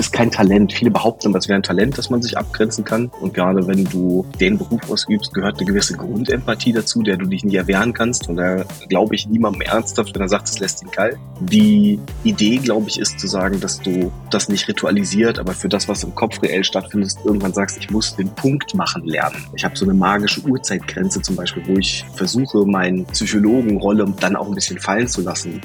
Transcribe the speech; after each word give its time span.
ist 0.00 0.12
kein 0.12 0.30
Talent. 0.30 0.72
Viele 0.72 0.90
behaupten, 0.90 1.32
das 1.32 1.48
wäre 1.48 1.56
ein 1.56 1.62
Talent, 1.62 1.98
dass 1.98 2.10
man 2.10 2.22
sich 2.22 2.36
abgrenzen 2.36 2.84
kann. 2.84 3.10
Und 3.20 3.34
gerade 3.34 3.66
wenn 3.66 3.84
du 3.84 4.26
den 4.40 4.58
Beruf 4.58 4.90
ausübst, 4.90 5.32
gehört 5.34 5.58
eine 5.58 5.66
gewisse 5.66 5.96
Grundempathie 5.96 6.72
dazu, 6.72 7.02
der 7.02 7.16
du 7.16 7.26
dich 7.26 7.44
nicht 7.44 7.54
erwehren 7.54 7.92
kannst. 7.92 8.28
Und 8.28 8.36
da 8.36 8.64
glaube 8.88 9.14
ich 9.14 9.28
niemandem 9.28 9.62
ernsthaft, 9.62 10.14
wenn 10.14 10.22
er 10.22 10.28
sagt, 10.28 10.48
es 10.48 10.58
lässt 10.58 10.82
ihn 10.82 10.90
kalt. 10.90 11.18
Die 11.40 12.00
Idee, 12.24 12.56
glaube 12.58 12.88
ich, 12.88 12.98
ist 12.98 13.20
zu 13.20 13.26
sagen, 13.26 13.60
dass 13.60 13.80
du 13.80 14.10
das 14.30 14.48
nicht 14.48 14.66
ritualisiert, 14.68 15.38
aber 15.38 15.52
für 15.52 15.68
das, 15.68 15.88
was 15.88 16.02
im 16.02 16.14
Kopf 16.14 16.42
reell 16.42 16.64
stattfindet, 16.64 17.14
irgendwann 17.24 17.52
sagst, 17.52 17.78
ich 17.78 17.90
muss 17.90 18.16
den 18.16 18.28
Punkt 18.30 18.74
machen 18.74 19.04
lernen. 19.04 19.36
Ich 19.54 19.64
habe 19.64 19.76
so 19.76 19.84
eine 19.84 19.94
magische 19.94 20.40
Uhrzeitgrenze 20.42 21.20
zum 21.22 21.36
Beispiel, 21.36 21.62
wo 21.66 21.74
ich 21.78 22.04
versuche, 22.14 22.64
meine 22.64 23.04
Psychologenrolle 23.04 24.12
dann 24.20 24.36
auch 24.36 24.48
ein 24.48 24.54
bisschen 24.54 24.78
fallen 24.78 25.08
zu 25.08 25.20
lassen. 25.20 25.60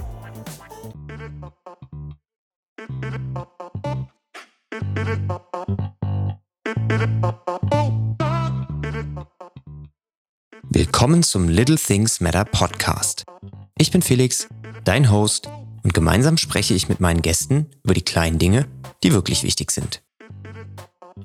Willkommen 10.96 11.24
zum 11.24 11.50
Little 11.50 11.76
Things 11.76 12.22
Matter 12.22 12.46
Podcast. 12.46 13.26
Ich 13.78 13.92
bin 13.92 14.02
Felix, 14.02 14.48
dein 14.86 15.12
Host, 15.12 15.50
und 15.84 15.94
gemeinsam 15.94 16.38
spreche 16.38 16.74
ich 16.74 16.88
mit 16.88 17.02
meinen 17.02 17.22
Gästen 17.22 17.70
über 17.84 17.94
die 17.94 18.02
kleinen 18.02 18.40
Dinge, 18.40 18.66
die 19.04 19.12
wirklich 19.12 19.44
wichtig 19.44 19.72
sind. 19.72 20.02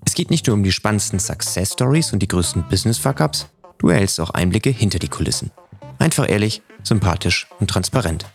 Es 0.05 0.15
geht 0.15 0.29
nicht 0.29 0.48
nur 0.48 0.55
um 0.55 0.65
die 0.65 0.73
spannendsten 0.73 1.20
Success 1.20 1.74
Stories 1.74 2.12
und 2.12 2.19
die 2.19 2.27
größten 2.27 2.65
Business 2.69 2.98
Fuck-ups, 2.98 3.46
du 3.79 3.91
erhältst 3.91 4.19
auch 4.19 4.30
Einblicke 4.30 4.70
hinter 4.70 4.98
die 4.98 5.06
Kulissen. 5.06 5.52
Einfach 6.01 6.29
ehrlich, 6.29 6.62
sympathisch 6.82 7.46
und 7.60 7.71
transparent. 7.71 8.27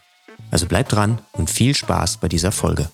Also 0.52 0.68
bleib 0.68 0.88
dran 0.88 1.20
und 1.34 1.50
viel 1.50 1.76
Spaß 1.76 2.16
bei 2.16 2.30
dieser 2.30 2.54
Folge. 2.54 2.90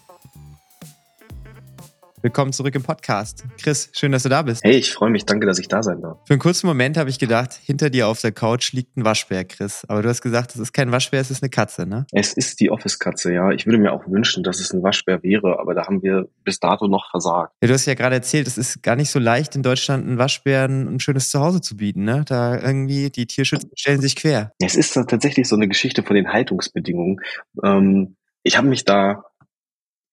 Willkommen 2.23 2.53
zurück 2.53 2.75
im 2.75 2.83
Podcast. 2.83 3.45
Chris, 3.59 3.89
schön, 3.93 4.11
dass 4.11 4.21
du 4.21 4.29
da 4.29 4.43
bist. 4.43 4.63
Hey, 4.63 4.77
ich 4.77 4.93
freue 4.93 5.09
mich. 5.09 5.25
Danke, 5.25 5.47
dass 5.47 5.57
ich 5.57 5.67
da 5.67 5.81
sein 5.81 6.01
darf. 6.01 6.19
Für 6.27 6.35
einen 6.35 6.39
kurzen 6.39 6.67
Moment 6.67 6.95
habe 6.95 7.09
ich 7.09 7.17
gedacht, 7.17 7.53
hinter 7.65 7.89
dir 7.89 8.07
auf 8.07 8.21
der 8.21 8.31
Couch 8.31 8.73
liegt 8.73 8.95
ein 8.95 9.03
Waschbär, 9.03 9.43
Chris. 9.43 9.85
Aber 9.87 10.03
du 10.03 10.09
hast 10.09 10.21
gesagt, 10.21 10.53
es 10.53 10.61
ist 10.61 10.71
kein 10.71 10.91
Waschbär, 10.91 11.19
es 11.19 11.31
ist 11.31 11.41
eine 11.41 11.49
Katze, 11.49 11.87
ne? 11.87 12.05
Es 12.11 12.33
ist 12.33 12.59
die 12.59 12.69
Office-Katze, 12.69 13.33
ja. 13.33 13.49
Ich 13.49 13.65
würde 13.65 13.79
mir 13.79 13.91
auch 13.91 14.07
wünschen, 14.07 14.43
dass 14.43 14.59
es 14.59 14.71
ein 14.71 14.83
Waschbär 14.83 15.23
wäre, 15.23 15.59
aber 15.59 15.73
da 15.73 15.87
haben 15.87 16.03
wir 16.03 16.29
bis 16.43 16.59
dato 16.59 16.87
noch 16.87 17.09
versagt. 17.09 17.53
Ja, 17.59 17.67
du 17.67 17.73
hast 17.73 17.87
ja 17.87 17.95
gerade 17.95 18.17
erzählt, 18.17 18.45
es 18.45 18.59
ist 18.59 18.83
gar 18.83 18.95
nicht 18.95 19.09
so 19.09 19.17
leicht, 19.17 19.55
in 19.55 19.63
Deutschland 19.63 20.05
einen 20.05 20.19
Waschbären 20.19 20.93
ein 20.93 20.99
schönes 20.99 21.31
Zuhause 21.31 21.59
zu 21.59 21.75
bieten, 21.75 22.03
ne? 22.03 22.23
Da 22.27 22.61
irgendwie, 22.61 23.09
die 23.09 23.25
Tierschützer 23.25 23.67
stellen 23.73 23.99
sich 24.01 24.15
quer. 24.15 24.51
Es 24.59 24.75
ist 24.75 24.93
tatsächlich 24.93 25.47
so 25.47 25.55
eine 25.55 25.67
Geschichte 25.67 26.03
von 26.03 26.15
den 26.15 26.31
Haltungsbedingungen. 26.31 27.19
Ähm, 27.63 28.15
ich 28.43 28.57
habe 28.57 28.67
mich 28.67 28.85
da 28.85 29.23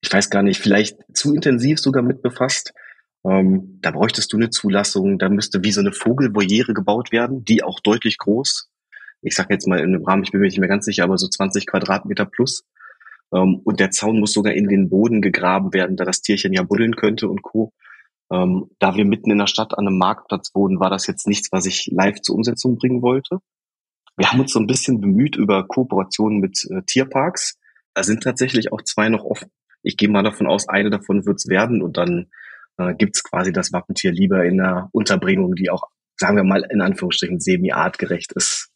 ich 0.00 0.12
weiß 0.12 0.30
gar 0.30 0.42
nicht, 0.42 0.60
vielleicht 0.60 0.96
zu 1.12 1.34
intensiv 1.34 1.78
sogar 1.78 2.02
mit 2.02 2.22
befasst. 2.22 2.72
Ähm, 3.24 3.78
da 3.82 3.90
bräuchtest 3.90 4.32
du 4.32 4.36
eine 4.36 4.50
Zulassung, 4.50 5.18
da 5.18 5.28
müsste 5.28 5.64
wie 5.64 5.72
so 5.72 5.80
eine 5.80 5.92
Vogelvoyere 5.92 6.72
gebaut 6.72 7.10
werden, 7.10 7.44
die 7.44 7.62
auch 7.62 7.80
deutlich 7.80 8.18
groß. 8.18 8.70
Ich 9.22 9.34
sage 9.34 9.52
jetzt 9.54 9.66
mal 9.66 9.80
in 9.80 9.94
einem 9.94 10.04
Rahmen, 10.04 10.22
ich 10.22 10.30
bin 10.30 10.40
mir 10.40 10.46
nicht 10.46 10.60
mehr 10.60 10.68
ganz 10.68 10.84
sicher, 10.84 11.04
aber 11.04 11.18
so 11.18 11.26
20 11.26 11.66
Quadratmeter 11.66 12.26
plus. 12.26 12.64
Ähm, 13.34 13.60
und 13.64 13.80
der 13.80 13.90
Zaun 13.90 14.20
muss 14.20 14.32
sogar 14.32 14.54
in 14.54 14.68
den 14.68 14.88
Boden 14.88 15.20
gegraben 15.20 15.74
werden, 15.74 15.96
da 15.96 16.04
das 16.04 16.22
Tierchen 16.22 16.52
ja 16.52 16.62
buddeln 16.62 16.94
könnte 16.94 17.28
und 17.28 17.42
Co. 17.42 17.72
Ähm, 18.30 18.70
da 18.78 18.94
wir 18.94 19.04
mitten 19.04 19.30
in 19.30 19.38
der 19.38 19.46
Stadt 19.46 19.76
an 19.76 19.86
einem 19.86 19.98
Marktplatz 19.98 20.54
wohnen, 20.54 20.80
war 20.80 20.90
das 20.90 21.06
jetzt 21.06 21.26
nichts, 21.26 21.50
was 21.50 21.66
ich 21.66 21.88
live 21.92 22.20
zur 22.20 22.36
Umsetzung 22.36 22.76
bringen 22.76 23.02
wollte. 23.02 23.38
Wir 24.16 24.30
haben 24.30 24.40
uns 24.40 24.52
so 24.52 24.60
ein 24.60 24.66
bisschen 24.66 25.00
bemüht 25.00 25.36
über 25.36 25.66
Kooperationen 25.66 26.40
mit 26.40 26.66
äh, 26.70 26.82
Tierparks. 26.82 27.58
Da 27.94 28.02
sind 28.02 28.22
tatsächlich 28.22 28.72
auch 28.72 28.82
zwei 28.82 29.08
noch 29.08 29.24
offen. 29.24 29.50
Ich 29.82 29.96
gehe 29.96 30.08
mal 30.08 30.22
davon 30.22 30.46
aus, 30.46 30.68
eine 30.68 30.90
davon 30.90 31.26
wird 31.26 31.38
es 31.38 31.48
werden 31.48 31.82
und 31.82 31.96
dann 31.96 32.28
äh, 32.78 32.94
gibt 32.94 33.22
quasi 33.22 33.52
das 33.52 33.72
Wappentier 33.72 34.12
lieber 34.12 34.44
in 34.44 34.60
einer 34.60 34.88
Unterbringung, 34.92 35.54
die 35.54 35.70
auch, 35.70 35.84
sagen 36.16 36.36
wir 36.36 36.44
mal, 36.44 36.64
in 36.70 36.80
Anführungsstrichen 36.80 37.40
semi-artgerecht 37.40 38.32
ist. 38.32 38.70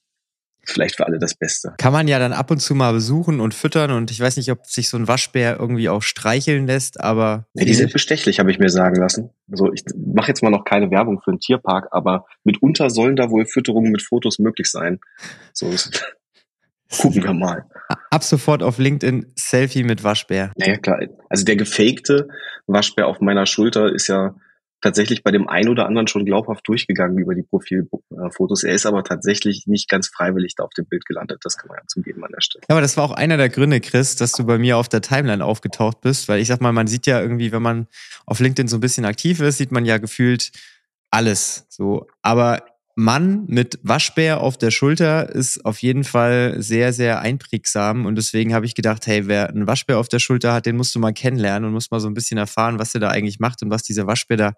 Vielleicht 0.64 0.96
für 0.96 1.06
alle 1.06 1.18
das 1.18 1.34
Beste. 1.34 1.74
Kann 1.78 1.92
man 1.92 2.06
ja 2.06 2.20
dann 2.20 2.32
ab 2.32 2.52
und 2.52 2.60
zu 2.60 2.76
mal 2.76 2.92
besuchen 2.92 3.40
und 3.40 3.52
füttern 3.52 3.90
und 3.90 4.12
ich 4.12 4.20
weiß 4.20 4.36
nicht, 4.36 4.50
ob 4.52 4.64
sich 4.64 4.88
so 4.88 4.96
ein 4.96 5.08
Waschbär 5.08 5.58
irgendwie 5.58 5.88
auch 5.88 6.02
streicheln 6.02 6.68
lässt, 6.68 7.00
aber. 7.00 7.46
Ja, 7.54 7.64
die 7.64 7.74
sind 7.74 7.92
bestechlich, 7.92 8.38
habe 8.38 8.52
ich 8.52 8.60
mir 8.60 8.68
sagen 8.68 8.94
lassen. 8.94 9.30
Also 9.50 9.72
ich 9.72 9.82
mache 9.96 10.28
jetzt 10.28 10.40
mal 10.40 10.50
noch 10.50 10.64
keine 10.64 10.92
Werbung 10.92 11.20
für 11.20 11.32
einen 11.32 11.40
Tierpark, 11.40 11.88
aber 11.90 12.26
mitunter 12.44 12.90
sollen 12.90 13.16
da 13.16 13.30
wohl 13.30 13.44
Fütterungen 13.44 13.90
mit 13.90 14.02
Fotos 14.02 14.38
möglich 14.38 14.70
sein. 14.70 15.00
So 15.52 15.68
Gucken 17.00 17.22
wir 17.22 17.32
mal. 17.32 17.64
Ab 18.10 18.24
sofort 18.24 18.62
auf 18.62 18.78
LinkedIn 18.78 19.32
Selfie 19.36 19.84
mit 19.84 20.04
Waschbär. 20.04 20.52
Naja, 20.56 20.76
klar. 20.76 21.00
Also 21.28 21.44
der 21.44 21.56
gefakte 21.56 22.28
Waschbär 22.66 23.06
auf 23.06 23.20
meiner 23.20 23.46
Schulter 23.46 23.92
ist 23.92 24.08
ja 24.08 24.34
tatsächlich 24.82 25.22
bei 25.22 25.30
dem 25.30 25.48
einen 25.48 25.68
oder 25.68 25.86
anderen 25.86 26.08
schon 26.08 26.24
glaubhaft 26.24 26.66
durchgegangen 26.66 27.16
über 27.16 27.34
die 27.34 27.44
Profilfotos. 27.44 28.64
Er 28.64 28.74
ist 28.74 28.84
aber 28.84 29.04
tatsächlich 29.04 29.66
nicht 29.66 29.88
ganz 29.88 30.08
freiwillig 30.08 30.56
da 30.56 30.64
auf 30.64 30.74
dem 30.76 30.86
Bild 30.86 31.06
gelandet. 31.06 31.38
Das 31.44 31.56
kann 31.56 31.68
man 31.68 31.78
ja 31.78 31.86
zugeben 31.86 32.24
an 32.24 32.32
der 32.34 32.40
Stelle. 32.40 32.64
Ja, 32.68 32.74
aber 32.74 32.80
das 32.80 32.96
war 32.96 33.04
auch 33.04 33.12
einer 33.12 33.36
der 33.36 33.48
Gründe, 33.48 33.80
Chris, 33.80 34.16
dass 34.16 34.32
du 34.32 34.44
bei 34.44 34.58
mir 34.58 34.76
auf 34.76 34.88
der 34.88 35.00
Timeline 35.00 35.44
aufgetaucht 35.44 36.00
bist, 36.00 36.28
weil 36.28 36.40
ich 36.40 36.48
sag 36.48 36.60
mal, 36.60 36.72
man 36.72 36.88
sieht 36.88 37.06
ja 37.06 37.20
irgendwie, 37.20 37.52
wenn 37.52 37.62
man 37.62 37.86
auf 38.26 38.40
LinkedIn 38.40 38.68
so 38.68 38.76
ein 38.76 38.80
bisschen 38.80 39.04
aktiv 39.04 39.40
ist, 39.40 39.58
sieht 39.58 39.72
man 39.72 39.84
ja 39.84 39.98
gefühlt 39.98 40.50
alles 41.10 41.66
so. 41.68 42.08
Aber 42.22 42.64
Mann 42.94 43.44
mit 43.46 43.78
Waschbär 43.82 44.40
auf 44.40 44.58
der 44.58 44.70
Schulter 44.70 45.34
ist 45.34 45.64
auf 45.64 45.80
jeden 45.82 46.04
Fall 46.04 46.56
sehr, 46.62 46.92
sehr 46.92 47.20
einprägsam. 47.20 48.04
Und 48.04 48.16
deswegen 48.16 48.52
habe 48.52 48.66
ich 48.66 48.74
gedacht, 48.74 49.06
hey, 49.06 49.26
wer 49.26 49.48
einen 49.48 49.66
Waschbär 49.66 49.98
auf 49.98 50.08
der 50.08 50.18
Schulter 50.18 50.52
hat, 50.52 50.66
den 50.66 50.76
musst 50.76 50.94
du 50.94 50.98
mal 50.98 51.12
kennenlernen 51.12 51.66
und 51.66 51.72
musst 51.72 51.90
mal 51.90 52.00
so 52.00 52.08
ein 52.08 52.14
bisschen 52.14 52.38
erfahren, 52.38 52.78
was 52.78 52.94
er 52.94 53.00
da 53.00 53.08
eigentlich 53.08 53.40
macht 53.40 53.62
und 53.62 53.70
was 53.70 53.82
dieser 53.82 54.06
Waschbär 54.06 54.36
da 54.36 54.52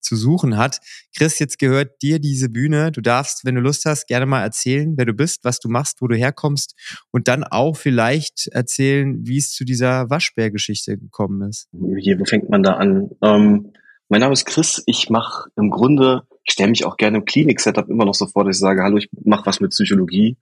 zu 0.00 0.16
suchen 0.16 0.56
hat. 0.56 0.80
Chris, 1.16 1.38
jetzt 1.38 1.58
gehört 1.58 2.00
dir 2.02 2.20
diese 2.20 2.48
Bühne. 2.48 2.92
Du 2.92 3.00
darfst, 3.00 3.44
wenn 3.44 3.54
du 3.54 3.60
Lust 3.60 3.84
hast, 3.84 4.06
gerne 4.06 4.26
mal 4.26 4.42
erzählen, 4.42 4.94
wer 4.96 5.04
du 5.04 5.12
bist, 5.12 5.44
was 5.44 5.58
du 5.58 5.68
machst, 5.68 6.00
wo 6.00 6.08
du 6.08 6.16
herkommst 6.16 6.74
und 7.10 7.28
dann 7.28 7.44
auch 7.44 7.76
vielleicht 7.76 8.48
erzählen, 8.48 9.18
wie 9.26 9.38
es 9.38 9.52
zu 9.52 9.64
dieser 9.64 10.08
Waschbärgeschichte 10.10 10.96
gekommen 10.96 11.48
ist. 11.48 11.68
Hier, 11.98 12.18
wo 12.18 12.24
fängt 12.24 12.48
man 12.48 12.62
da 12.62 12.74
an? 12.74 13.10
Ähm, 13.22 13.72
mein 14.08 14.20
Name 14.20 14.32
ist 14.32 14.46
Chris. 14.46 14.82
Ich 14.86 15.10
mache 15.10 15.50
im 15.56 15.70
Grunde 15.70 16.22
ich 16.44 16.52
stelle 16.52 16.70
mich 16.70 16.84
auch 16.84 16.96
gerne 16.96 17.18
im 17.18 17.24
Klinik-Setup 17.24 17.88
immer 17.88 18.04
noch 18.04 18.14
so 18.14 18.26
vor, 18.26 18.44
dass 18.44 18.56
ich 18.56 18.60
sage, 18.60 18.82
hallo, 18.82 18.96
ich 18.96 19.08
mache 19.24 19.46
was 19.46 19.60
mit 19.60 19.70
Psychologie. 19.70 20.36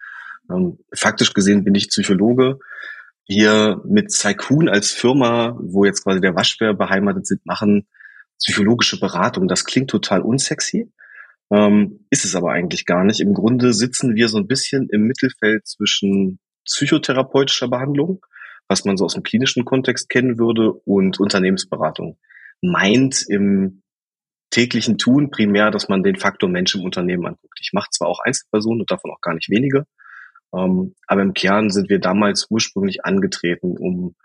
Ähm, 0.50 0.78
faktisch 0.94 1.34
gesehen 1.34 1.64
bin 1.64 1.74
ich 1.74 1.88
Psychologe. 1.88 2.58
Wir 3.26 3.82
mit 3.84 4.10
Saikun 4.10 4.68
als 4.68 4.90
Firma, 4.90 5.58
wo 5.60 5.84
jetzt 5.84 6.04
quasi 6.04 6.20
der 6.20 6.34
Waschbär 6.34 6.72
beheimatet 6.72 7.26
sind, 7.26 7.44
machen 7.44 7.86
psychologische 8.38 8.98
Beratung. 8.98 9.48
Das 9.48 9.64
klingt 9.64 9.90
total 9.90 10.22
unsexy, 10.22 10.90
ähm, 11.50 12.06
ist 12.10 12.24
es 12.24 12.34
aber 12.34 12.52
eigentlich 12.52 12.86
gar 12.86 13.04
nicht. 13.04 13.20
Im 13.20 13.34
Grunde 13.34 13.74
sitzen 13.74 14.14
wir 14.14 14.28
so 14.28 14.38
ein 14.38 14.46
bisschen 14.46 14.88
im 14.90 15.02
Mittelfeld 15.02 15.66
zwischen 15.66 16.38
psychotherapeutischer 16.64 17.68
Behandlung, 17.68 18.24
was 18.68 18.84
man 18.84 18.96
so 18.96 19.04
aus 19.04 19.14
dem 19.14 19.22
klinischen 19.22 19.64
Kontext 19.64 20.08
kennen 20.08 20.38
würde, 20.38 20.72
und 20.72 21.20
Unternehmensberatung. 21.20 22.18
Meint 22.62 23.24
im 23.28 23.82
täglichen 24.58 24.98
Tun 24.98 25.30
primär, 25.30 25.70
dass 25.70 25.88
man 25.88 26.02
den 26.02 26.16
Faktor 26.16 26.48
Mensch 26.48 26.74
im 26.74 26.82
Unternehmen 26.82 27.26
anguckt. 27.26 27.58
Ich 27.60 27.72
mache 27.72 27.90
zwar 27.90 28.08
auch 28.08 28.18
Einzelpersonen 28.18 28.80
und 28.80 28.90
davon 28.90 29.12
auch 29.12 29.20
gar 29.20 29.34
nicht 29.34 29.50
wenige, 29.50 29.86
ähm, 30.52 30.94
aber 31.06 31.22
im 31.22 31.32
Kern 31.32 31.70
sind 31.70 31.88
wir 31.88 32.00
damals 32.00 32.46
ursprünglich 32.50 33.04
angetreten, 33.04 33.76
um 33.76 34.16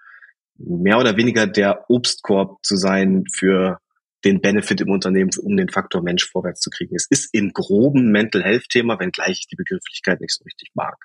mehr 0.58 0.98
oder 0.98 1.18
weniger 1.18 1.46
der 1.46 1.86
Obstkorb 1.88 2.58
zu 2.64 2.78
sein 2.78 3.26
für 3.32 3.80
den 4.26 4.42
Benefit 4.42 4.82
im 4.82 4.90
Unternehmen, 4.90 5.30
um 5.40 5.56
den 5.56 5.70
Faktor 5.70 6.02
Mensch 6.02 6.28
vorwärts 6.28 6.62
zu 6.62 6.72
kriegen. 6.72 6.96
Es 6.96 7.06
ist 7.10 7.32
im 7.34 7.52
groben 7.52 8.12
Mental 8.12 8.42
Health 8.42 8.70
Thema, 8.70 9.00
wenngleich 9.00 9.42
ich 9.42 9.48
die 9.48 9.56
Begrifflichkeit 9.56 10.20
nicht 10.20 10.34
so 10.34 10.44
richtig 10.46 10.70
mag. 10.74 10.96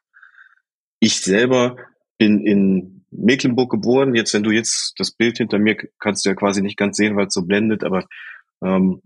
Ich 1.01 1.21
selber 1.21 1.77
bin 2.17 2.47
in 2.47 3.05
Mecklenburg 3.11 3.71
geboren. 3.71 4.15
Jetzt, 4.15 4.33
wenn 4.35 4.43
du 4.43 4.51
jetzt 4.51 4.95
das 4.99 5.11
Bild 5.11 5.39
hinter 5.39 5.59
mir 5.59 5.77
kannst 5.99 6.25
du 6.25 6.31
ja 6.31 6.35
quasi 6.35 6.63
nicht 6.63 6.77
ganz 6.77 6.97
sehen, 6.97 7.17
weil 7.17 7.27
es 7.27 7.35
so 7.35 7.43
blendet, 7.43 7.85
aber 7.85 8.07
ähm, 8.63 9.03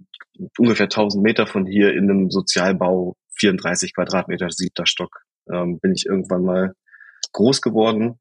ungefähr 0.59 0.87
1000 0.87 1.23
Meter 1.23 1.47
von 1.47 1.67
hier 1.67 1.93
in 1.93 2.11
einem 2.11 2.31
Sozialbau, 2.31 3.17
34 3.39 3.95
Quadratmeter, 3.95 4.51
siebter 4.51 4.87
Stock, 4.87 5.23
ähm, 5.51 5.79
bin 5.81 5.93
ich 5.93 6.07
irgendwann 6.07 6.45
mal 6.45 6.75
groß 7.33 7.61
geworden, 7.61 8.19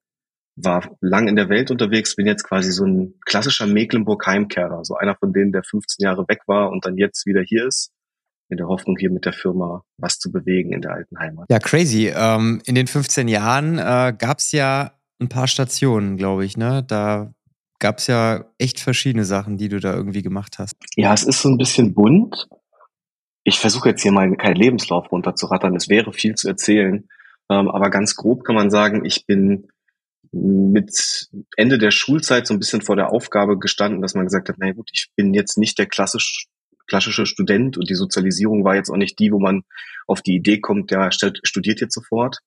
war 0.56 0.98
lang 1.02 1.28
in 1.28 1.36
der 1.36 1.50
Welt 1.50 1.72
unterwegs, 1.72 2.16
bin 2.16 2.28
jetzt 2.28 2.44
quasi 2.44 2.72
so 2.72 2.86
ein 2.86 3.16
klassischer 3.26 3.68
Mecklenburg-Heimkehrer, 3.68 4.84
so 4.84 4.96
einer 4.96 5.16
von 5.16 5.34
denen, 5.34 5.52
der 5.52 5.64
15 5.64 6.04
Jahre 6.04 6.26
weg 6.28 6.42
war 6.48 6.70
und 6.72 6.86
dann 6.86 6.98
jetzt 6.98 7.26
wieder 7.26 7.42
hier 7.42 7.68
ist 7.68 7.92
in 8.50 8.58
der 8.58 8.68
Hoffnung, 8.68 8.98
hier 9.00 9.10
mit 9.10 9.26
der 9.26 9.34
Firma 9.34 9.84
was 9.98 10.20
zu 10.20 10.32
bewegen 10.32 10.74
in 10.74 10.82
der 10.82 10.92
alten 10.92 11.18
Heimat. 11.18 11.46
Ja, 11.50 11.60
crazy. 11.60 12.12
Ähm, 12.14 12.62
in 12.66 12.76
den 12.76 12.88
15 12.88 13.30
Jahren 13.30 13.78
äh, 13.78 14.14
gab 14.18 14.40
es 14.40 14.52
ja 14.52 14.92
ein 15.22 15.30
paar 15.30 15.48
Stationen, 15.48 16.18
glaube 16.18 16.44
ich. 16.44 16.58
Ne? 16.58 16.84
Da 16.86 17.34
gab 17.82 17.98
es 17.98 18.08
ja 18.08 18.46
echt 18.58 18.80
verschiedene 18.80 19.26
Sachen, 19.26 19.58
die 19.58 19.68
du 19.68 19.82
da 19.82 19.94
irgendwie 19.94 20.22
gemacht 20.22 20.60
hast. 20.60 20.76
Ja, 20.96 21.14
es 21.14 21.24
ist 21.24 21.42
so 21.42 21.50
ein 21.50 21.58
bisschen 21.58 21.94
bunt. 21.94 22.48
Ich 23.44 23.60
versuche 23.60 23.90
jetzt 23.90 24.04
hier 24.04 24.14
mal 24.14 24.34
keinen 24.38 24.56
Lebenslauf 24.56 25.12
runterzurattern. 25.12 25.76
Es 25.76 25.90
wäre 25.90 26.14
viel 26.14 26.36
zu 26.36 26.48
erzählen. 26.48 27.10
Ähm, 27.50 27.70
aber 27.70 27.90
ganz 27.90 28.16
grob 28.16 28.46
kann 28.46 28.56
man 28.56 28.70
sagen, 28.70 29.04
ich 29.04 29.26
bin 29.26 29.68
mit 30.32 31.28
Ende 31.58 31.78
der 31.78 31.92
Schulzeit 31.92 32.48
so 32.48 32.54
ein 32.54 32.60
bisschen 32.60 32.82
vor 32.82 32.96
der 32.96 33.12
Aufgabe 33.12 33.60
gestanden, 33.60 34.02
dass 34.02 34.14
man 34.14 34.26
gesagt 34.26 34.48
hat, 34.48 34.56
na 34.60 34.72
gut, 34.72 34.90
ich 34.94 35.10
bin 35.16 35.34
jetzt 35.34 35.58
nicht 35.58 35.78
der 35.78 35.88
klassisch, 35.88 36.48
klassische 36.88 37.26
Student 37.26 37.78
und 37.78 37.90
die 37.90 37.96
Sozialisierung 37.96 38.64
war 38.64 38.76
jetzt 38.76 38.90
auch 38.90 38.98
nicht 38.98 39.20
die, 39.20 39.32
wo 39.32 39.40
man 39.40 39.64
auf 40.08 40.22
die 40.22 40.36
Idee 40.36 40.60
kommt, 40.60 40.92
der 40.92 41.12
studiert 41.12 41.82
jetzt 41.82 41.96
sofort. 41.96 42.40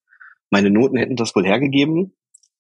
Meine 0.49 0.71
Noten 0.71 0.97
hätten 0.97 1.17
das 1.17 1.35
wohl 1.35 1.45
hergegeben, 1.45 2.15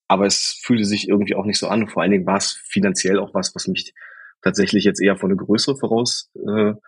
aber 0.08 0.26
es 0.26 0.60
fühlte 0.62 0.84
sich 0.84 1.08
irgendwie 1.08 1.34
auch 1.34 1.44
nicht 1.44 1.58
so 1.58 1.68
an. 1.68 1.88
vor 1.88 2.02
allen 2.02 2.12
Dingen 2.12 2.26
war 2.26 2.36
es 2.36 2.52
finanziell 2.52 3.18
auch 3.18 3.34
was, 3.34 3.54
was 3.54 3.66
mich 3.68 3.94
tatsächlich 4.42 4.84
jetzt 4.84 5.00
eher 5.00 5.16
vor 5.16 5.28
eine 5.28 5.36
größere 5.36 5.76
Voraussetzung 5.76 6.80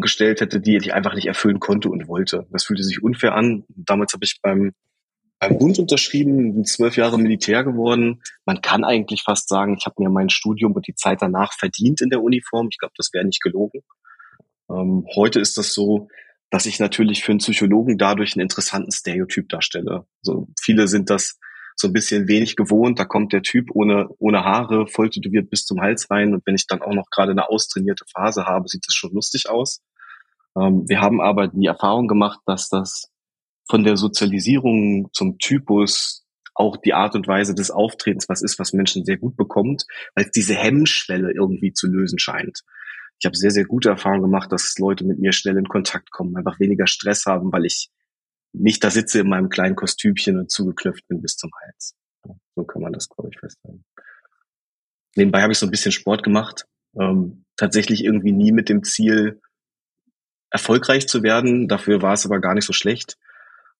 gestellt 0.00 0.40
hätte, 0.40 0.60
die 0.60 0.76
ich 0.76 0.94
einfach 0.94 1.14
nicht 1.14 1.26
erfüllen 1.26 1.60
konnte 1.60 1.90
und 1.90 2.08
wollte. 2.08 2.46
Das 2.50 2.64
fühlte 2.64 2.84
sich 2.84 3.02
unfair 3.02 3.34
an. 3.34 3.64
Damals 3.68 4.12
habe 4.12 4.24
ich 4.24 4.40
beim 4.40 4.72
beim 5.40 5.58
Bund 5.58 5.78
unterschrieben, 5.78 6.54
bin 6.54 6.64
zwölf 6.64 6.96
Jahre 6.96 7.18
Militär 7.18 7.64
geworden. 7.64 8.22
Man 8.46 8.62
kann 8.62 8.84
eigentlich 8.84 9.22
fast 9.22 9.48
sagen, 9.48 9.76
ich 9.78 9.84
habe 9.84 10.02
mir 10.02 10.08
mein 10.08 10.30
Studium 10.30 10.72
und 10.72 10.86
die 10.86 10.94
Zeit 10.94 11.20
danach 11.20 11.52
verdient 11.52 12.00
in 12.00 12.08
der 12.08 12.22
Uniform. 12.22 12.68
Ich 12.70 12.78
glaube, 12.78 12.94
das 12.96 13.12
wäre 13.12 13.24
nicht 13.24 13.42
gelogen. 13.42 13.82
Ähm, 14.70 15.06
heute 15.14 15.40
ist 15.40 15.58
das 15.58 15.74
so, 15.74 16.08
dass 16.50 16.66
ich 16.66 16.78
natürlich 16.78 17.24
für 17.24 17.32
einen 17.32 17.40
Psychologen 17.40 17.98
dadurch 17.98 18.34
einen 18.34 18.42
interessanten 18.42 18.92
Stereotyp 18.92 19.48
darstelle. 19.48 20.06
Also 20.24 20.48
viele 20.58 20.88
sind 20.88 21.10
das 21.10 21.38
so 21.76 21.88
ein 21.88 21.92
bisschen 21.92 22.28
wenig 22.28 22.56
gewohnt. 22.56 22.98
Da 22.98 23.04
kommt 23.04 23.32
der 23.32 23.42
Typ 23.42 23.70
ohne, 23.72 24.08
ohne 24.18 24.44
Haare, 24.44 24.86
voll 24.86 25.10
tätowiert 25.10 25.50
bis 25.50 25.64
zum 25.64 25.80
Hals 25.80 26.10
rein. 26.10 26.34
Und 26.34 26.46
wenn 26.46 26.54
ich 26.54 26.66
dann 26.66 26.82
auch 26.82 26.94
noch 26.94 27.10
gerade 27.10 27.32
eine 27.32 27.48
austrainierte 27.48 28.04
Phase 28.12 28.46
habe, 28.46 28.68
sieht 28.68 28.86
das 28.86 28.94
schon 28.94 29.12
lustig 29.12 29.48
aus. 29.48 29.82
Ähm, 30.56 30.84
wir 30.88 31.00
haben 31.00 31.20
aber 31.20 31.48
die 31.48 31.66
Erfahrung 31.66 32.08
gemacht, 32.08 32.40
dass 32.46 32.68
das 32.68 33.10
von 33.68 33.84
der 33.84 33.96
Sozialisierung 33.96 35.08
zum 35.12 35.38
Typus 35.38 36.24
auch 36.54 36.76
die 36.76 36.94
Art 36.94 37.16
und 37.16 37.26
Weise 37.26 37.54
des 37.54 37.70
Auftretens 37.70 38.28
was 38.28 38.42
ist, 38.42 38.58
was 38.58 38.72
Menschen 38.72 39.04
sehr 39.04 39.16
gut 39.16 39.36
bekommt, 39.36 39.86
weil 40.14 40.30
diese 40.34 40.54
Hemmschwelle 40.54 41.32
irgendwie 41.32 41.72
zu 41.72 41.88
lösen 41.88 42.18
scheint. 42.18 42.60
Ich 43.18 43.26
habe 43.26 43.36
sehr, 43.36 43.50
sehr 43.50 43.64
gute 43.64 43.88
Erfahrungen 43.88 44.22
gemacht, 44.22 44.52
dass 44.52 44.78
Leute 44.78 45.04
mit 45.04 45.18
mir 45.18 45.32
schnell 45.32 45.56
in 45.56 45.66
Kontakt 45.66 46.10
kommen, 46.10 46.36
einfach 46.36 46.60
weniger 46.60 46.86
Stress 46.86 47.26
haben, 47.26 47.52
weil 47.52 47.64
ich 47.64 47.88
nicht 48.54 48.82
da 48.84 48.90
sitze 48.90 49.20
in 49.20 49.28
meinem 49.28 49.48
kleinen 49.48 49.76
Kostümchen 49.76 50.38
und 50.38 50.50
zugeknüpft 50.50 51.06
bin 51.08 51.20
bis 51.20 51.36
zum 51.36 51.50
Hals. 51.62 51.94
So 52.54 52.64
kann 52.64 52.82
man 52.82 52.92
das, 52.92 53.08
glaube 53.08 53.30
ich, 53.32 53.38
festhalten. 53.38 53.84
Nebenbei 55.16 55.42
habe 55.42 55.52
ich 55.52 55.58
so 55.58 55.66
ein 55.66 55.70
bisschen 55.70 55.92
Sport 55.92 56.22
gemacht. 56.22 56.66
Ähm, 56.98 57.44
tatsächlich 57.56 58.04
irgendwie 58.04 58.32
nie 58.32 58.52
mit 58.52 58.68
dem 58.68 58.82
Ziel, 58.84 59.40
erfolgreich 60.50 61.08
zu 61.08 61.24
werden. 61.24 61.66
Dafür 61.66 62.00
war 62.00 62.12
es 62.12 62.24
aber 62.24 62.40
gar 62.40 62.54
nicht 62.54 62.64
so 62.64 62.72
schlecht. 62.72 63.18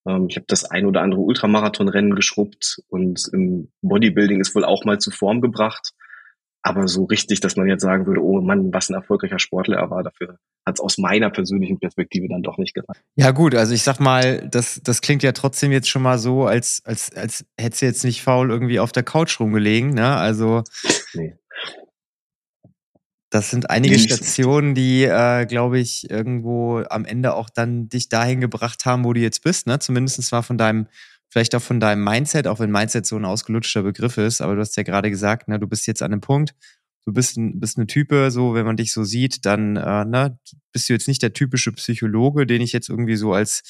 Ähm, 0.06 0.26
ich 0.28 0.36
habe 0.36 0.46
das 0.48 0.64
ein 0.64 0.86
oder 0.86 1.02
andere 1.02 1.20
Ultramarathonrennen 1.20 2.16
geschrubbt 2.16 2.82
und 2.88 3.28
im 3.32 3.70
Bodybuilding 3.82 4.40
ist 4.40 4.54
wohl 4.54 4.64
auch 4.64 4.84
mal 4.84 4.98
zu 4.98 5.10
Form 5.10 5.40
gebracht. 5.40 5.92
Aber 6.66 6.88
so 6.88 7.04
richtig, 7.04 7.40
dass 7.40 7.56
man 7.56 7.68
jetzt 7.68 7.82
sagen 7.82 8.06
würde, 8.06 8.22
oh 8.22 8.40
Mann, 8.40 8.72
was 8.72 8.88
ein 8.88 8.94
erfolgreicher 8.94 9.38
Sportler 9.38 9.76
er 9.76 9.90
war, 9.90 10.02
dafür 10.02 10.38
hat 10.66 10.76
es 10.76 10.80
aus 10.80 10.96
meiner 10.96 11.28
persönlichen 11.28 11.78
Perspektive 11.78 12.26
dann 12.26 12.42
doch 12.42 12.56
nicht 12.56 12.72
gereicht. 12.72 13.02
Ja 13.16 13.32
gut, 13.32 13.54
also 13.54 13.74
ich 13.74 13.82
sag 13.82 14.00
mal, 14.00 14.48
das, 14.48 14.80
das 14.82 15.02
klingt 15.02 15.22
ja 15.22 15.32
trotzdem 15.32 15.72
jetzt 15.72 15.90
schon 15.90 16.00
mal 16.00 16.18
so, 16.18 16.46
als, 16.46 16.80
als, 16.86 17.14
als 17.14 17.44
hättest 17.60 17.82
du 17.82 17.86
jetzt 17.86 18.04
nicht 18.04 18.22
faul 18.22 18.50
irgendwie 18.50 18.80
auf 18.80 18.92
der 18.92 19.02
Couch 19.02 19.38
rumgelegen. 19.40 19.90
Ne? 19.90 20.16
Also 20.16 20.62
nee. 21.12 21.34
Das 23.28 23.50
sind 23.50 23.68
einige 23.68 23.98
Stationen, 23.98 24.74
die, 24.74 25.02
äh, 25.02 25.44
glaube 25.44 25.80
ich, 25.80 26.08
irgendwo 26.08 26.84
am 26.88 27.04
Ende 27.04 27.34
auch 27.34 27.50
dann 27.50 27.88
dich 27.88 28.08
dahin 28.08 28.40
gebracht 28.40 28.86
haben, 28.86 29.04
wo 29.04 29.12
du 29.12 29.20
jetzt 29.20 29.42
bist. 29.42 29.66
Ne? 29.66 29.80
Zumindest 29.80 30.30
mal 30.30 30.42
von 30.42 30.56
deinem, 30.56 30.86
vielleicht 31.34 31.56
auch 31.56 31.62
von 31.62 31.80
deinem 31.80 32.04
Mindset, 32.04 32.46
auch 32.46 32.60
wenn 32.60 32.70
Mindset 32.70 33.06
so 33.06 33.16
ein 33.16 33.24
ausgelutschter 33.24 33.82
Begriff 33.82 34.18
ist. 34.18 34.40
Aber 34.40 34.54
du 34.54 34.60
hast 34.60 34.76
ja 34.76 34.84
gerade 34.84 35.10
gesagt, 35.10 35.48
ne, 35.48 35.58
du 35.58 35.66
bist 35.66 35.84
jetzt 35.88 36.00
an 36.00 36.12
einem 36.12 36.20
Punkt, 36.20 36.54
du 37.06 37.12
bist, 37.12 37.36
ein, 37.36 37.58
bist 37.58 37.76
eine 37.76 37.88
Type, 37.88 38.30
so 38.30 38.54
wenn 38.54 38.64
man 38.64 38.76
dich 38.76 38.92
so 38.92 39.02
sieht, 39.02 39.44
dann 39.44 39.74
äh, 39.74 40.04
ne, 40.04 40.38
bist 40.70 40.88
du 40.88 40.92
jetzt 40.92 41.08
nicht 41.08 41.22
der 41.22 41.32
typische 41.32 41.72
Psychologe, 41.72 42.46
den 42.46 42.62
ich 42.62 42.72
jetzt 42.72 42.88
irgendwie 42.88 43.16
so 43.16 43.32
als 43.32 43.64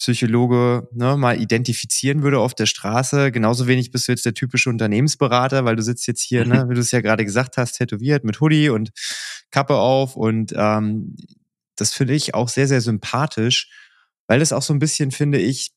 Psychologe 0.00 0.88
ne, 0.94 1.16
mal 1.16 1.40
identifizieren 1.40 2.24
würde 2.24 2.40
auf 2.40 2.54
der 2.54 2.66
Straße. 2.66 3.30
Genauso 3.30 3.68
wenig 3.68 3.92
bist 3.92 4.08
du 4.08 4.12
jetzt 4.12 4.26
der 4.26 4.34
typische 4.34 4.68
Unternehmensberater, 4.68 5.64
weil 5.64 5.76
du 5.76 5.84
sitzt 5.84 6.08
jetzt 6.08 6.22
hier, 6.22 6.44
ne, 6.44 6.66
wie 6.68 6.74
du 6.74 6.80
es 6.80 6.90
ja 6.90 7.02
gerade 7.02 7.24
gesagt 7.24 7.56
hast, 7.56 7.74
tätowiert 7.74 8.24
mit 8.24 8.40
Hoodie 8.40 8.70
und 8.70 8.90
Kappe 9.52 9.76
auf. 9.76 10.16
Und 10.16 10.52
ähm, 10.56 11.14
das 11.76 11.94
finde 11.94 12.14
ich 12.14 12.34
auch 12.34 12.48
sehr, 12.48 12.66
sehr 12.66 12.80
sympathisch, 12.80 13.70
weil 14.26 14.42
es 14.42 14.52
auch 14.52 14.62
so 14.62 14.74
ein 14.74 14.80
bisschen, 14.80 15.12
finde 15.12 15.38
ich, 15.38 15.70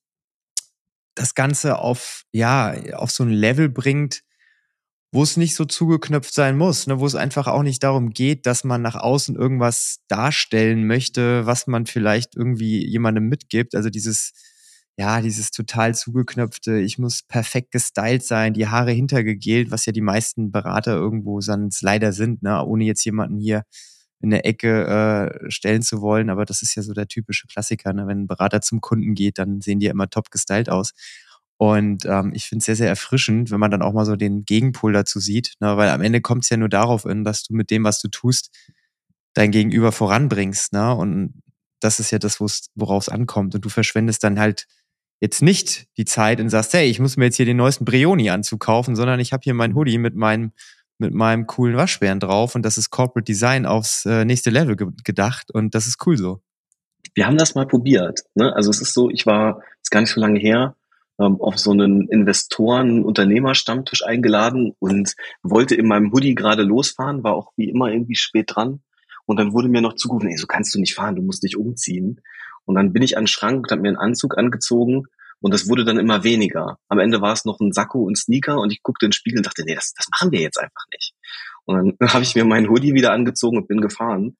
das 1.15 1.35
Ganze 1.35 1.79
auf, 1.79 2.23
ja, 2.31 2.73
auf 2.95 3.11
so 3.11 3.23
ein 3.23 3.31
Level 3.31 3.69
bringt, 3.69 4.21
wo 5.11 5.23
es 5.23 5.37
nicht 5.37 5.55
so 5.55 5.65
zugeknöpft 5.65 6.33
sein 6.33 6.57
muss, 6.57 6.85
ne, 6.87 6.99
wo 6.99 7.05
es 7.05 7.15
einfach 7.15 7.47
auch 7.47 7.63
nicht 7.63 7.83
darum 7.83 8.11
geht, 8.11 8.45
dass 8.45 8.63
man 8.63 8.81
nach 8.81 8.95
außen 8.95 9.35
irgendwas 9.35 9.99
darstellen 10.07 10.85
möchte, 10.85 11.45
was 11.47 11.65
man 11.67 11.85
vielleicht 11.87 12.35
irgendwie 12.35 12.85
jemandem 12.85 13.27
mitgibt. 13.27 13.73
Also 13.75 13.89
dieses, 13.89 14.33
ja, 14.97 15.21
dieses 15.21 15.49
total 15.51 15.95
zugeknöpfte, 15.95 16.77
ich 16.79 16.99
muss 16.99 17.23
perfekt 17.23 17.71
gestylt 17.71 18.23
sein, 18.23 18.53
die 18.53 18.67
Haare 18.67 18.91
hintergegelt, 18.91 19.71
was 19.71 19.85
ja 19.87 19.93
die 19.93 20.01
meisten 20.01 20.51
Berater 20.51 20.93
irgendwo 20.95 21.41
sonst 21.41 21.81
leider 21.81 22.13
sind, 22.13 22.43
ne, 22.43 22.63
ohne 22.63 22.83
jetzt 22.85 23.03
jemanden 23.05 23.39
hier 23.39 23.63
in 24.21 24.31
der 24.31 24.45
Ecke 24.45 25.39
äh, 25.43 25.51
stellen 25.51 25.81
zu 25.81 26.01
wollen. 26.01 26.29
Aber 26.29 26.45
das 26.45 26.61
ist 26.61 26.75
ja 26.75 26.83
so 26.83 26.93
der 26.93 27.07
typische 27.07 27.47
Klassiker, 27.47 27.93
ne? 27.93 28.07
wenn 28.07 28.23
ein 28.23 28.27
Berater 28.27 28.61
zum 28.61 28.81
Kunden 28.81 29.15
geht, 29.15 29.37
dann 29.37 29.61
sehen 29.61 29.79
die 29.79 29.87
ja 29.87 29.91
immer 29.91 30.09
top 30.09 30.31
gestylt 30.31 30.69
aus. 30.69 30.93
Und 31.57 32.05
ähm, 32.05 32.31
ich 32.33 32.45
finde 32.45 32.59
es 32.59 32.65
sehr, 32.65 32.75
sehr 32.75 32.87
erfrischend, 32.87 33.51
wenn 33.51 33.59
man 33.59 33.71
dann 33.71 33.81
auch 33.81 33.93
mal 33.93 34.05
so 34.05 34.15
den 34.15 34.45
Gegenpol 34.45 34.93
dazu 34.93 35.19
sieht, 35.19 35.55
ne? 35.59 35.75
weil 35.75 35.89
am 35.89 36.01
Ende 36.01 36.21
kommt 36.21 36.43
es 36.43 36.49
ja 36.49 36.57
nur 36.57 36.69
darauf 36.69 37.05
an, 37.05 37.23
dass 37.23 37.43
du 37.43 37.53
mit 37.53 37.69
dem, 37.69 37.83
was 37.83 38.01
du 38.01 38.07
tust, 38.07 38.49
dein 39.33 39.51
Gegenüber 39.51 39.91
voranbringst. 39.91 40.73
Ne? 40.73 40.95
Und 40.95 41.41
das 41.81 41.99
ist 41.99 42.11
ja 42.11 42.19
das, 42.19 42.39
worauf 42.39 43.03
es 43.03 43.09
ankommt. 43.09 43.55
Und 43.55 43.65
du 43.65 43.69
verschwendest 43.69 44.23
dann 44.23 44.39
halt 44.39 44.67
jetzt 45.19 45.41
nicht 45.41 45.87
die 45.97 46.05
Zeit 46.05 46.39
und 46.39 46.49
sagst, 46.49 46.73
hey, 46.73 46.89
ich 46.89 46.99
muss 46.99 47.17
mir 47.17 47.25
jetzt 47.25 47.35
hier 47.35 47.45
den 47.45 47.57
neuesten 47.57 47.85
Brioni-Anzug 47.85 48.59
kaufen, 48.59 48.95
sondern 48.95 49.19
ich 49.19 49.33
habe 49.33 49.41
hier 49.43 49.53
mein 49.53 49.75
Hoodie 49.75 49.97
mit 49.97 50.15
meinem 50.15 50.53
mit 50.99 51.13
meinem 51.13 51.47
coolen 51.47 51.77
Waschbären 51.77 52.19
drauf 52.19 52.55
und 52.55 52.63
das 52.63 52.77
ist 52.77 52.89
Corporate 52.89 53.25
Design 53.25 53.65
aufs 53.65 54.05
äh, 54.05 54.25
nächste 54.25 54.49
Level 54.49 54.75
ge 54.75 54.87
gedacht 55.03 55.51
und 55.51 55.73
das 55.73 55.87
ist 55.87 56.05
cool 56.05 56.17
so. 56.17 56.41
Wir 57.15 57.25
haben 57.25 57.37
das 57.37 57.55
mal 57.55 57.65
probiert. 57.65 58.21
Ne? 58.35 58.53
Also 58.55 58.69
es 58.69 58.81
ist 58.81 58.93
so, 58.93 59.09
ich 59.09 59.25
war, 59.25 59.63
ist 59.81 59.89
gar 59.89 60.01
nicht 60.01 60.11
so 60.11 60.19
lange 60.19 60.39
her, 60.39 60.75
ähm, 61.19 61.39
auf 61.41 61.57
so 61.57 61.71
einen 61.71 62.07
Investoren-Unternehmer-Stammtisch 62.07 64.05
eingeladen 64.05 64.75
und 64.79 65.15
wollte 65.41 65.75
in 65.75 65.87
meinem 65.87 66.11
Hoodie 66.11 66.35
gerade 66.35 66.63
losfahren, 66.63 67.23
war 67.23 67.33
auch 67.33 67.51
wie 67.55 67.69
immer 67.69 67.91
irgendwie 67.91 68.15
spät 68.15 68.51
dran. 68.53 68.81
Und 69.25 69.37
dann 69.37 69.53
wurde 69.53 69.69
mir 69.69 69.81
noch 69.81 69.95
zugerufen, 69.95 70.29
ey, 70.29 70.37
so 70.37 70.47
kannst 70.47 70.73
du 70.75 70.79
nicht 70.79 70.95
fahren, 70.95 71.15
du 71.15 71.21
musst 71.21 71.43
dich 71.43 71.55
umziehen. 71.55 72.21
Und 72.65 72.75
dann 72.75 72.93
bin 72.93 73.03
ich 73.03 73.17
an 73.17 73.23
den 73.23 73.27
Schrank 73.27 73.63
und 73.63 73.71
habe 73.71 73.81
mir 73.81 73.89
einen 73.89 73.97
Anzug 73.97 74.37
angezogen 74.37 75.05
und 75.41 75.53
das 75.53 75.69
wurde 75.69 75.85
dann 75.85 75.99
immer 75.99 76.23
weniger. 76.23 76.77
Am 76.87 76.99
Ende 76.99 77.21
war 77.21 77.33
es 77.33 77.45
noch 77.45 77.59
ein 77.59 77.71
Sakko 77.71 78.03
und 78.03 78.17
Sneaker 78.17 78.57
und 78.59 78.71
ich 78.71 78.83
guckte 78.83 79.05
in 79.05 79.09
den 79.09 79.13
Spiegel 79.13 79.39
und 79.39 79.45
dachte, 79.45 79.63
nee, 79.65 79.75
das, 79.75 79.93
das 79.93 80.07
machen 80.09 80.31
wir 80.31 80.41
jetzt 80.41 80.59
einfach 80.59 80.85
nicht. 80.91 81.13
Und 81.65 81.95
dann 81.99 82.09
habe 82.13 82.23
ich 82.23 82.35
mir 82.35 82.45
meinen 82.45 82.69
Hoodie 82.69 82.93
wieder 82.93 83.13
angezogen 83.13 83.57
und 83.57 83.67
bin 83.67 83.81
gefahren. 83.81 84.37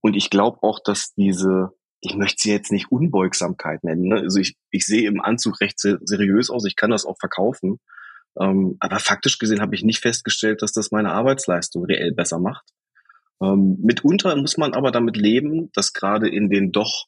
Und 0.00 0.14
ich 0.14 0.30
glaube 0.30 0.58
auch, 0.62 0.80
dass 0.82 1.14
diese 1.14 1.72
ich 2.00 2.16
möchte 2.16 2.42
sie 2.42 2.52
jetzt 2.52 2.72
nicht 2.72 2.90
Unbeugsamkeit 2.90 3.84
nennen. 3.84 4.08
Ne? 4.08 4.20
Also 4.20 4.38
ich, 4.38 4.56
ich 4.70 4.86
sehe 4.86 5.08
im 5.08 5.20
Anzug 5.20 5.60
recht 5.60 5.78
seriös 5.78 6.50
aus, 6.50 6.64
ich 6.64 6.76
kann 6.76 6.90
das 6.90 7.04
auch 7.04 7.18
verkaufen. 7.18 7.80
Ähm, 8.38 8.76
aber 8.80 9.00
faktisch 9.00 9.38
gesehen 9.38 9.60
habe 9.60 9.74
ich 9.74 9.82
nicht 9.82 10.00
festgestellt, 10.00 10.62
dass 10.62 10.72
das 10.72 10.90
meine 10.90 11.12
Arbeitsleistung 11.12 11.84
reell 11.84 12.12
besser 12.12 12.38
macht. 12.38 12.66
Ähm, 13.42 13.78
mitunter 13.82 14.36
muss 14.36 14.56
man 14.56 14.74
aber 14.74 14.90
damit 14.90 15.16
leben, 15.16 15.70
dass 15.72 15.92
gerade 15.92 16.28
in 16.28 16.50
den 16.50 16.70
doch, 16.70 17.06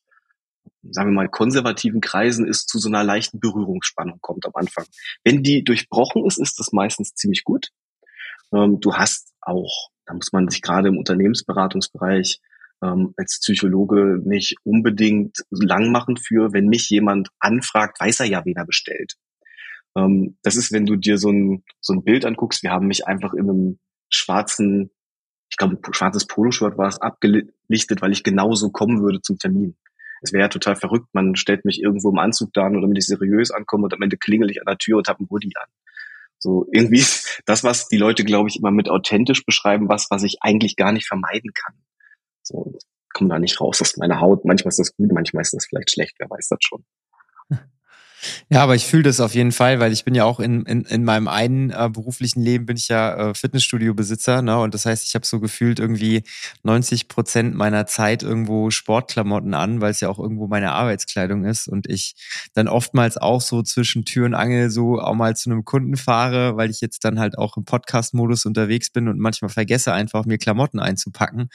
sagen 0.82 1.10
wir 1.10 1.14
mal, 1.14 1.28
konservativen 1.28 2.00
Kreisen 2.00 2.48
es 2.48 2.66
zu 2.66 2.78
so 2.78 2.88
einer 2.88 3.04
leichten 3.04 3.40
Berührungsspannung 3.40 4.18
kommt 4.20 4.46
am 4.46 4.52
Anfang. 4.54 4.84
Wenn 5.25 5.42
die 5.42 5.64
durchbrochen 5.64 6.25
ist, 6.26 6.38
ist 6.38 6.58
das 6.58 6.72
meistens 6.72 7.14
ziemlich 7.14 7.44
gut. 7.44 7.68
Ähm, 8.52 8.80
du 8.80 8.94
hast 8.94 9.32
auch, 9.40 9.90
da 10.06 10.14
muss 10.14 10.32
man 10.32 10.48
sich 10.48 10.62
gerade 10.62 10.88
im 10.88 10.98
Unternehmensberatungsbereich 10.98 12.40
ähm, 12.82 13.14
als 13.16 13.40
Psychologe 13.40 14.20
nicht 14.25 14.56
unbedingt 14.64 15.38
lang 15.50 15.90
machen 15.90 16.16
für, 16.16 16.52
wenn 16.52 16.66
mich 16.66 16.88
jemand 16.90 17.28
anfragt, 17.38 18.00
weiß 18.00 18.20
er 18.20 18.26
ja, 18.26 18.44
wen 18.44 18.56
er 18.56 18.66
bestellt. 18.66 19.14
Ähm, 19.96 20.37
das 20.42 20.56
ist, 20.56 20.72
wenn 20.72 20.87
du 20.87 20.96
dir 20.96 21.18
so 21.18 21.30
ein, 21.30 21.64
so 21.80 21.92
ein 21.92 22.04
Bild 22.04 22.25
anguckst, 22.25 22.62
wir 22.62 22.70
haben 22.70 22.87
mich 22.87 23.06
einfach 23.06 23.34
in 23.34 23.50
einem 23.50 23.78
schwarzen, 24.10 24.90
ich 25.50 25.56
glaube, 25.56 25.78
schwarzes 25.92 26.26
Poloshirt 26.26 26.78
war 26.78 26.88
es 26.88 27.00
abgelichtet, 27.00 28.00
weil 28.00 28.12
ich 28.12 28.22
genauso 28.22 28.70
kommen 28.70 29.02
würde 29.02 29.20
zum 29.22 29.38
Termin. 29.38 29.76
Es 30.22 30.32
wäre 30.32 30.42
ja 30.42 30.48
total 30.48 30.76
verrückt, 30.76 31.08
man 31.12 31.37
stellt 31.37 31.64
mich 31.64 31.80
irgendwo 31.80 32.10
im 32.10 32.18
Anzug 32.18 32.52
da, 32.52 32.68
nur 32.68 32.82
damit 32.82 32.98
ich 32.98 33.06
seriös 33.06 33.50
ankomme 33.50 33.84
und 33.84 33.94
am 33.94 34.02
Ende 34.02 34.16
klingel 34.16 34.50
ich 34.50 34.60
an 34.60 34.66
der 34.66 34.78
Tür 34.78 34.98
und 34.98 35.08
habe 35.08 35.20
einen 35.20 35.30
Hoodie 35.30 35.52
an. 35.56 35.68
So 36.38 36.66
irgendwie 36.72 36.98
ist 36.98 37.42
das, 37.46 37.64
was 37.64 37.88
die 37.88 37.96
Leute, 37.96 38.25
glaube 38.25 38.48
ich, 38.48 38.56
immer 38.58 38.70
mit 38.70 38.88
authentisch 38.88 39.44
beschreiben, 39.44 39.88
was, 39.88 40.06
was 40.10 40.22
ich 40.22 40.38
eigentlich 40.40 40.76
gar 40.76 40.92
nicht 40.92 41.06
vermeiden 41.06 41.52
kann. 41.52 41.75
So, 42.42 42.78
komme 43.12 43.30
da 43.30 43.38
nicht 43.38 43.60
raus 43.60 43.80
aus 43.82 43.96
meiner 43.96 44.20
Haut. 44.20 44.44
Manchmal 44.44 44.70
ist 44.70 44.78
das 44.78 44.94
gut, 44.96 45.12
manchmal 45.12 45.42
ist 45.42 45.52
das 45.52 45.66
vielleicht 45.66 45.90
schlecht, 45.90 46.14
wer 46.18 46.30
weiß 46.30 46.48
das 46.48 46.58
schon. 46.62 46.84
Ja, 48.48 48.62
aber 48.62 48.75
ich 48.75 48.87
fühle 48.87 49.04
das 49.04 49.20
auf 49.20 49.34
jeden 49.34 49.52
Fall, 49.52 49.78
weil 49.80 49.92
ich 49.92 50.04
bin 50.04 50.14
ja 50.14 50.25
auch 50.25 50.40
in, 50.40 50.62
in, 50.66 50.82
in 50.82 51.04
meinem 51.04 51.28
einen 51.28 51.70
äh, 51.70 51.88
beruflichen 51.92 52.42
Leben 52.42 52.66
bin 52.66 52.76
ich 52.76 52.88
ja 52.88 53.30
äh, 53.30 53.34
Fitnessstudio-Besitzer, 53.34 54.42
ne? 54.42 54.58
Und 54.58 54.75
das 54.75 54.87
heißt, 54.87 55.04
ich 55.06 55.14
habe 55.14 55.25
so 55.26 55.38
gefühlt 55.40 55.78
irgendwie 55.78 56.25
90 56.62 57.08
Prozent 57.08 57.54
meiner 57.54 57.87
Zeit 57.87 58.22
irgendwo 58.22 58.70
Sportklamotten 58.70 59.54
an, 59.54 59.80
weil 59.80 59.90
es 59.92 60.00
ja 60.00 60.08
auch 60.08 60.18
irgendwo 60.18 60.48
meine 60.48 60.72
Arbeitskleidung 60.72 61.44
ist 61.44 61.68
und 61.68 61.88
ich 61.88 62.14
dann 62.54 62.68
oftmals 62.68 63.16
auch 63.16 63.40
so 63.40 63.62
zwischen 63.62 64.04
Tür 64.04 64.26
und 64.26 64.34
Angel 64.34 64.70
so 64.70 65.00
auch 65.00 65.14
mal 65.14 65.37
zu 65.37 65.50
einem 65.50 65.64
Kunden 65.64 65.96
fahre, 65.96 66.56
weil 66.56 66.70
ich 66.70 66.80
jetzt 66.80 67.04
dann 67.04 67.20
halt 67.20 67.38
auch 67.38 67.56
im 67.56 67.64
Podcast-Modus 67.64 68.46
unterwegs 68.46 68.90
bin 68.90 69.08
und 69.08 69.18
manchmal 69.18 69.50
vergesse 69.50 69.92
einfach 69.92 70.25
mir 70.25 70.38
Klamotten 70.38 70.80
einzupacken. 70.80 71.50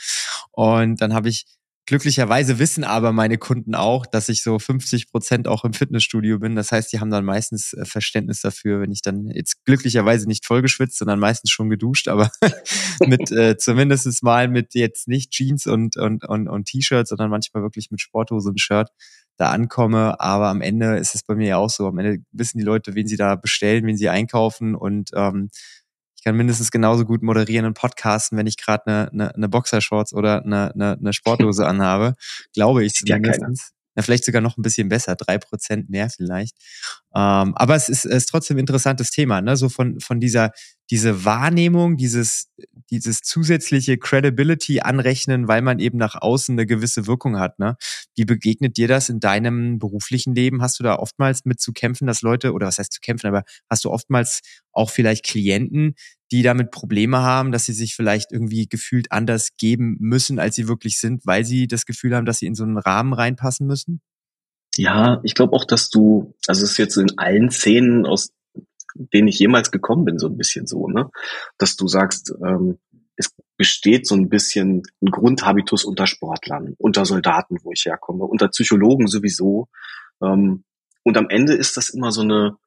Und 0.51 1.01
dann 1.01 1.13
habe 1.13 1.29
ich 1.29 1.45
Glücklicherweise 1.85 2.59
wissen 2.59 2.85
aber 2.85 3.11
meine 3.11 3.37
Kunden 3.37 3.75
auch, 3.75 4.05
dass 4.05 4.29
ich 4.29 4.41
so 4.41 4.57
50 4.57 5.11
Prozent 5.11 5.49
auch 5.49 5.65
im 5.65 5.73
Fitnessstudio 5.73 6.39
bin. 6.39 6.55
Das 6.55 6.71
heißt, 6.71 6.93
die 6.93 7.01
haben 7.01 7.09
dann 7.09 7.25
meistens 7.25 7.73
äh, 7.73 7.83
Verständnis 7.83 8.39
dafür, 8.39 8.79
wenn 8.79 8.91
ich 8.91 9.01
dann 9.01 9.27
jetzt 9.27 9.65
glücklicherweise 9.65 10.25
nicht 10.25 10.45
vollgeschwitzt, 10.45 10.97
sondern 10.97 11.19
meistens 11.19 11.51
schon 11.51 11.69
geduscht, 11.69 12.07
aber 12.07 12.31
mit 13.05 13.31
äh, 13.31 13.57
zumindest 13.57 14.23
mal 14.23 14.47
mit 14.47 14.75
jetzt 14.75 15.09
nicht 15.09 15.31
Jeans 15.31 15.67
und, 15.67 15.97
und, 15.97 16.23
und, 16.23 16.47
und 16.47 16.65
T-Shirt, 16.65 17.05
sondern 17.05 17.29
manchmal 17.29 17.63
wirklich 17.63 17.91
mit 17.91 17.99
Sporthose 17.99 18.49
und 18.49 18.61
Shirt 18.61 18.89
da 19.35 19.51
ankomme. 19.51 20.21
Aber 20.21 20.47
am 20.47 20.61
Ende 20.61 20.95
ist 20.97 21.15
es 21.15 21.23
bei 21.23 21.35
mir 21.35 21.47
ja 21.47 21.57
auch 21.57 21.69
so. 21.69 21.87
Am 21.87 21.97
Ende 21.97 22.23
wissen 22.31 22.59
die 22.59 22.63
Leute, 22.63 22.95
wen 22.95 23.07
sie 23.07 23.17
da 23.17 23.35
bestellen, 23.35 23.85
wen 23.85 23.97
sie 23.97 24.07
einkaufen 24.07 24.75
und 24.75 25.11
ähm, 25.15 25.49
ich 26.23 26.25
kann 26.25 26.37
mindestens 26.37 26.71
genauso 26.71 27.03
gut 27.03 27.21
moderieren 27.21 27.65
und 27.65 27.73
podcasten, 27.73 28.37
wenn 28.37 28.47
ich 28.47 28.55
gerade 28.55 28.87
eine, 28.87 29.11
eine, 29.11 29.35
eine 29.35 29.49
Boxershorts 29.49 30.13
oder 30.13 30.41
eine, 30.45 30.73
eine, 30.73 30.97
eine 30.97 31.11
Sporthose 31.11 31.67
anhabe. 31.67 32.15
Glaube 32.53 32.85
ich 32.85 32.93
zumindest. 32.93 33.41
Ja, 33.41 33.49
ja, 33.95 34.01
vielleicht 34.03 34.25
sogar 34.25 34.41
noch 34.41 34.57
ein 34.57 34.61
bisschen 34.61 34.89
besser, 34.89 35.15
drei 35.15 35.37
Prozent 35.37 35.89
mehr 35.89 36.09
vielleicht. 36.09 36.55
Ähm, 37.15 37.53
aber 37.55 37.75
es 37.75 37.89
ist, 37.89 38.05
ist 38.05 38.27
trotzdem 38.27 38.57
ein 38.57 38.61
interessantes 38.61 39.11
Thema, 39.11 39.41
ne? 39.41 39.55
So 39.55 39.69
von, 39.69 39.99
von 39.99 40.19
dieser, 40.19 40.51
diese 40.89 41.25
Wahrnehmung, 41.25 41.95
dieses, 41.97 42.49
dieses 42.89 43.21
zusätzliche 43.21 43.97
Credibility 43.97 44.81
anrechnen, 44.81 45.47
weil 45.47 45.61
man 45.61 45.79
eben 45.79 45.97
nach 45.97 46.15
außen 46.15 46.53
eine 46.53 46.65
gewisse 46.65 47.05
Wirkung 47.05 47.39
hat, 47.39 47.59
ne? 47.59 47.77
Wie 48.15 48.25
begegnet 48.25 48.77
dir 48.77 48.87
das 48.87 49.09
in 49.09 49.19
deinem 49.19 49.77
beruflichen 49.77 50.33
Leben? 50.33 50.61
Hast 50.61 50.79
du 50.79 50.83
da 50.83 50.95
oftmals 50.95 51.45
mit 51.45 51.59
zu 51.59 51.71
kämpfen, 51.71 52.07
dass 52.07 52.21
Leute, 52.23 52.53
oder 52.53 52.67
was 52.67 52.79
heißt 52.79 52.93
zu 52.93 52.99
kämpfen, 52.99 53.27
aber 53.27 53.43
hast 53.69 53.85
du 53.85 53.91
oftmals 53.91 54.41
auch 54.71 54.89
vielleicht 54.89 55.23
Klienten, 55.23 55.95
die 56.33 56.41
damit 56.41 56.71
Probleme 56.71 57.19
haben, 57.19 57.51
dass 57.51 57.65
sie 57.65 57.73
sich 57.73 57.95
vielleicht 57.95 58.31
irgendwie 58.31 58.67
gefühlt 58.67 59.11
anders 59.11 59.55
geben 59.55 59.97
müssen, 59.99 60.39
als 60.39 60.55
sie 60.55 60.67
wirklich 60.67 60.99
sind, 60.99 61.27
weil 61.27 61.45
sie 61.45 61.67
das 61.67 61.85
Gefühl 61.85 62.15
haben, 62.15 62.25
dass 62.25 62.39
sie 62.39 62.47
in 62.47 62.55
so 62.55 62.63
einen 62.63 62.79
Rahmen 62.79 63.13
reinpassen 63.13 63.67
müssen? 63.67 64.01
Ja, 64.75 65.21
ich 65.23 65.35
glaube 65.35 65.53
auch, 65.55 65.63
dass 65.63 65.91
du, 65.91 66.33
also 66.47 66.63
es 66.63 66.71
ist 66.71 66.77
jetzt 66.79 66.97
in 66.97 67.19
allen 67.19 67.51
Szenen, 67.51 68.07
aus 68.07 68.33
denen 68.95 69.27
ich 69.27 69.37
jemals 69.37 69.69
gekommen 69.69 70.05
bin, 70.05 70.17
so 70.17 70.25
ein 70.27 70.35
bisschen 70.35 70.65
so, 70.65 70.87
ne? 70.87 71.11
Dass 71.59 71.75
du 71.75 71.87
sagst, 71.87 72.33
ähm, 72.43 72.79
es 73.15 73.35
besteht 73.55 74.07
so 74.07 74.15
ein 74.15 74.27
bisschen 74.27 74.81
ein 75.03 75.11
Grundhabitus 75.11 75.85
unter 75.85 76.07
Sportlern, 76.07 76.73
unter 76.79 77.05
Soldaten, 77.05 77.57
wo 77.61 77.71
ich 77.71 77.85
herkomme, 77.85 78.23
unter 78.23 78.47
Psychologen 78.47 79.05
sowieso. 79.05 79.67
Ähm, 80.19 80.63
und 81.03 81.15
am 81.15 81.29
Ende 81.29 81.53
ist 81.53 81.77
das 81.77 81.89
immer 81.89 82.11
so 82.11 82.21
eine, 82.21 82.57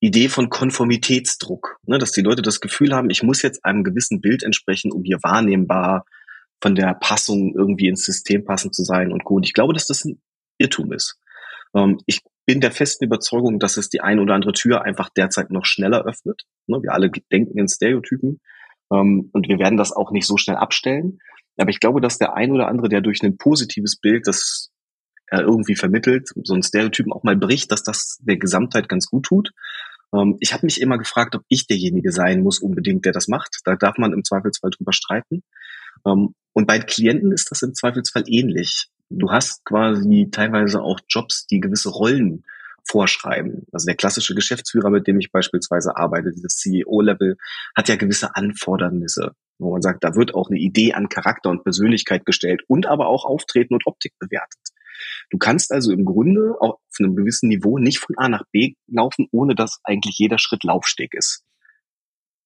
Idee 0.00 0.28
von 0.28 0.50
Konformitätsdruck, 0.50 1.78
ne, 1.86 1.98
dass 1.98 2.12
die 2.12 2.20
Leute 2.20 2.42
das 2.42 2.60
Gefühl 2.60 2.94
haben, 2.94 3.10
ich 3.10 3.22
muss 3.22 3.42
jetzt 3.42 3.64
einem 3.64 3.82
gewissen 3.82 4.20
Bild 4.20 4.42
entsprechen, 4.42 4.92
um 4.92 5.04
hier 5.04 5.18
wahrnehmbar 5.22 6.04
von 6.60 6.74
der 6.74 6.94
Passung 6.94 7.54
irgendwie 7.54 7.88
ins 7.88 8.04
System 8.04 8.44
passend 8.44 8.74
zu 8.74 8.84
sein 8.84 9.12
und 9.12 9.24
gut. 9.24 9.46
Ich 9.46 9.54
glaube, 9.54 9.72
dass 9.72 9.86
das 9.86 10.04
ein 10.04 10.20
Irrtum 10.58 10.92
ist. 10.92 11.18
Ähm, 11.74 12.00
ich 12.06 12.20
bin 12.44 12.60
der 12.60 12.72
festen 12.72 13.04
Überzeugung, 13.04 13.58
dass 13.58 13.76
es 13.76 13.88
die 13.88 14.00
eine 14.00 14.20
oder 14.20 14.34
andere 14.34 14.52
Tür 14.52 14.82
einfach 14.82 15.08
derzeit 15.08 15.50
noch 15.50 15.64
schneller 15.64 16.04
öffnet. 16.04 16.42
Ne, 16.66 16.82
wir 16.82 16.92
alle 16.92 17.10
denken 17.32 17.58
in 17.58 17.68
Stereotypen 17.68 18.40
ähm, 18.92 19.30
und 19.32 19.48
wir 19.48 19.58
werden 19.58 19.78
das 19.78 19.92
auch 19.92 20.12
nicht 20.12 20.26
so 20.26 20.36
schnell 20.36 20.56
abstellen. 20.56 21.18
Aber 21.56 21.70
ich 21.70 21.80
glaube, 21.80 22.02
dass 22.02 22.18
der 22.18 22.34
ein 22.34 22.52
oder 22.52 22.68
andere, 22.68 22.90
der 22.90 23.00
durch 23.00 23.22
ein 23.22 23.38
positives 23.38 23.96
Bild, 23.96 24.26
das 24.26 24.70
irgendwie 25.32 25.74
vermittelt, 25.74 26.28
so 26.44 26.54
ein 26.54 26.62
Stereotypen 26.62 27.12
auch 27.12 27.24
mal 27.24 27.36
bricht, 27.36 27.72
dass 27.72 27.82
das 27.82 28.18
der 28.20 28.36
Gesamtheit 28.36 28.88
ganz 28.88 29.06
gut 29.06 29.24
tut. 29.24 29.50
Ähm, 30.14 30.36
ich 30.40 30.52
habe 30.52 30.66
mich 30.66 30.80
immer 30.80 30.98
gefragt, 30.98 31.34
ob 31.34 31.42
ich 31.48 31.66
derjenige 31.66 32.12
sein 32.12 32.42
muss 32.42 32.58
unbedingt, 32.58 33.04
der 33.04 33.12
das 33.12 33.28
macht. 33.28 33.60
Da 33.64 33.76
darf 33.76 33.98
man 33.98 34.12
im 34.12 34.24
Zweifelsfall 34.24 34.70
drüber 34.70 34.92
streiten. 34.92 35.42
Ähm, 36.06 36.34
und 36.52 36.66
bei 36.66 36.78
Klienten 36.78 37.32
ist 37.32 37.50
das 37.50 37.62
im 37.62 37.74
Zweifelsfall 37.74 38.24
ähnlich. 38.26 38.88
Du 39.10 39.30
hast 39.30 39.64
quasi 39.64 40.28
teilweise 40.30 40.82
auch 40.82 41.00
Jobs, 41.08 41.46
die 41.46 41.60
gewisse 41.60 41.90
Rollen 41.90 42.44
vorschreiben. 42.84 43.66
Also 43.72 43.86
der 43.86 43.96
klassische 43.96 44.34
Geschäftsführer, 44.34 44.90
mit 44.90 45.06
dem 45.06 45.18
ich 45.18 45.32
beispielsweise 45.32 45.96
arbeite, 45.96 46.32
dieses 46.32 46.56
CEO-Level, 46.58 47.36
hat 47.74 47.88
ja 47.88 47.96
gewisse 47.96 48.34
Anfordernisse, 48.36 49.32
wo 49.58 49.72
man 49.72 49.82
sagt, 49.82 50.04
da 50.04 50.14
wird 50.14 50.34
auch 50.34 50.48
eine 50.50 50.58
Idee 50.58 50.92
an 50.92 51.08
Charakter 51.08 51.50
und 51.50 51.64
Persönlichkeit 51.64 52.24
gestellt 52.24 52.62
und 52.68 52.86
aber 52.86 53.08
auch 53.08 53.24
Auftreten 53.24 53.74
und 53.74 53.86
Optik 53.86 54.12
bewertet. 54.18 54.60
Du 55.30 55.38
kannst 55.38 55.72
also 55.72 55.92
im 55.92 56.04
Grunde 56.04 56.54
auch 56.60 56.74
auf 56.74 56.96
einem 56.98 57.16
gewissen 57.16 57.48
Niveau 57.48 57.78
nicht 57.78 57.98
von 57.98 58.16
A 58.16 58.28
nach 58.28 58.44
B 58.52 58.74
laufen, 58.86 59.26
ohne 59.32 59.54
dass 59.54 59.80
eigentlich 59.84 60.18
jeder 60.18 60.38
Schritt 60.38 60.64
Laufsteg 60.64 61.14
ist. 61.14 61.42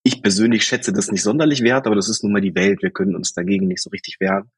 Ich 0.03 0.23
persönlich 0.23 0.65
schätze 0.65 0.93
das 0.93 1.11
nicht 1.11 1.23
sonderlich 1.23 1.63
wert, 1.63 1.87
aber 1.87 1.97
das 1.97 2.09
ist 2.09 2.23
nun 2.23 2.33
mal 2.33 2.41
die 2.41 2.55
Welt. 2.55 2.83
Wir 2.83 2.91
können 2.91 3.15
uns 3.15 3.35
dagegen 3.35 3.69
nicht 3.69 3.83
so 3.83 3.91
richtig 3.91 4.19
wehren. 4.19 4.51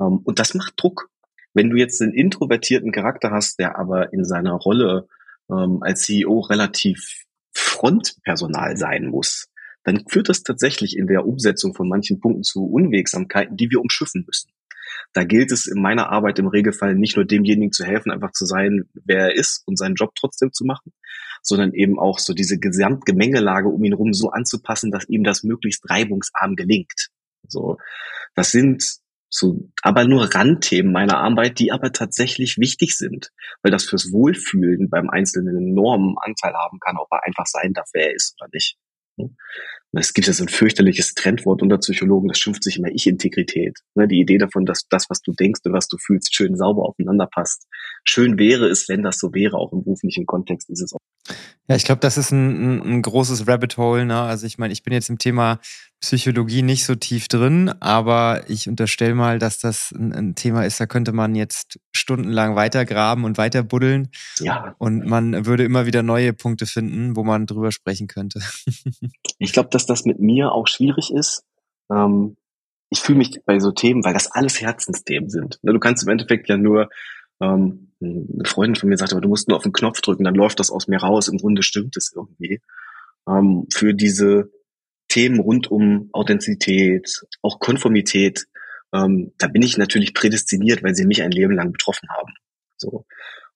Ähm, 0.00 0.20
und 0.24 0.38
das 0.38 0.54
macht 0.54 0.74
Druck. 0.76 1.10
Wenn 1.54 1.70
du 1.70 1.76
jetzt 1.76 2.00
einen 2.00 2.12
introvertierten 2.12 2.92
Charakter 2.92 3.30
hast, 3.30 3.58
der 3.58 3.78
aber 3.78 4.12
in 4.12 4.24
seiner 4.24 4.52
Rolle 4.52 5.08
ähm, 5.50 5.82
als 5.82 6.02
CEO 6.02 6.40
relativ 6.40 7.24
Frontpersonal 7.52 8.76
sein 8.76 9.06
muss, 9.06 9.48
dann 9.82 10.04
führt 10.08 10.28
das 10.28 10.42
tatsächlich 10.42 10.96
in 10.96 11.06
der 11.06 11.26
Umsetzung 11.26 11.74
von 11.74 11.88
manchen 11.88 12.20
Punkten 12.20 12.42
zu 12.42 12.66
Unwegsamkeiten, 12.66 13.56
die 13.56 13.70
wir 13.70 13.80
umschiffen 13.80 14.24
müssen. 14.26 14.50
Da 15.16 15.24
gilt 15.24 15.50
es 15.50 15.66
in 15.66 15.80
meiner 15.80 16.10
Arbeit 16.10 16.38
im 16.38 16.46
Regelfall 16.46 16.94
nicht 16.94 17.16
nur 17.16 17.24
demjenigen 17.24 17.72
zu 17.72 17.86
helfen, 17.86 18.12
einfach 18.12 18.32
zu 18.32 18.44
sein, 18.44 18.84
wer 18.92 19.30
er 19.30 19.34
ist 19.34 19.62
und 19.66 19.78
seinen 19.78 19.94
Job 19.94 20.14
trotzdem 20.14 20.52
zu 20.52 20.66
machen, 20.66 20.92
sondern 21.40 21.72
eben 21.72 21.98
auch 21.98 22.18
so 22.18 22.34
diese 22.34 22.58
Gesamtgemengelage 22.58 23.66
um 23.66 23.82
ihn 23.82 23.92
herum 23.92 24.12
so 24.12 24.28
anzupassen, 24.28 24.90
dass 24.90 25.08
ihm 25.08 25.24
das 25.24 25.42
möglichst 25.42 25.88
reibungsarm 25.88 26.54
gelingt. 26.54 27.08
So, 27.48 27.78
das 28.34 28.50
sind 28.50 28.98
so, 29.30 29.70
aber 29.80 30.04
nur 30.04 30.34
Randthemen 30.34 30.92
meiner 30.92 31.16
Arbeit, 31.16 31.60
die 31.60 31.72
aber 31.72 31.92
tatsächlich 31.92 32.58
wichtig 32.58 32.94
sind, 32.94 33.32
weil 33.62 33.72
das 33.72 33.84
fürs 33.84 34.12
Wohlfühlen 34.12 34.90
beim 34.90 35.08
Einzelnen 35.08 35.56
einen 35.56 35.68
enormen 35.68 36.16
Anteil 36.20 36.52
haben 36.52 36.78
kann, 36.78 36.98
ob 36.98 37.08
er 37.10 37.24
einfach 37.24 37.46
sein 37.46 37.72
darf, 37.72 37.88
wer 37.94 38.08
er 38.08 38.14
ist 38.14 38.36
oder 38.38 38.50
nicht. 38.52 38.76
Es 39.98 40.12
gibt 40.12 40.26
ja 40.26 40.32
so 40.32 40.44
ein 40.44 40.48
fürchterliches 40.48 41.14
Trendwort 41.14 41.62
unter 41.62 41.78
Psychologen, 41.78 42.28
das 42.28 42.38
schimpft 42.38 42.62
sich 42.62 42.78
immer 42.78 42.88
Ich-Integrität. 42.88 43.78
Ne, 43.94 44.06
die 44.06 44.20
Idee 44.20 44.38
davon, 44.38 44.66
dass 44.66 44.86
das, 44.88 45.08
was 45.08 45.22
du 45.22 45.32
denkst 45.32 45.60
und 45.64 45.72
was 45.72 45.88
du 45.88 45.96
fühlst, 45.98 46.34
schön 46.34 46.56
sauber 46.56 46.88
aufeinander 46.88 47.26
passt. 47.26 47.66
Schön 48.04 48.38
wäre 48.38 48.68
es, 48.68 48.88
wenn 48.88 49.02
das 49.02 49.18
so 49.18 49.32
wäre, 49.32 49.56
auch 49.56 49.72
im 49.72 49.84
beruflichen 49.84 50.26
Kontext 50.26 50.68
ist 50.70 50.82
es 50.82 50.92
auch. 50.92 51.00
Ja, 51.68 51.74
ich 51.74 51.84
glaube, 51.84 52.00
das 52.00 52.16
ist 52.16 52.30
ein, 52.30 52.78
ein, 52.78 52.82
ein, 52.82 53.02
großes 53.02 53.48
Rabbit 53.48 53.76
Hole. 53.76 54.06
Ne? 54.06 54.20
Also 54.20 54.46
ich 54.46 54.56
meine, 54.56 54.72
ich 54.72 54.84
bin 54.84 54.92
jetzt 54.92 55.10
im 55.10 55.18
Thema 55.18 55.58
Psychologie 56.00 56.62
nicht 56.62 56.84
so 56.84 56.94
tief 56.94 57.26
drin, 57.26 57.72
aber 57.80 58.44
ich 58.48 58.68
unterstelle 58.68 59.14
mal, 59.14 59.40
dass 59.40 59.58
das 59.58 59.90
ein, 59.90 60.12
ein, 60.12 60.34
Thema 60.36 60.64
ist, 60.64 60.78
da 60.78 60.86
könnte 60.86 61.12
man 61.12 61.34
jetzt 61.34 61.80
stundenlang 61.90 62.54
weitergraben 62.54 63.24
und 63.24 63.38
weiter 63.38 63.64
buddeln. 63.64 64.10
Ja. 64.38 64.76
Und 64.78 65.06
man 65.06 65.46
würde 65.46 65.64
immer 65.64 65.86
wieder 65.86 66.04
neue 66.04 66.32
Punkte 66.32 66.66
finden, 66.66 67.16
wo 67.16 67.24
man 67.24 67.46
drüber 67.46 67.72
sprechen 67.72 68.06
könnte. 68.06 68.40
ich 69.38 69.52
glaube, 69.52 69.70
das 69.86 70.04
mit 70.04 70.18
mir 70.18 70.52
auch 70.52 70.66
schwierig 70.66 71.12
ist. 71.12 71.44
Ähm, 71.90 72.36
ich 72.90 73.00
fühle 73.00 73.18
mich 73.18 73.40
bei 73.44 73.58
so 73.58 73.72
Themen, 73.72 74.04
weil 74.04 74.14
das 74.14 74.30
alles 74.30 74.60
Herzensthemen 74.60 75.28
sind. 75.28 75.58
Ne, 75.62 75.72
du 75.72 75.80
kannst 75.80 76.04
im 76.04 76.10
Endeffekt 76.10 76.48
ja 76.48 76.56
nur 76.56 76.88
ähm, 77.40 77.92
eine 78.00 78.44
Freundin 78.44 78.76
von 78.76 78.88
mir 78.88 78.96
sagte, 78.96 79.14
aber 79.14 79.22
du 79.22 79.28
musst 79.28 79.48
nur 79.48 79.56
auf 79.56 79.62
den 79.62 79.72
Knopf 79.72 80.00
drücken, 80.00 80.24
dann 80.24 80.34
läuft 80.34 80.60
das 80.60 80.70
aus 80.70 80.86
mir 80.86 80.98
raus. 80.98 81.28
Im 81.28 81.38
Grunde 81.38 81.62
stimmt 81.62 81.96
es 81.96 82.12
irgendwie. 82.14 82.60
Ähm, 83.28 83.66
für 83.72 83.94
diese 83.94 84.50
Themen 85.08 85.40
rund 85.40 85.70
um 85.70 86.10
Authentizität, 86.12 87.22
auch 87.42 87.58
Konformität, 87.58 88.46
ähm, 88.92 89.32
da 89.38 89.48
bin 89.48 89.62
ich 89.62 89.76
natürlich 89.76 90.14
prädestiniert, 90.14 90.82
weil 90.82 90.94
sie 90.94 91.06
mich 91.06 91.22
ein 91.22 91.30
Leben 91.30 91.54
lang 91.54 91.72
betroffen 91.72 92.08
haben. 92.16 92.32
So, 92.76 93.04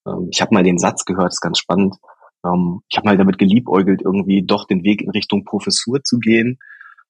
ähm, 0.07 0.29
ich 0.31 0.41
habe 0.41 0.55
mal 0.55 0.65
den 0.65 0.79
Satz 0.79 1.05
gehört, 1.05 1.33
ist 1.33 1.41
ganz 1.41 1.59
spannend. 1.59 1.97
Ähm, 2.45 2.81
ich 2.89 2.97
habe 2.97 3.09
mal 3.09 3.17
damit 3.17 3.39
geliebäugelt, 3.39 4.03
irgendwie 4.03 4.43
doch 4.43 4.67
den 4.67 4.83
Weg 4.85 5.03
in 5.03 5.11
Richtung 5.11 5.45
Professur 5.45 6.03
zu 6.03 6.19
gehen. 6.19 6.59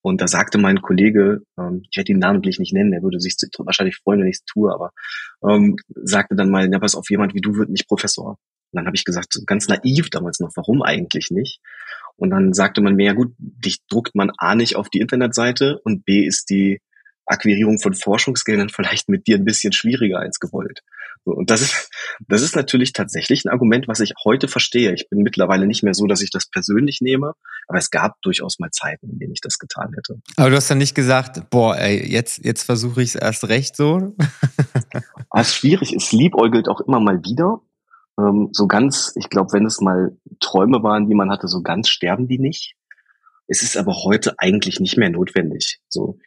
Und 0.03 0.21
da 0.21 0.29
sagte 0.29 0.59
mein 0.59 0.81
Kollege, 0.81 1.43
ähm, 1.59 1.83
ich 1.91 1.97
werde 1.97 2.13
ihn 2.13 2.19
namentlich 2.19 2.59
nicht 2.59 2.73
nennen, 2.73 2.93
er 2.93 3.03
würde 3.03 3.21
sich 3.21 3.37
wahrscheinlich 3.59 3.97
freuen, 3.97 4.21
wenn 4.21 4.29
ich 4.29 4.37
es 4.37 4.45
tue, 4.45 4.73
aber 4.73 4.93
ähm, 5.47 5.77
sagte 5.95 6.37
dann 6.37 6.51
mal, 6.51 6.71
ja, 6.71 6.79
pass 6.79 6.95
auf, 6.95 7.11
jemand 7.11 7.35
wie 7.35 7.41
du 7.41 7.57
wird 7.57 7.69
nicht 7.69 7.87
Professor. 7.87 8.39
Und 8.73 8.77
dann 8.77 8.87
habe 8.87 8.97
ich 8.97 9.05
gesagt, 9.05 9.35
ganz 9.47 9.69
naiv 9.69 10.11
damals 10.11 10.41
noch, 10.41 10.53
warum 10.55 10.83
eigentlich 10.83 11.31
nicht? 11.31 11.61
Und 12.17 12.31
dann 12.31 12.53
sagte 12.53 12.81
man 12.81 12.97
mir, 12.97 13.07
ja 13.07 13.13
gut, 13.13 13.35
dich 13.39 13.79
druckt 13.89 14.15
man 14.15 14.31
A 14.39 14.55
nicht 14.55 14.77
auf 14.77 14.89
die 14.89 15.01
Internetseite 15.01 15.81
und 15.85 16.05
B 16.05 16.25
ist 16.25 16.51
die 16.51 16.81
Akquirierung 17.27 17.79
von 17.79 17.95
Forschungsgeldern 17.95 18.69
vielleicht 18.75 19.09
mit 19.09 19.27
dir 19.27 19.37
ein 19.37 19.45
bisschen 19.45 19.73
schwieriger 19.73 20.19
als 20.19 20.41
gewollt. 20.41 20.81
Und 21.25 21.51
das 21.51 21.61
ist, 21.61 21.91
das 22.29 22.43
ist 22.43 22.57
natürlich 22.57 22.93
tatsächlich 22.93 23.45
ein 23.45 23.51
Argument, 23.51 23.89
was 23.89 24.01
ich 24.01 24.15
heute 24.25 24.49
verstehe. 24.49 24.95
Ich 24.95 25.09
bin 25.09 25.21
mittlerweile 25.23 25.67
nicht 25.67 25.83
mehr 25.83 25.95
so, 25.95 26.07
dass 26.07 26.23
ich 26.23 26.31
das 26.31 26.49
persönlich 26.49 27.01
nehme, 27.01 27.35
aber 27.69 27.79
es 27.79 27.91
gab 27.91 28.21
durchaus 28.23 28.59
mal 28.59 28.71
Zeiten, 28.71 29.11
in 29.11 29.19
denen 29.19 29.33
ich 29.33 29.41
das 29.41 29.59
getan 29.59 29.93
hätte. 29.95 30.21
Aber 30.37 30.51
du 30.51 30.57
hast 30.57 30.71
dann 30.71 30.79
nicht 30.79 30.95
gesagt, 30.95 31.51
boah, 31.51 31.77
ey, 31.77 32.11
jetzt, 32.11 32.45
jetzt 32.45 32.63
versuche 32.63 33.03
ich 33.03 33.11
es 33.11 33.15
erst 33.17 33.49
recht 33.49 33.77
so. 33.77 34.15
Es 35.35 35.49
ist 35.49 35.57
schwierig, 35.57 35.93
es 35.93 36.13
liebäugelt 36.13 36.69
auch 36.69 36.81
immer 36.81 37.01
mal 37.01 37.23
wieder. 37.25 37.61
Ähm, 38.19 38.49
so 38.53 38.67
ganz, 38.67 39.13
ich 39.17 39.29
glaube, 39.29 39.53
wenn 39.53 39.67
es 39.67 39.81
mal 39.81 40.17
Träume 40.41 40.83
waren, 40.83 41.07
die 41.09 41.15
man 41.15 41.31
hatte, 41.31 41.49
so 41.49 41.63
ganz 41.63 41.89
sterben 41.89 42.29
die 42.29 42.39
nicht. 42.39 42.75
Es 43.47 43.63
ist 43.63 43.77
aber 43.77 44.05
heute 44.05 44.35
eigentlich 44.39 44.81
nicht 44.81 44.97
mehr 44.97 45.11
notwendig. 45.11 45.81
So 45.89 46.19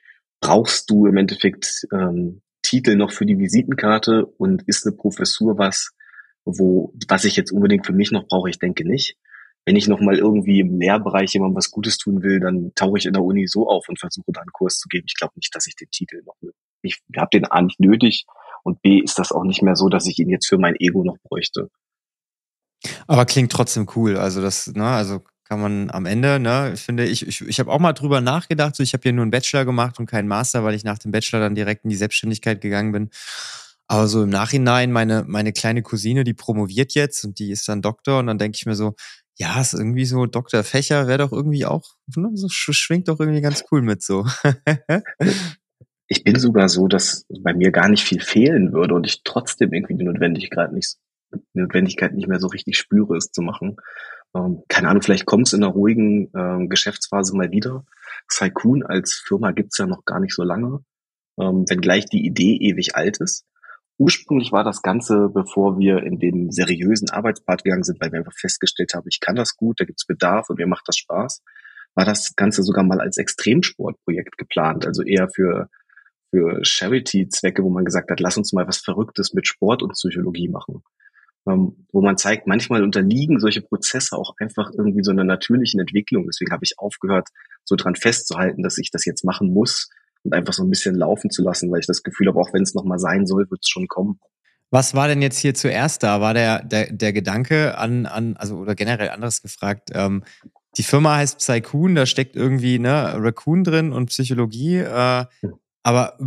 brauchst 0.41 0.89
du 0.89 1.07
im 1.07 1.17
Endeffekt 1.17 1.87
ähm, 1.93 2.41
Titel 2.63 2.95
noch 2.95 3.11
für 3.11 3.25
die 3.25 3.37
Visitenkarte 3.37 4.25
und 4.25 4.63
ist 4.63 4.85
eine 4.85 4.95
Professur 4.95 5.57
was, 5.57 5.91
wo, 6.45 6.93
was 7.07 7.25
ich 7.25 7.35
jetzt 7.35 7.51
unbedingt 7.51 7.85
für 7.85 7.93
mich 7.93 8.11
noch 8.11 8.27
brauche? 8.27 8.49
Ich 8.49 8.59
denke 8.59 8.87
nicht. 8.87 9.17
Wenn 9.65 9.75
ich 9.75 9.87
noch 9.87 10.01
mal 10.01 10.17
irgendwie 10.17 10.59
im 10.59 10.79
Lehrbereich 10.79 11.33
jemandem 11.33 11.55
was 11.55 11.71
Gutes 11.71 11.97
tun 11.97 12.21
will, 12.21 12.39
dann 12.39 12.73
tauche 12.75 12.97
ich 12.97 13.05
in 13.05 13.13
der 13.13 13.23
Uni 13.23 13.47
so 13.47 13.69
auf 13.69 13.87
und 13.87 13.99
versuche 13.99 14.31
da 14.33 14.41
einen 14.41 14.51
Kurs 14.51 14.77
zu 14.77 14.89
geben. 14.89 15.05
Ich 15.07 15.15
glaube 15.15 15.33
nicht, 15.35 15.55
dass 15.55 15.67
ich 15.67 15.75
den 15.75 15.89
Titel 15.89 16.21
noch, 16.25 16.35
ich 16.81 17.01
habe 17.15 17.29
den 17.31 17.45
A 17.45 17.61
nicht 17.61 17.79
nötig 17.79 18.25
und 18.63 18.81
B 18.81 18.99
ist 18.99 19.19
das 19.19 19.31
auch 19.31 19.43
nicht 19.43 19.61
mehr 19.61 19.75
so, 19.75 19.87
dass 19.87 20.07
ich 20.07 20.19
ihn 20.19 20.29
jetzt 20.29 20.47
für 20.47 20.57
mein 20.57 20.75
Ego 20.79 21.03
noch 21.03 21.17
bräuchte. 21.23 21.69
Aber 23.07 23.25
klingt 23.25 23.51
trotzdem 23.51 23.87
cool. 23.95 24.17
Also 24.17 24.41
das, 24.41 24.67
ne, 24.67 24.85
also 24.85 25.23
kann 25.43 25.59
man 25.59 25.89
am 25.91 26.05
Ende, 26.05 26.39
ne, 26.39 26.73
finde, 26.75 27.05
ich, 27.05 27.27
ich, 27.27 27.41
ich 27.41 27.59
habe 27.59 27.71
auch 27.71 27.79
mal 27.79 27.93
drüber 27.93 28.21
nachgedacht, 28.21 28.75
so 28.75 28.83
ich 28.83 28.93
habe 28.93 29.03
hier 29.03 29.13
nur 29.13 29.23
einen 29.23 29.31
Bachelor 29.31 29.65
gemacht 29.65 29.99
und 29.99 30.05
keinen 30.05 30.27
Master, 30.27 30.63
weil 30.63 30.75
ich 30.75 30.83
nach 30.83 30.99
dem 30.99 31.11
Bachelor 31.11 31.39
dann 31.39 31.55
direkt 31.55 31.83
in 31.83 31.89
die 31.89 31.95
Selbstständigkeit 31.95 32.61
gegangen 32.61 32.91
bin. 32.91 33.09
Aber 33.87 34.07
so 34.07 34.23
im 34.23 34.29
Nachhinein, 34.29 34.91
meine, 34.91 35.25
meine 35.27 35.51
kleine 35.51 35.81
Cousine, 35.81 36.23
die 36.23 36.33
promoviert 36.33 36.93
jetzt 36.93 37.25
und 37.25 37.39
die 37.39 37.51
ist 37.51 37.67
dann 37.67 37.81
Doktor 37.81 38.19
und 38.19 38.27
dann 38.27 38.37
denke 38.37 38.55
ich 38.55 38.65
mir 38.65 38.75
so, 38.75 38.95
ja, 39.37 39.59
ist 39.59 39.73
irgendwie 39.73 40.05
so 40.05 40.25
Dr. 40.25 40.63
Fächer 40.63 41.07
wäre 41.07 41.17
doch 41.19 41.31
irgendwie 41.31 41.65
auch, 41.65 41.95
ne, 42.15 42.29
so 42.33 42.47
schwingt 42.49 43.07
doch 43.07 43.19
irgendwie 43.19 43.41
ganz 43.41 43.65
cool 43.71 43.81
mit 43.81 44.01
so. 44.01 44.25
ich 46.07 46.23
bin 46.23 46.39
sogar 46.39 46.69
so, 46.69 46.87
dass 46.87 47.25
bei 47.41 47.53
mir 47.53 47.71
gar 47.71 47.89
nicht 47.89 48.03
viel 48.03 48.21
fehlen 48.21 48.73
würde 48.73 48.93
und 48.93 49.05
ich 49.05 49.23
trotzdem 49.23 49.73
irgendwie 49.73 49.95
die 49.95 50.03
Notwendigkeit 50.03 50.71
nicht, 50.71 50.97
Notwendigkeit 51.53 52.13
nicht 52.13 52.27
mehr 52.27 52.39
so 52.39 52.47
richtig 52.47 52.77
spüre, 52.77 53.17
es 53.17 53.31
zu 53.31 53.41
machen. 53.41 53.77
Ähm, 54.35 54.63
keine 54.67 54.89
Ahnung, 54.89 55.01
vielleicht 55.01 55.25
kommt 55.25 55.47
es 55.47 55.53
in 55.53 55.63
einer 55.63 55.73
ruhigen 55.73 56.31
ähm, 56.35 56.69
Geschäftsphase 56.69 57.35
mal 57.35 57.51
wieder. 57.51 57.85
Saikun 58.27 58.83
als 58.83 59.13
Firma 59.13 59.51
gibt's 59.51 59.77
ja 59.77 59.85
noch 59.85 60.05
gar 60.05 60.19
nicht 60.19 60.33
so 60.33 60.43
lange, 60.43 60.83
ähm, 61.39 61.65
wenngleich 61.69 62.05
die 62.05 62.25
Idee 62.25 62.57
ewig 62.57 62.95
alt 62.95 63.17
ist. 63.17 63.45
Ursprünglich 63.99 64.51
war 64.51 64.63
das 64.63 64.81
Ganze, 64.81 65.29
bevor 65.29 65.77
wir 65.77 66.03
in 66.03 66.19
den 66.19 66.51
seriösen 66.51 67.11
Arbeitspart 67.11 67.63
gegangen 67.63 67.83
sind, 67.83 68.01
weil 68.01 68.11
wir 68.11 68.19
einfach 68.19 68.33
festgestellt 68.33 68.93
haben, 68.95 69.07
ich 69.07 69.19
kann 69.19 69.35
das 69.35 69.55
gut, 69.55 69.79
da 69.79 69.85
gibt's 69.85 70.07
Bedarf 70.07 70.49
und 70.49 70.57
mir 70.57 70.67
macht 70.67 70.87
das 70.87 70.97
Spaß, 70.97 71.43
war 71.93 72.05
das 72.05 72.35
Ganze 72.35 72.63
sogar 72.63 72.83
mal 72.83 72.99
als 72.99 73.17
Extremsportprojekt 73.17 74.37
geplant, 74.37 74.85
also 74.85 75.03
eher 75.03 75.29
für 75.29 75.69
für 76.31 76.65
Charity-Zwecke, 76.65 77.63
wo 77.63 77.69
man 77.69 77.85
gesagt 77.85 78.09
hat, 78.09 78.19
lass 78.19 78.37
uns 78.37 78.53
mal 78.53 78.67
was 78.67 78.79
Verrücktes 78.79 79.35
mit 79.35 79.45
Sport 79.45 79.83
und 79.83 79.91
Psychologie 79.91 80.47
machen 80.47 80.81
ähm, 81.47 81.85
wo 81.91 82.01
man 82.01 82.17
zeigt, 82.17 82.47
manchmal 82.47 82.83
unterliegen 82.83 83.39
solche 83.39 83.61
Prozesse 83.61 84.17
auch 84.17 84.35
einfach 84.39 84.71
irgendwie 84.71 85.03
so 85.03 85.11
einer 85.11 85.23
natürlichen 85.23 85.79
Entwicklung. 85.79 86.25
Deswegen 86.25 86.51
habe 86.51 86.63
ich 86.63 86.79
aufgehört, 86.79 87.29
so 87.63 87.75
dran 87.75 87.95
festzuhalten, 87.95 88.63
dass 88.63 88.77
ich 88.77 88.91
das 88.91 89.05
jetzt 89.05 89.25
machen 89.25 89.53
muss 89.53 89.89
und 90.23 90.33
einfach 90.33 90.53
so 90.53 90.63
ein 90.63 90.69
bisschen 90.69 90.95
laufen 90.95 91.29
zu 91.29 91.43
lassen, 91.43 91.71
weil 91.71 91.79
ich 91.79 91.87
das 91.87 92.03
Gefühl 92.03 92.27
habe, 92.27 92.39
auch 92.39 92.53
wenn 92.53 92.63
es 92.63 92.73
nochmal 92.73 92.99
sein 92.99 93.25
soll, 93.25 93.49
wird 93.49 93.61
es 93.63 93.69
schon 93.69 93.87
kommen. 93.87 94.19
Was 94.71 94.95
war 94.95 95.07
denn 95.07 95.21
jetzt 95.21 95.37
hier 95.37 95.53
zuerst 95.53 96.01
da? 96.01 96.19
War 96.19 96.33
der, 96.33 96.63
der, 96.63 96.91
der 96.91 97.13
Gedanke 97.13 97.77
an, 97.77 98.05
an, 98.05 98.35
also 98.37 98.57
oder 98.57 98.73
generell 98.73 99.09
anderes 99.09 99.41
gefragt, 99.41 99.89
ähm, 99.93 100.23
die 100.77 100.83
Firma 100.83 101.17
heißt 101.17 101.37
Psychoon, 101.37 101.93
da 101.93 102.07
steckt 102.07 102.35
irgendwie 102.35 102.79
ne, 102.79 103.13
Raccoon 103.17 103.63
drin 103.63 103.91
und 103.91 104.07
Psychologie. 104.07 104.77
Äh, 104.77 105.25
hm. 105.41 105.53
aber 105.83 106.17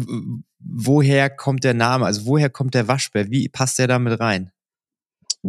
woher 0.61 1.31
kommt 1.31 1.65
der 1.65 1.75
Name? 1.75 2.07
Also 2.07 2.27
woher 2.27 2.51
kommt 2.51 2.75
der 2.75 2.87
Waschbär? 2.87 3.31
Wie 3.31 3.49
passt 3.49 3.79
der 3.79 3.89
da 3.89 3.99
mit 3.99 4.21
rein? 4.21 4.53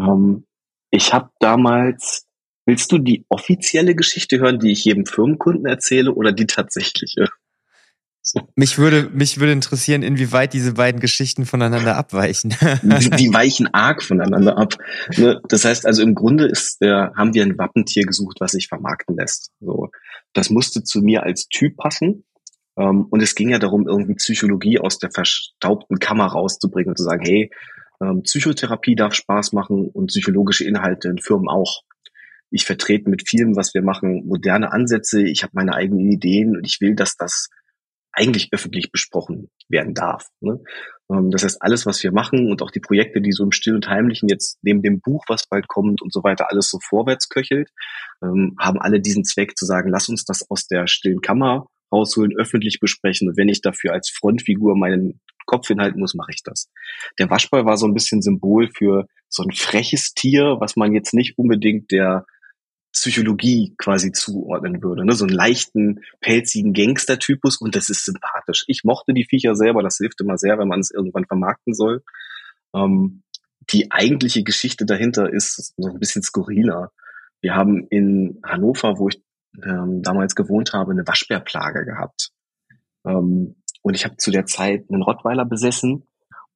Ähm, 0.02 0.46
ich 0.92 1.14
habe 1.14 1.30
damals, 1.40 2.26
willst 2.66 2.92
du 2.92 2.98
die 2.98 3.26
offizielle 3.30 3.96
Geschichte 3.96 4.40
hören, 4.40 4.60
die 4.60 4.72
ich 4.72 4.86
jedem 4.86 5.06
Firmenkunden 5.06 5.66
erzähle 5.66 6.14
oder 6.14 6.32
die 6.32 6.48
tatsächliche? 6.48 7.28
So. 8.28 8.42
Mich 8.56 8.78
würde, 8.78 9.10
mich 9.14 9.40
würde 9.40 9.54
interessieren, 9.54 10.04
inwieweit 10.04 10.52
diese 10.54 10.74
beiden 10.74 11.00
Geschichten 11.00 11.46
voneinander 11.46 11.96
abweichen. 11.96 12.54
die, 12.84 13.10
die 13.12 13.34
weichen 13.34 13.74
arg 13.74 14.04
voneinander 14.04 14.58
ab. 14.58 14.74
Ne? 15.16 15.40
Das 15.48 15.64
heißt 15.64 15.86
also 15.86 16.02
im 16.04 16.14
Grunde 16.14 16.46
ist, 16.46 16.82
äh, 16.82 17.08
haben 17.16 17.34
wir 17.34 17.44
ein 17.44 17.58
Wappentier 17.58 18.04
gesucht, 18.04 18.38
was 18.42 18.52
sich 18.52 18.68
vermarkten 18.68 19.16
lässt. 19.16 19.52
So, 19.62 19.92
das 20.34 20.50
musste 20.50 20.84
zu 20.84 21.02
mir 21.02 21.24
als 21.24 21.48
Typ 21.48 21.78
passen. 21.78 22.26
Ähm, 22.78 23.06
und 23.10 23.22
es 23.22 23.34
ging 23.34 23.50
ja 23.50 23.60
darum, 23.60 23.88
irgendwie 23.88 24.16
Psychologie 24.16 24.80
aus 24.80 25.00
der 25.00 25.12
verstaubten 25.12 26.00
Kammer 26.00 26.28
rauszubringen 26.28 26.90
und 26.90 26.98
zu 26.98 27.04
sagen, 27.04 27.24
hey, 27.26 27.50
ähm, 28.02 28.24
Psychotherapie 28.24 28.96
darf 28.96 29.14
Spaß 29.14 29.54
machen 29.54 29.90
und 29.90 30.08
psychologische 30.08 30.66
Inhalte 30.66 31.10
in 31.10 31.20
Firmen 31.20 31.48
auch. 31.48 31.84
Ich 32.50 32.66
vertrete 32.66 33.10
mit 33.10 33.28
vielem, 33.28 33.56
was 33.56 33.74
wir 33.74 33.82
machen, 33.82 34.26
moderne 34.26 34.72
Ansätze. 34.72 35.22
Ich 35.22 35.44
habe 35.44 35.52
meine 35.56 35.74
eigenen 35.74 36.10
Ideen 36.12 36.56
und 36.56 36.66
ich 36.66 36.80
will, 36.80 36.96
dass 36.96 37.18
das 37.18 37.50
eigentlich 38.14 38.50
öffentlich 38.52 38.92
besprochen 38.92 39.50
werden 39.70 39.94
darf. 39.94 40.28
Ne? 40.40 40.60
Ähm, 41.12 41.30
das 41.30 41.44
heißt, 41.44 41.62
alles, 41.62 41.86
was 41.86 42.02
wir 42.04 42.12
machen 42.12 42.50
und 42.50 42.62
auch 42.62 42.72
die 42.72 42.80
Projekte, 42.80 43.22
die 43.22 43.32
so 43.32 43.44
im 43.44 43.52
Still 43.52 43.76
und 43.76 43.88
Heimlichen 43.88 44.28
jetzt 44.30 44.58
neben 44.62 44.82
dem 44.82 45.02
Buch, 45.02 45.26
was 45.28 45.48
bald 45.48 45.68
kommt 45.68 46.02
und 46.02 46.12
so 46.12 46.24
weiter, 46.24 46.50
alles 46.50 46.70
so 46.70 46.80
vorwärts 46.82 47.30
köchelt, 47.30 47.70
ähm, 48.24 48.56
haben 48.60 48.80
alle 48.80 49.00
diesen 49.00 49.24
Zweck 49.24 49.58
zu 49.58 49.66
sagen, 49.66 49.90
lass 49.90 50.10
uns 50.10 50.26
das 50.26 50.50
aus 50.50 50.68
der 50.68 50.88
stillen 50.88 51.22
Kammer 51.22 51.68
rausholen, 51.92 52.38
öffentlich 52.38 52.80
besprechen. 52.80 53.30
Und 53.30 53.38
wenn 53.38 53.50
ich 53.50 53.62
dafür 53.62 53.94
als 53.94 54.10
Frontfigur 54.10 54.76
meinen 54.76 55.20
Kopf 55.46 55.68
hinhalten 55.68 56.00
muss, 56.00 56.14
mache 56.14 56.32
ich 56.34 56.44
das. 56.44 56.70
Der 57.20 57.30
Waschball 57.30 57.66
war 57.66 57.78
so 57.78 57.88
ein 57.88 57.94
bisschen 57.94 58.22
Symbol 58.22 58.70
für 58.70 59.08
so 59.30 59.44
ein 59.44 59.52
freches 59.52 60.14
Tier, 60.14 60.58
was 60.60 60.76
man 60.76 60.94
jetzt 60.94 61.14
nicht 61.14 61.38
unbedingt 61.38 61.92
der 61.92 62.26
Psychologie 62.92 63.76
quasi 63.78 64.12
zuordnen 64.12 64.82
würde. 64.82 65.06
Ne? 65.06 65.14
So 65.14 65.26
einen 65.26 65.36
leichten, 65.36 66.02
pelzigen 66.20 66.74
Gangster-Typus 66.74 67.58
und 67.58 67.76
das 67.76 67.90
ist 67.90 68.06
sympathisch. 68.06 68.66
Ich 68.68 68.84
mochte 68.84 69.14
die 69.14 69.26
Viecher 69.26 69.56
selber, 69.56 69.84
das 69.84 69.98
hilft 69.98 70.20
immer 70.22 70.38
sehr, 70.38 70.58
wenn 70.58 70.68
man 70.68 70.80
es 70.80 70.92
irgendwann 70.92 71.26
vermarkten 71.26 71.74
soll. 71.74 72.04
Ähm, 72.74 73.24
die 73.70 73.92
eigentliche 73.92 74.44
Geschichte 74.44 74.86
dahinter 74.86 75.32
ist 75.32 75.74
so 75.78 75.90
ein 75.90 76.00
bisschen 76.00 76.24
skurriler. 76.24 76.92
Wir 77.42 77.54
haben 77.54 77.86
in 77.90 78.40
Hannover, 78.44 78.98
wo 78.98 79.10
ich 79.10 79.22
ähm, 79.64 80.02
damals 80.02 80.36
gewohnt 80.36 80.74
habe, 80.74 80.92
eine 80.92 81.08
Waschbärplage 81.08 81.86
gehabt. 81.86 82.32
Ähm, 83.06 83.56
und 83.82 83.94
ich 83.96 84.06
habe 84.06 84.18
zu 84.18 84.32
der 84.32 84.46
Zeit 84.46 84.86
einen 84.90 85.04
Rottweiler 85.04 85.46
besessen. 85.46 86.08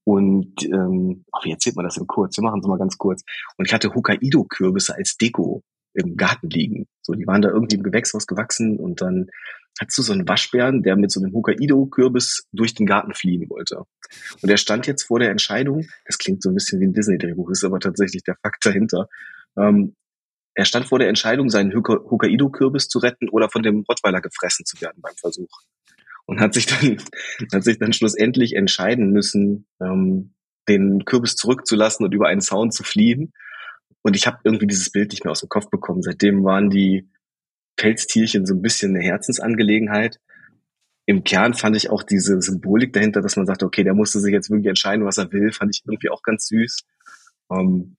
Und 0.03 0.63
ähm, 0.65 1.25
wie 1.43 1.51
erzählt 1.51 1.75
man 1.75 1.85
das 1.85 1.97
in 1.97 2.07
kurz? 2.07 2.37
Wir 2.37 2.43
machen 2.43 2.59
es 2.61 2.67
mal 2.67 2.79
ganz 2.79 2.97
kurz. 2.97 3.23
Und 3.57 3.67
ich 3.67 3.73
hatte 3.73 3.93
Hokkaido-Kürbisse 3.93 4.95
als 4.95 5.15
Deko 5.17 5.63
im 5.93 6.17
Garten 6.17 6.49
liegen. 6.49 6.87
So, 7.01 7.13
die 7.13 7.27
waren 7.27 7.41
da 7.41 7.49
irgendwie 7.49 7.75
im 7.75 7.83
Gewächshaus 7.83 8.25
gewachsen 8.25 8.77
und 8.77 9.01
dann 9.01 9.27
hattest 9.79 9.97
du 9.97 10.01
so 10.01 10.13
einen 10.13 10.27
Waschbären, 10.27 10.83
der 10.83 10.95
mit 10.95 11.11
so 11.11 11.21
einem 11.21 11.33
Hokkaido-Kürbis 11.33 12.47
durch 12.51 12.73
den 12.73 12.85
Garten 12.85 13.13
fliehen 13.13 13.49
wollte. 13.49 13.83
Und 14.41 14.49
er 14.49 14.57
stand 14.57 14.87
jetzt 14.87 15.03
vor 15.03 15.19
der 15.19 15.31
Entscheidung, 15.31 15.85
das 16.05 16.17
klingt 16.17 16.43
so 16.43 16.49
ein 16.49 16.55
bisschen 16.55 16.79
wie 16.79 16.87
ein 16.87 16.93
Disney-Drehbuch, 16.93 17.49
ist 17.49 17.63
aber 17.63 17.79
tatsächlich 17.79 18.23
der 18.23 18.35
Fakt 18.41 18.65
dahinter. 18.65 19.07
Ähm, 19.57 19.95
er 20.53 20.65
stand 20.65 20.87
vor 20.87 20.99
der 20.99 21.09
Entscheidung, 21.09 21.49
seinen 21.49 21.73
Hokkaido-Kürbis 21.73 22.87
zu 22.89 22.99
retten 22.99 23.29
oder 23.29 23.49
von 23.49 23.63
dem 23.63 23.85
Rottweiler 23.87 24.21
gefressen 24.21 24.65
zu 24.65 24.79
werden 24.81 25.01
beim 25.01 25.15
Versuch 25.15 25.61
und 26.25 26.39
hat 26.39 26.53
sich 26.53 26.65
dann, 26.65 26.97
hat 27.53 27.63
sich 27.63 27.79
dann 27.79 27.93
schlussendlich 27.93 28.55
entscheiden 28.55 29.11
müssen, 29.11 29.67
ähm, 29.81 30.33
den 30.67 31.05
Kürbis 31.05 31.35
zurückzulassen 31.35 32.05
und 32.05 32.13
über 32.13 32.27
einen 32.27 32.41
Zaun 32.41 32.71
zu 32.71 32.83
fliehen. 32.83 33.33
Und 34.01 34.15
ich 34.15 34.27
habe 34.27 34.39
irgendwie 34.43 34.67
dieses 34.67 34.91
Bild 34.91 35.11
nicht 35.11 35.23
mehr 35.23 35.31
aus 35.31 35.41
dem 35.41 35.49
Kopf 35.49 35.69
bekommen. 35.69 36.01
Seitdem 36.01 36.43
waren 36.43 36.69
die 36.69 37.09
Pelztierchen 37.75 38.45
so 38.45 38.53
ein 38.53 38.61
bisschen 38.61 38.95
eine 38.95 39.03
Herzensangelegenheit. 39.03 40.19
Im 41.05 41.23
Kern 41.23 41.53
fand 41.53 41.75
ich 41.75 41.89
auch 41.89 42.03
diese 42.03 42.41
Symbolik 42.41 42.93
dahinter, 42.93 43.21
dass 43.21 43.35
man 43.35 43.45
sagt, 43.45 43.63
okay, 43.63 43.83
der 43.83 43.93
musste 43.93 44.19
sich 44.19 44.31
jetzt 44.31 44.49
wirklich 44.49 44.67
entscheiden, 44.67 45.05
was 45.05 45.17
er 45.17 45.31
will, 45.31 45.51
fand 45.51 45.75
ich 45.75 45.83
irgendwie 45.85 46.09
auch 46.09 46.21
ganz 46.21 46.47
süß. 46.47 46.83
Ähm, 47.51 47.97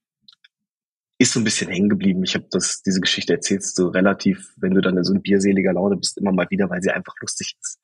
ist 1.17 1.33
so 1.33 1.39
ein 1.39 1.43
bisschen 1.43 1.69
hängen 1.69 1.89
geblieben. 1.89 2.23
Ich 2.23 2.35
habe 2.35 2.45
das, 2.49 2.81
diese 2.81 2.99
Geschichte 2.99 3.33
erzählst 3.33 3.77
du 3.77 3.87
relativ, 3.87 4.53
wenn 4.57 4.73
du 4.73 4.81
dann 4.81 4.97
in 4.97 5.03
so 5.03 5.13
ein 5.13 5.21
bierseliger 5.21 5.73
Laune 5.73 5.95
bist, 5.95 6.17
immer 6.17 6.31
mal 6.31 6.49
wieder, 6.49 6.69
weil 6.69 6.81
sie 6.81 6.91
einfach 6.91 7.13
lustig 7.21 7.55
ist. 7.61 7.79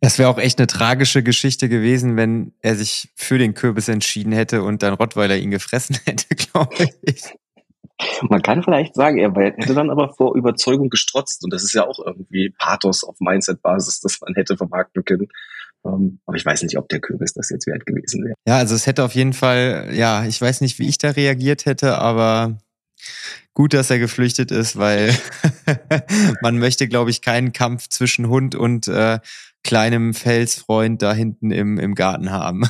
Das 0.00 0.18
wäre 0.18 0.28
auch 0.28 0.38
echt 0.38 0.58
eine 0.58 0.68
tragische 0.68 1.22
Geschichte 1.22 1.68
gewesen, 1.68 2.16
wenn 2.16 2.52
er 2.60 2.76
sich 2.76 3.10
für 3.16 3.38
den 3.38 3.54
Kürbis 3.54 3.88
entschieden 3.88 4.32
hätte 4.32 4.62
und 4.62 4.82
dann 4.82 4.94
Rottweiler 4.94 5.36
ihn 5.36 5.50
gefressen 5.50 5.98
hätte, 6.04 6.34
glaube 6.34 6.88
ich. 7.02 7.34
Man 8.28 8.42
kann 8.42 8.62
vielleicht 8.62 8.94
sagen, 8.94 9.18
er 9.18 9.32
hätte 9.34 9.74
dann 9.74 9.90
aber 9.90 10.12
vor 10.12 10.36
Überzeugung 10.36 10.90
gestrotzt 10.90 11.42
und 11.44 11.52
das 11.52 11.64
ist 11.64 11.72
ja 11.72 11.86
auch 11.86 11.98
irgendwie 12.04 12.50
Pathos 12.50 13.02
auf 13.02 13.16
Mindset-Basis, 13.20 14.00
dass 14.00 14.20
man 14.20 14.34
hätte 14.34 14.56
vermarkten 14.56 15.04
können. 15.04 15.28
Ähm, 15.84 16.20
aber 16.26 16.36
ich 16.36 16.44
weiß 16.44 16.62
nicht, 16.62 16.78
ob 16.78 16.88
der 16.88 17.00
Kürbis 17.00 17.34
das 17.34 17.50
jetzt 17.50 17.66
wert 17.66 17.86
gewesen 17.86 18.24
wäre. 18.24 18.34
Ja, 18.46 18.58
also 18.58 18.74
es 18.74 18.86
hätte 18.86 19.04
auf 19.04 19.14
jeden 19.14 19.32
Fall, 19.32 19.90
ja, 19.92 20.24
ich 20.24 20.40
weiß 20.40 20.60
nicht, 20.60 20.78
wie 20.78 20.88
ich 20.88 20.98
da 20.98 21.10
reagiert 21.10 21.66
hätte, 21.66 21.98
aber 21.98 22.58
gut, 23.54 23.74
dass 23.74 23.90
er 23.90 23.98
geflüchtet 23.98 24.50
ist, 24.50 24.76
weil 24.76 25.14
man 26.42 26.58
möchte, 26.58 26.88
glaube 26.88 27.10
ich, 27.10 27.22
keinen 27.22 27.52
Kampf 27.52 27.88
zwischen 27.88 28.28
Hund 28.28 28.54
und 28.54 28.88
äh, 28.88 29.18
kleinem 29.62 30.14
Felsfreund 30.14 31.02
da 31.02 31.12
hinten 31.12 31.50
im, 31.50 31.78
im 31.78 31.94
Garten 31.94 32.30
haben. 32.30 32.64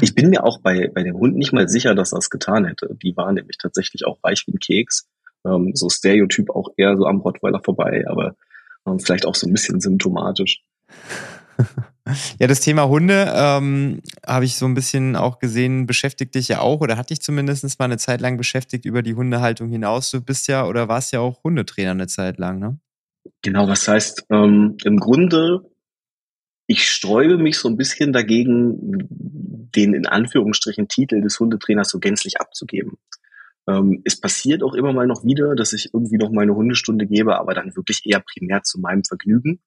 ich 0.00 0.14
bin 0.14 0.30
mir 0.30 0.44
auch 0.44 0.60
bei, 0.60 0.88
bei 0.88 1.02
dem 1.02 1.16
Hund 1.16 1.36
nicht 1.36 1.52
mal 1.52 1.68
sicher, 1.68 1.94
dass 1.94 2.12
er 2.12 2.18
es 2.18 2.30
getan 2.30 2.64
hätte. 2.64 2.96
Die 3.02 3.16
waren 3.16 3.34
nämlich 3.34 3.58
tatsächlich 3.58 4.06
auch 4.06 4.18
weich 4.22 4.44
wie 4.46 4.52
ein 4.52 4.58
Keks. 4.58 5.06
Ähm, 5.44 5.72
so 5.74 5.90
Stereotyp 5.90 6.50
auch 6.50 6.70
eher 6.76 6.96
so 6.96 7.06
am 7.06 7.20
Rottweiler 7.20 7.60
vorbei, 7.62 8.04
aber 8.08 8.36
ähm, 8.86 8.98
vielleicht 8.98 9.26
auch 9.26 9.34
so 9.34 9.46
ein 9.46 9.52
bisschen 9.52 9.80
symptomatisch. 9.80 10.62
Ja, 12.38 12.46
das 12.46 12.60
Thema 12.60 12.88
Hunde 12.88 13.32
ähm, 13.34 14.00
habe 14.24 14.44
ich 14.44 14.56
so 14.56 14.64
ein 14.66 14.74
bisschen 14.74 15.16
auch 15.16 15.40
gesehen, 15.40 15.86
beschäftigt 15.86 16.36
dich 16.36 16.46
ja 16.46 16.60
auch 16.60 16.80
oder 16.80 16.96
hat 16.96 17.10
dich 17.10 17.20
zumindest 17.20 17.78
mal 17.80 17.86
eine 17.86 17.98
Zeit 17.98 18.20
lang 18.20 18.36
beschäftigt 18.36 18.84
über 18.84 19.02
die 19.02 19.14
Hundehaltung 19.14 19.68
hinaus. 19.68 20.12
Du 20.12 20.20
bist 20.20 20.46
ja 20.46 20.66
oder 20.66 20.88
warst 20.88 21.12
ja 21.12 21.18
auch 21.18 21.42
Hundetrainer 21.42 21.90
eine 21.90 22.06
Zeit 22.06 22.38
lang, 22.38 22.60
ne? 22.60 22.78
Genau, 23.42 23.66
was 23.66 23.88
heißt, 23.88 24.26
ähm, 24.30 24.76
im 24.84 24.98
Grunde, 24.98 25.68
ich 26.68 26.88
sträube 26.88 27.38
mich 27.38 27.58
so 27.58 27.68
ein 27.68 27.76
bisschen 27.76 28.12
dagegen, 28.12 29.08
den 29.74 29.94
in 29.94 30.06
Anführungsstrichen 30.06 30.86
Titel 30.86 31.20
des 31.20 31.40
Hundetrainers 31.40 31.88
so 31.88 31.98
gänzlich 31.98 32.40
abzugeben. 32.40 32.98
Ähm, 33.68 34.02
es 34.04 34.20
passiert 34.20 34.62
auch 34.62 34.74
immer 34.74 34.92
mal 34.92 35.08
noch 35.08 35.24
wieder, 35.24 35.56
dass 35.56 35.72
ich 35.72 35.90
irgendwie 35.92 36.18
noch 36.18 36.30
mal 36.30 36.42
eine 36.42 36.54
Hundestunde 36.54 37.06
gebe, 37.06 37.36
aber 37.38 37.54
dann 37.54 37.74
wirklich 37.74 38.02
eher 38.04 38.20
primär 38.20 38.62
zu 38.62 38.78
meinem 38.78 39.02
Vergnügen. 39.02 39.60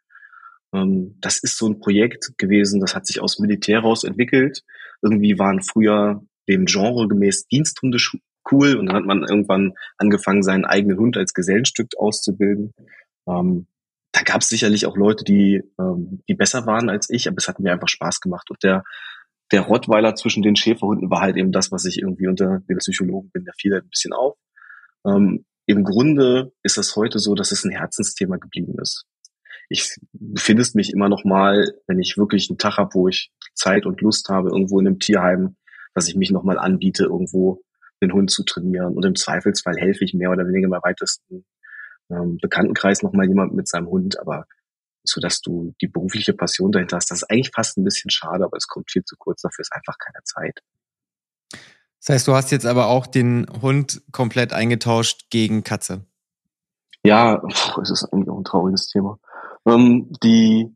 Ähm, 0.74 1.18
das 1.20 1.40
ist 1.40 1.58
so 1.58 1.68
ein 1.68 1.80
Projekt 1.80 2.38
gewesen, 2.38 2.80
das 2.80 2.96
hat 2.96 3.06
sich 3.08 3.22
aus 3.22 3.40
Militär 3.40 3.80
raus 3.80 4.04
entwickelt. 4.04 4.64
Irgendwie 5.02 5.40
waren 5.40 5.62
früher 5.62 6.24
dem 6.48 6.66
Genre 6.66 7.08
gemäß 7.08 7.48
Diensthunde 7.48 8.00
cool 8.52 8.76
und 8.76 8.88
dann 8.88 8.96
hat 8.96 9.06
man 9.06 9.24
irgendwann 9.24 9.74
angefangen, 9.98 10.44
seinen 10.44 10.66
eigenen 10.66 10.98
Hund 10.98 11.18
als 11.18 11.34
Gesellenstück 11.34 11.92
auszubilden. 11.98 12.74
Ähm, 13.28 13.68
da 14.12 14.22
gab 14.22 14.42
es 14.42 14.50
sicherlich 14.50 14.86
auch 14.88 14.98
Leute, 14.98 15.24
die, 15.24 15.62
ähm, 15.80 16.24
die 16.28 16.34
besser 16.34 16.66
waren 16.66 16.90
als 16.90 17.10
ich, 17.10 17.28
aber 17.28 17.38
es 17.38 17.48
hat 17.48 17.60
mir 17.60 17.72
einfach 17.72 17.88
Spaß 17.88 18.22
gemacht. 18.22 18.50
Und 18.50 18.64
der, 18.64 18.84
der 19.52 19.62
Rottweiler 19.62 20.16
zwischen 20.16 20.42
den 20.42 20.56
Schäferhunden 20.56 21.12
war 21.12 21.22
halt 21.22 21.38
eben 21.38 21.52
das, 21.52 21.72
was 21.72 21.86
ich 21.86 22.00
irgendwie 22.00 22.28
unter 22.28 22.62
den 22.68 22.78
Psychologen 22.78 23.30
bin, 23.32 23.46
der 23.46 23.54
fiel 23.54 23.74
halt 23.74 23.86
ein 23.86 23.90
bisschen 23.90 24.14
auf. 24.14 24.38
Ähm, 25.06 25.46
Im 25.68 25.84
Grunde 25.84 26.52
ist 26.64 26.80
es 26.80 26.96
heute 26.96 27.20
so, 27.20 27.36
dass 27.36 27.52
es 27.52 27.64
ein 27.64 27.72
Herzensthema 27.72 28.38
geblieben 28.38 28.76
ist 28.82 29.06
ich 29.70 29.98
befinde 30.12 30.66
mich 30.74 30.92
immer 30.92 31.10
noch 31.10 31.24
mal, 31.24 31.74
wenn 31.88 32.00
ich 32.00 32.18
wirklich 32.18 32.50
einen 32.50 32.58
Tag 32.58 32.78
habe, 32.78 32.94
wo 32.94 33.08
ich 33.08 33.32
Zeit 33.54 33.86
und 33.86 34.02
Lust 34.02 34.28
habe, 34.30 34.50
irgendwo 34.50 34.80
in 34.80 34.88
einem 34.88 35.00
Tierheim, 35.00 35.56
dass 35.94 36.08
ich 36.08 36.16
mich 36.16 36.32
noch 36.32 36.44
mal 36.44 36.58
anbiete, 36.58 37.04
irgendwo 37.04 37.62
den 38.02 38.12
Hund 38.12 38.32
zu 38.32 38.44
trainieren. 38.44 38.96
Und 38.96 39.06
im 39.06 39.16
Zweifelsfall 39.16 39.76
helfe 39.78 40.04
ich 40.04 40.14
mehr 40.14 40.32
oder 40.32 40.48
weniger 40.48 40.66
im 40.66 40.72
weitesten 40.72 41.46
ähm, 42.10 42.38
Bekanntenkreis 42.42 43.04
noch 43.04 43.14
mal 43.14 43.28
jemand 43.28 43.54
mit 43.54 43.68
seinem 43.68 43.88
Hund, 43.88 44.20
aber 44.20 44.46
so 45.04 45.22
dass 45.22 45.42
du 45.42 45.74
die 45.82 45.88
berufliche 45.88 46.34
Passion 46.34 46.72
dahinter 46.72 46.98
hast, 46.98 47.12
das 47.12 47.20
ist 47.20 47.30
eigentlich 47.30 47.52
fast 47.54 47.78
ein 47.78 47.84
bisschen 47.84 48.10
schade, 48.10 48.44
aber 48.44 48.58
es 48.58 48.68
kommt 48.68 48.92
viel 48.92 49.04
zu 49.04 49.16
kurz, 49.18 49.42
dafür 49.42 49.62
ist 49.62 49.74
einfach 49.74 49.98
keine 49.98 50.24
Zeit. 50.24 50.60
Das 51.52 52.16
heißt, 52.16 52.28
du 52.28 52.34
hast 52.34 52.52
jetzt 52.52 52.66
aber 52.66 52.88
auch 52.88 53.08
den 53.08 53.48
Hund 53.62 54.02
komplett 54.12 54.54
eingetauscht 54.54 55.30
gegen 55.30 55.64
Katze. 55.64 56.06
Ja, 57.04 57.42
es 57.82 57.92
ist 57.92 58.06
eigentlich 58.12 58.30
auch 58.30 58.38
ein 58.38 58.44
trauriges 58.44 58.88
Thema. 58.88 59.20
Ähm, 59.70 60.12
die 60.24 60.76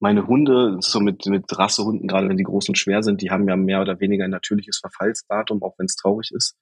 meine 0.00 0.26
Hunde, 0.26 0.76
so 0.80 1.00
mit, 1.00 1.26
mit 1.26 1.44
Rassehunden, 1.58 2.06
gerade 2.06 2.28
wenn 2.28 2.36
die 2.36 2.44
groß 2.44 2.68
und 2.68 2.78
schwer 2.78 3.02
sind, 3.02 3.20
die 3.20 3.30
haben 3.30 3.48
ja 3.48 3.56
mehr 3.56 3.80
oder 3.80 4.00
weniger 4.00 4.24
ein 4.24 4.30
natürliches 4.30 4.78
Verfallsdatum, 4.78 5.62
auch 5.62 5.74
wenn 5.78 5.86
es 5.86 5.96
traurig 5.96 6.30
ist. 6.32 6.56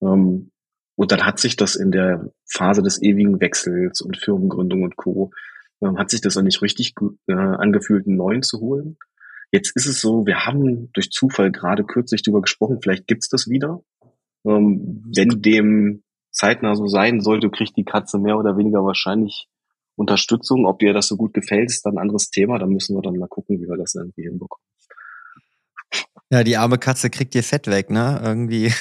Ähm, 0.00 0.52
und 0.96 1.12
dann 1.12 1.24
hat 1.24 1.38
sich 1.38 1.56
das 1.56 1.76
in 1.76 1.90
der 1.90 2.32
Phase 2.48 2.82
des 2.82 3.02
ewigen 3.02 3.40
Wechsels 3.40 4.00
und 4.00 4.16
Firmengründung 4.16 4.82
und 4.82 4.96
Co. 4.96 5.30
Ähm, 5.80 5.98
hat 5.98 6.10
sich 6.10 6.20
das 6.20 6.36
auch 6.36 6.42
nicht 6.42 6.62
richtig 6.62 6.94
äh, 7.28 7.32
angefühlt, 7.32 8.06
einen 8.06 8.16
neuen 8.16 8.42
zu 8.42 8.60
holen. 8.60 8.96
Jetzt 9.50 9.74
ist 9.76 9.86
es 9.86 10.00
so, 10.00 10.26
wir 10.26 10.44
haben 10.44 10.90
durch 10.92 11.10
Zufall 11.10 11.50
gerade 11.50 11.84
kürzlich 11.84 12.22
darüber 12.22 12.42
gesprochen, 12.42 12.80
vielleicht 12.82 13.06
gibt's 13.06 13.28
das 13.28 13.48
wieder. 13.48 13.80
Ähm, 14.44 15.04
wenn 15.14 15.40
dem 15.42 16.02
zeitnah 16.30 16.76
so 16.76 16.86
sein 16.86 17.20
sollte, 17.20 17.50
kriegt 17.50 17.76
die 17.76 17.84
Katze 17.84 18.18
mehr 18.18 18.38
oder 18.38 18.56
weniger 18.56 18.84
wahrscheinlich 18.84 19.48
Unterstützung. 19.98 20.66
Ob 20.66 20.78
dir 20.78 20.92
das 20.92 21.08
so 21.08 21.16
gut 21.16 21.34
gefällt, 21.34 21.70
ist 21.70 21.84
dann 21.84 21.94
ein 21.94 22.02
anderes 22.02 22.30
Thema. 22.30 22.58
Da 22.58 22.66
müssen 22.66 22.96
wir 22.96 23.02
dann 23.02 23.18
mal 23.18 23.28
gucken, 23.28 23.60
wie 23.60 23.68
wir 23.68 23.76
das 23.76 23.94
irgendwie 23.94 24.22
hinbekommen. 24.22 24.64
Ja, 26.30 26.44
die 26.44 26.58
arme 26.58 26.78
Katze 26.78 27.08
kriegt 27.08 27.34
ihr 27.34 27.42
Fett 27.42 27.66
weg, 27.68 27.90
ne? 27.90 28.20
Irgendwie. 28.22 28.66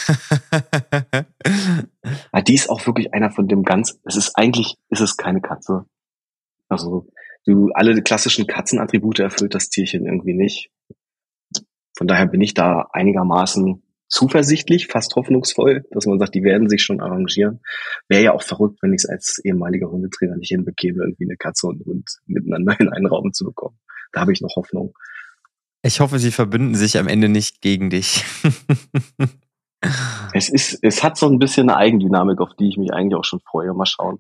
ja, 2.34 2.42
die 2.42 2.54
ist 2.54 2.70
auch 2.70 2.86
wirklich 2.86 3.14
einer 3.14 3.32
von 3.32 3.48
dem 3.48 3.64
ganz, 3.64 4.00
es 4.04 4.18
ist 4.18 4.34
eigentlich, 4.36 4.76
ist 4.90 5.00
es 5.00 5.16
keine 5.16 5.40
Katze. 5.40 5.86
Also, 6.68 7.08
du, 7.46 7.70
alle 7.74 8.02
klassischen 8.02 8.48
Katzenattribute 8.48 9.20
erfüllt 9.20 9.56
das 9.56 9.70
Tierchen 9.70 10.06
irgendwie 10.06 10.34
nicht. 10.34 10.72
Von 11.98 12.08
daher 12.08 12.26
bin 12.26 12.42
ich 12.42 12.54
da 12.54 12.90
einigermaßen 12.92 13.82
zuversichtlich, 14.08 14.88
fast 14.88 15.16
hoffnungsvoll, 15.16 15.86
dass 15.92 16.06
man 16.06 16.20
sagt, 16.20 16.36
die 16.36 16.44
werden 16.44 16.70
sich 16.70 16.84
schon 16.84 17.02
arrangieren. 17.02 17.62
Wäre 18.08 18.24
ja 18.24 18.34
auch 18.34 18.44
verrückt, 18.44 18.80
wenn 18.82 18.94
ich 18.94 19.04
es 19.04 19.10
als 19.10 19.40
ehemaliger 19.44 19.90
Hundetrainer 19.90 20.38
nicht 20.38 20.50
hinbekäme, 20.50 21.04
irgendwie 21.04 21.26
eine 21.26 21.38
Katze 21.38 21.68
und 21.68 21.76
einen 21.76 21.86
Hund 21.86 22.10
miteinander 22.26 22.80
in 22.80 22.90
einen 22.90 23.08
Raum 23.08 23.34
zu 23.34 23.46
bekommen. 23.46 23.78
Da 24.14 24.22
habe 24.22 24.32
ich 24.32 24.42
noch 24.42 24.56
Hoffnung. 24.56 24.94
Ich 25.82 26.00
hoffe, 26.00 26.20
sie 26.20 26.32
verbünden 26.32 26.76
sich 26.76 26.98
am 26.98 27.08
Ende 27.08 27.30
nicht 27.30 27.62
gegen 27.62 27.90
dich. 27.90 28.26
es 30.34 30.50
ist, 30.50 30.80
es 30.82 31.04
hat 31.04 31.18
so 31.18 31.28
ein 31.28 31.40
bisschen 31.40 31.70
eine 31.70 31.78
Eigendynamik, 31.78 32.40
auf 32.42 32.56
die 32.56 32.70
ich 32.70 32.78
mich 32.78 32.92
eigentlich 32.94 33.16
auch 33.16 33.26
schon 33.26 33.40
freue. 33.42 33.74
Mal 33.74 33.86
schauen. 33.86 34.20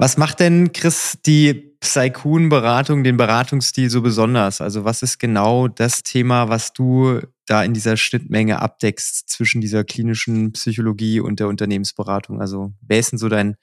Was 0.00 0.16
macht 0.16 0.40
denn, 0.40 0.72
Chris, 0.72 1.18
die 1.26 1.76
Psychun-Beratung, 1.80 3.04
den 3.04 3.18
Beratungsstil 3.18 3.90
so 3.90 4.00
besonders? 4.00 4.62
Also 4.62 4.86
was 4.86 5.02
ist 5.02 5.18
genau 5.18 5.68
das 5.68 6.02
Thema, 6.02 6.48
was 6.48 6.72
du 6.72 7.20
da 7.46 7.62
in 7.62 7.74
dieser 7.74 7.98
Schnittmenge 7.98 8.62
abdeckst 8.62 9.28
zwischen 9.28 9.60
dieser 9.60 9.84
klinischen 9.84 10.52
Psychologie 10.52 11.20
und 11.20 11.38
der 11.38 11.48
Unternehmensberatung? 11.48 12.40
Also 12.40 12.72
wer 12.80 12.98
ist 12.98 13.12
denn 13.12 13.18
so 13.18 13.28
dein, 13.28 13.56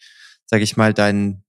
sag 0.45 0.61
ich 0.61 0.77
mal, 0.77 0.93
dein 0.93 1.41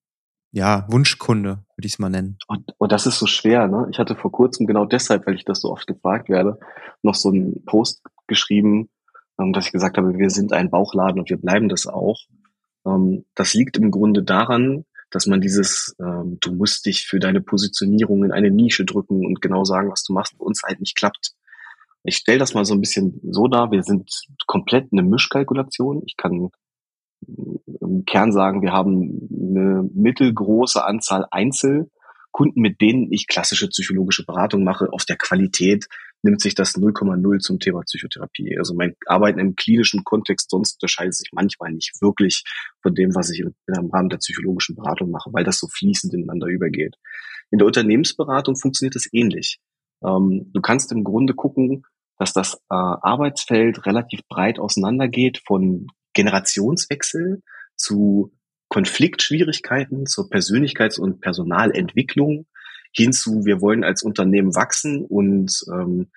ja, 0.52 0.86
Wunschkunde, 0.88 1.58
würde 1.76 1.86
ich 1.86 1.92
es 1.92 1.98
mal 1.98 2.08
nennen. 2.08 2.38
Und, 2.46 2.72
und 2.78 2.90
das 2.90 3.04
ist 3.04 3.18
so 3.18 3.26
schwer, 3.26 3.68
ne? 3.68 3.88
Ich 3.90 3.98
hatte 3.98 4.16
vor 4.16 4.32
kurzem 4.32 4.66
genau 4.66 4.86
deshalb, 4.86 5.26
weil 5.26 5.34
ich 5.34 5.44
das 5.44 5.60
so 5.60 5.70
oft 5.70 5.86
gefragt 5.86 6.30
werde, 6.30 6.58
noch 7.02 7.14
so 7.14 7.28
einen 7.28 7.62
Post 7.66 8.02
geschrieben, 8.26 8.88
ähm, 9.38 9.52
dass 9.52 9.66
ich 9.66 9.72
gesagt 9.72 9.98
habe, 9.98 10.16
wir 10.16 10.30
sind 10.30 10.54
ein 10.54 10.70
Bauchladen 10.70 11.20
und 11.20 11.28
wir 11.28 11.36
bleiben 11.36 11.68
das 11.68 11.86
auch. 11.86 12.16
Ähm, 12.88 13.24
das 13.34 13.54
liegt 13.54 13.76
im 13.76 13.90
Grunde 13.90 14.22
daran, 14.22 14.84
dass 15.10 15.26
man 15.26 15.40
dieses, 15.40 15.94
ähm, 16.00 16.38
du 16.40 16.52
musst 16.52 16.86
dich 16.86 17.06
für 17.06 17.18
deine 17.18 17.40
Positionierung 17.40 18.24
in 18.24 18.32
eine 18.32 18.50
Nische 18.50 18.84
drücken 18.84 19.24
und 19.24 19.40
genau 19.40 19.64
sagen, 19.64 19.90
was 19.90 20.04
du 20.04 20.12
machst, 20.12 20.36
bei 20.38 20.44
uns 20.44 20.62
halt 20.62 20.80
nicht 20.80 20.96
klappt. 20.96 21.32
Ich 22.04 22.16
stelle 22.16 22.38
das 22.38 22.54
mal 22.54 22.64
so 22.64 22.74
ein 22.74 22.80
bisschen 22.80 23.20
so 23.30 23.48
dar, 23.48 23.70
wir 23.70 23.82
sind 23.82 24.26
komplett 24.46 24.88
eine 24.92 25.02
Mischkalkulation. 25.02 26.02
Ich 26.06 26.16
kann 26.16 26.50
im 27.80 28.04
Kern 28.04 28.32
sagen, 28.32 28.62
wir 28.62 28.72
haben 28.72 29.28
eine 29.32 29.88
mittelgroße 29.92 30.84
Anzahl 30.84 31.26
Einzelkunden, 31.30 32.62
mit 32.62 32.80
denen 32.80 33.12
ich 33.12 33.26
klassische 33.26 33.68
psychologische 33.68 34.24
Beratung 34.24 34.62
mache. 34.62 34.92
Auf 34.92 35.04
der 35.04 35.16
Qualität 35.16 35.88
nimmt 36.22 36.40
sich 36.40 36.54
das 36.54 36.74
0,0 36.76 37.38
zum 37.38 37.60
Thema 37.60 37.82
Psychotherapie. 37.82 38.58
Also 38.58 38.74
mein 38.74 38.94
Arbeiten 39.06 39.38
im 39.38 39.54
klinischen 39.54 40.04
Kontext 40.04 40.50
sonst 40.50 40.76
unterscheidet 40.76 41.14
sich 41.14 41.30
manchmal 41.32 41.72
nicht 41.72 42.00
wirklich 42.00 42.44
von 42.82 42.94
dem, 42.94 43.14
was 43.14 43.30
ich 43.30 43.40
im 43.40 43.54
Rahmen 43.92 44.08
der 44.08 44.18
psychologischen 44.18 44.74
Beratung 44.74 45.10
mache, 45.10 45.30
weil 45.32 45.44
das 45.44 45.58
so 45.58 45.68
fließend 45.68 46.14
ineinander 46.14 46.48
übergeht. 46.48 46.96
In 47.50 47.58
der 47.58 47.66
Unternehmensberatung 47.66 48.56
funktioniert 48.56 48.96
das 48.96 49.08
ähnlich. 49.12 49.58
Ähm, 50.04 50.50
du 50.52 50.60
kannst 50.60 50.92
im 50.92 51.04
Grunde 51.04 51.34
gucken, 51.34 51.84
dass 52.18 52.32
das 52.32 52.54
äh, 52.54 52.74
Arbeitsfeld 52.74 53.86
relativ 53.86 54.20
breit 54.28 54.58
auseinandergeht 54.58 55.40
von 55.46 55.86
Generationswechsel 56.14 57.42
zu 57.76 58.32
Konfliktschwierigkeiten, 58.68 60.06
zur 60.06 60.28
Persönlichkeits- 60.28 60.98
und 60.98 61.20
Personalentwicklung 61.20 62.46
hinzu, 62.98 63.44
wir 63.46 63.60
wollen 63.60 63.84
als 63.84 64.02
Unternehmen 64.02 64.54
wachsen 64.54 65.04
und 65.04 65.64
ähm, 65.72 66.08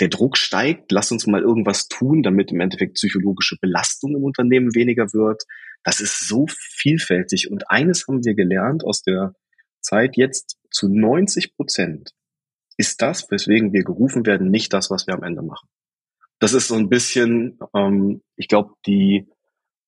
der 0.00 0.08
Druck 0.08 0.36
steigt, 0.36 0.90
lass 0.90 1.12
uns 1.12 1.26
mal 1.26 1.40
irgendwas 1.40 1.88
tun, 1.88 2.22
damit 2.22 2.50
im 2.50 2.60
Endeffekt 2.60 2.94
psychologische 2.94 3.56
Belastung 3.60 4.16
im 4.16 4.24
Unternehmen 4.24 4.74
weniger 4.74 5.12
wird. 5.12 5.44
Das 5.84 6.00
ist 6.00 6.26
so 6.26 6.46
vielfältig. 6.48 7.50
Und 7.50 7.70
eines 7.70 8.06
haben 8.08 8.24
wir 8.24 8.34
gelernt 8.34 8.84
aus 8.84 9.02
der 9.02 9.34
Zeit 9.80 10.16
jetzt 10.16 10.58
zu 10.70 10.88
90 10.88 11.54
Prozent 11.54 12.10
ist 12.76 13.02
das, 13.02 13.30
weswegen 13.30 13.72
wir 13.72 13.84
gerufen 13.84 14.26
werden, 14.26 14.50
nicht 14.50 14.72
das, 14.72 14.90
was 14.90 15.06
wir 15.06 15.14
am 15.14 15.22
Ende 15.22 15.42
machen. 15.42 15.68
Das 16.40 16.52
ist 16.52 16.68
so 16.68 16.74
ein 16.74 16.88
bisschen, 16.88 17.58
ähm, 17.74 18.22
ich 18.34 18.48
glaube, 18.48 18.72
die 18.86 19.28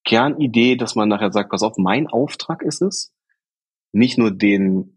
Kernidee, 0.04 0.76
dass 0.76 0.94
man 0.94 1.08
nachher 1.08 1.32
sagt, 1.32 1.50
pass 1.50 1.62
auf, 1.62 1.76
mein 1.78 2.06
Auftrag 2.06 2.62
ist 2.62 2.80
es, 2.80 3.12
nicht 3.92 4.18
nur 4.18 4.30
den 4.30 4.95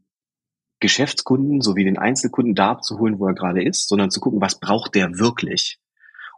Geschäftskunden 0.79 1.61
sowie 1.61 1.83
den 1.83 1.97
Einzelkunden 1.97 2.55
da 2.55 2.71
abzuholen, 2.71 3.19
wo 3.19 3.27
er 3.27 3.33
gerade 3.33 3.63
ist, 3.63 3.89
sondern 3.89 4.11
zu 4.11 4.19
gucken, 4.19 4.41
was 4.41 4.59
braucht 4.59 4.95
der 4.95 5.17
wirklich? 5.17 5.79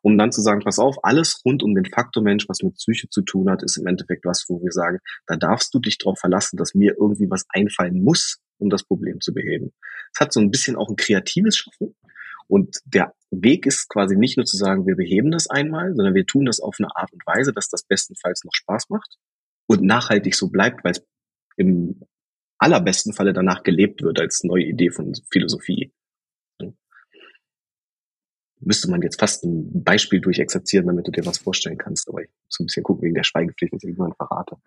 Um 0.04 0.18
dann 0.18 0.32
zu 0.32 0.42
sagen, 0.42 0.62
pass 0.64 0.80
auf, 0.80 1.04
alles 1.04 1.42
rund 1.46 1.62
um 1.62 1.76
den 1.76 1.86
Faktor 1.86 2.24
Mensch, 2.24 2.50
was 2.50 2.64
mit 2.64 2.76
Psyche 2.76 3.08
zu 3.10 3.22
tun 3.22 3.50
hat, 3.50 3.62
ist 3.62 3.78
im 3.78 3.86
Endeffekt 3.86 4.26
was, 4.26 4.46
wo 4.48 4.60
wir 4.62 4.72
sagen, 4.72 4.98
da 5.28 5.36
darfst 5.36 5.74
du 5.74 5.80
dich 5.80 6.00
darauf 6.00 6.20
verlassen, 6.20 6.58
dass 6.58 6.74
mir 6.74 6.96
irgendwie 7.00 7.30
was 7.30 7.46
einfallen 7.50 8.04
muss, 8.04 8.40
um 8.58 8.70
das 8.70 8.84
Problem 8.84 9.22
zu 9.22 9.34
beheben. 9.34 9.74
Es 10.14 10.20
hat 10.20 10.34
so 10.34 10.40
ein 10.40 10.50
bisschen 10.50 10.76
auch 10.76 10.90
ein 10.90 10.96
kreatives 10.96 11.58
Schaffen. 11.58 11.96
Und 12.48 12.80
der 12.84 13.14
Weg 13.30 13.66
ist 13.66 13.90
quasi 13.90 14.18
nicht 14.18 14.38
nur 14.38 14.46
zu 14.46 14.58
sagen, 14.58 14.86
wir 14.86 14.96
beheben 14.96 15.32
das 15.32 15.50
einmal, 15.50 15.96
sondern 15.96 16.16
wir 16.16 16.26
tun 16.26 16.46
das 16.46 16.60
auf 16.60 16.76
eine 16.80 16.94
Art 16.96 17.14
und 17.14 17.26
Weise, 17.26 17.54
dass 17.54 17.70
das 17.70 17.84
bestenfalls 17.84 18.44
noch 18.44 18.54
Spaß 18.54 18.90
macht 18.90 19.18
und 19.68 19.84
nachhaltig 19.84 20.36
so 20.36 20.50
bleibt, 20.50 20.84
weil 20.84 20.92
es 20.92 21.06
im 21.56 22.02
allerbesten 22.62 23.14
Falle 23.14 23.34
danach 23.34 23.64
gelebt 23.64 24.02
wird 24.02 24.20
als 24.20 24.44
neue 24.44 24.64
Idee 24.64 24.92
von 24.92 25.14
Philosophie. 25.32 25.92
Müsste 28.64 28.92
man 28.92 29.02
jetzt 29.02 29.20
fast 29.20 29.44
ein 29.44 29.84
Beispiel 29.84 30.22
durchexerzieren, 30.22 30.86
damit 30.86 31.08
du 31.08 31.12
dir 31.12 31.26
was 31.26 31.40
vorstellen 31.40 31.80
kannst. 31.80 32.08
Aber 32.08 32.22
ich 32.22 32.30
muss 32.46 32.60
ein 32.60 32.68
bisschen 32.68 32.84
gucken 32.84 33.04
wegen 33.04 33.16
der 33.16 33.24
Schweigepflicht, 33.24 33.74
dass 33.74 33.84
ich 33.84 33.90
irgendwann 33.90 34.14
verrate. 34.14 34.58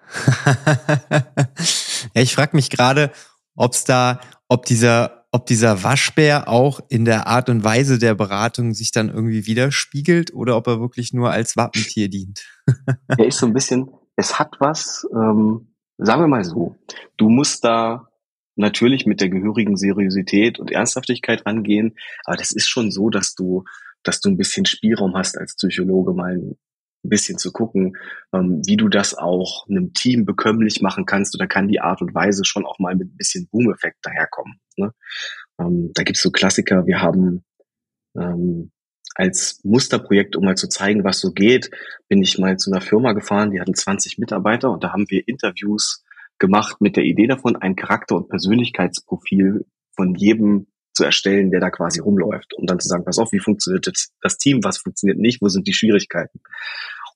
ja, 2.15 2.21
ich 2.21 2.35
frage 2.35 2.57
mich 2.57 2.71
gerade, 2.71 3.13
ob 3.55 3.73
es 3.73 3.85
da, 3.85 4.21
ob 4.49 4.67
dieser, 4.67 5.27
ob 5.31 5.47
dieser 5.47 5.85
Waschbär 5.85 6.49
auch 6.49 6.81
in 6.89 7.05
der 7.05 7.29
Art 7.29 7.49
und 7.49 7.63
Weise 7.63 8.01
der 8.01 8.17
Beratung 8.17 8.75
sich 8.75 8.91
dann 8.91 9.11
irgendwie 9.11 9.47
widerspiegelt 9.47 10.35
oder 10.35 10.57
ob 10.57 10.67
er 10.67 10.81
wirklich 10.81 11.13
nur 11.13 11.31
als 11.31 11.57
Wappentier 11.57 12.09
dient. 12.09 12.45
er 13.07 13.27
ist 13.27 13.39
so 13.39 13.47
ein 13.47 13.53
bisschen, 13.53 13.91
es 14.17 14.41
hat 14.41 14.57
was, 14.59 15.07
ähm, 15.15 15.74
sagen 15.99 16.23
wir 16.23 16.29
mal 16.29 16.45
so, 16.45 16.77
du 17.17 17.29
musst 17.29 17.65
da 17.65 18.09
natürlich 18.57 19.07
mit 19.07 19.21
der 19.21 19.29
gehörigen 19.29 19.77
Seriosität 19.77 20.59
und 20.59 20.71
Ernsthaftigkeit 20.71 21.45
rangehen, 21.47 21.97
aber 22.25 22.37
das 22.37 22.53
ist 22.53 22.69
schon 22.69 22.91
so, 22.91 23.11
dass 23.11 23.35
du, 23.35 23.65
dass 24.03 24.21
du 24.21 24.31
ein 24.31 24.37
bisschen 24.37 24.67
Spielraum 24.67 25.17
hast 25.17 25.37
als 25.37 25.57
Psychologe 25.57 26.13
mal 26.13 26.37
ein 26.37 26.57
bisschen 27.03 27.37
zu 27.39 27.53
gucken, 27.53 27.97
ähm, 28.33 28.63
wie 28.65 28.77
du 28.77 28.89
das 28.89 29.15
auch 29.15 29.67
einem 29.69 29.93
Team 29.93 30.25
bekömmlich 30.25 30.81
machen 30.81 31.05
kannst 31.05 31.35
oder 31.35 31.47
kann 31.47 31.69
die 31.69 31.81
Art 31.81 32.01
und 32.01 32.15
Weise 32.15 32.45
schon 32.45 32.65
auch 32.65 32.79
mal 32.79 32.95
mit 32.95 33.09
ein 33.09 33.17
bisschen 33.17 33.49
Boom-Effekt 33.49 33.99
daherkommen. 34.03 34.61
Ne? 34.77 34.93
Ähm, 35.61 35.91
da 35.95 36.03
gibt's 36.03 36.23
so 36.23 36.31
Klassiker, 36.31 36.87
wir 36.87 37.03
haben 37.03 37.45
ähm, 38.17 38.71
als 39.15 39.61
Musterprojekt, 39.63 40.37
um 40.37 40.45
mal 40.45 40.57
zu 40.57 40.69
zeigen, 40.69 41.05
was 41.05 41.21
so 41.21 41.33
geht, 41.33 41.71
bin 42.09 42.23
ich 42.23 42.39
mal 42.39 42.57
zu 42.57 42.71
einer 42.71 42.81
Firma 42.81 43.13
gefahren, 43.13 43.53
die 43.53 43.61
hatten 43.61 43.75
20 43.75 44.19
Mitarbeiter 44.19 44.71
und 44.71 44.83
da 44.83 44.93
haben 44.93 45.07
wir 45.09 45.27
Interviews 45.27 46.05
gemacht 46.39 46.81
mit 46.81 46.97
der 46.97 47.05
Idee 47.05 47.29
davon, 47.29 47.57
ein 47.57 47.77
Charakter- 47.77 48.17
und 48.17 48.29
Persönlichkeitsprofil 48.29 49.65
von 49.95 50.15
jedem 50.17 50.67
zu 50.93 51.05
erstellen, 51.05 51.51
der 51.51 51.61
da 51.61 51.71
quasi 51.71 52.01
rumläuft, 52.01 52.55
um 52.55 52.67
dann 52.67 52.81
zu 52.81 52.89
sagen, 52.89 53.05
pass 53.05 53.19
auf, 53.19 53.33
wie 53.33 53.41
funktioniert 53.41 53.91
das 54.21 54.39
Team, 54.39 54.63
was 54.63 54.79
funktioniert 54.79 55.19
nicht, 55.19 55.43
wo 55.43 55.49
sind 55.49 55.67
die 55.67 55.73
Schwierigkeiten. 55.75 56.41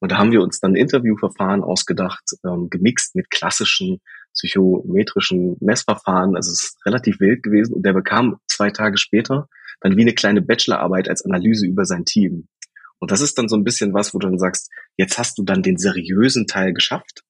Und 0.01 0.13
da 0.13 0.19
haben 0.19 0.33
wir 0.33 0.43
uns 0.43 0.61
dann 0.61 0.77
Interviewverfahren 0.77 1.63
ausgedacht, 1.63 2.23
ähm, 2.45 2.71
gemixt 2.71 3.17
mit 3.17 3.31
klassischen 3.31 4.01
psychometrischen 4.33 5.57
Messverfahren. 5.61 6.37
Also 6.37 6.53
es 6.53 6.63
ist 6.65 6.87
relativ 6.87 7.19
wild 7.21 7.43
gewesen 7.43 7.75
und 7.75 7.83
der 7.85 7.93
bekam 7.93 8.39
zwei 8.47 8.71
Tage 8.71 8.99
später 8.99 9.49
dann 9.81 9.97
wie 9.97 10.03
eine 10.03 10.15
kleine 10.15 10.43
Bachelorarbeit 10.43 11.09
als 11.09 11.25
Analyse 11.25 11.67
über 11.67 11.85
sein 11.85 12.05
Team. 12.05 12.49
Und 12.99 13.11
das 13.11 13.21
ist 13.21 13.39
dann 13.39 13.49
so 13.49 13.57
ein 13.57 13.65
bisschen 13.65 13.95
was, 13.95 14.13
wo 14.13 14.19
du 14.19 14.29
dann 14.29 14.39
sagst, 14.39 14.71
jetzt 14.97 15.19
hast 15.19 15.39
du 15.39 15.45
dann 15.45 15.63
den 15.63 15.77
seriösen 15.77 16.47
Teil 16.47 16.73
geschafft. 16.73 17.23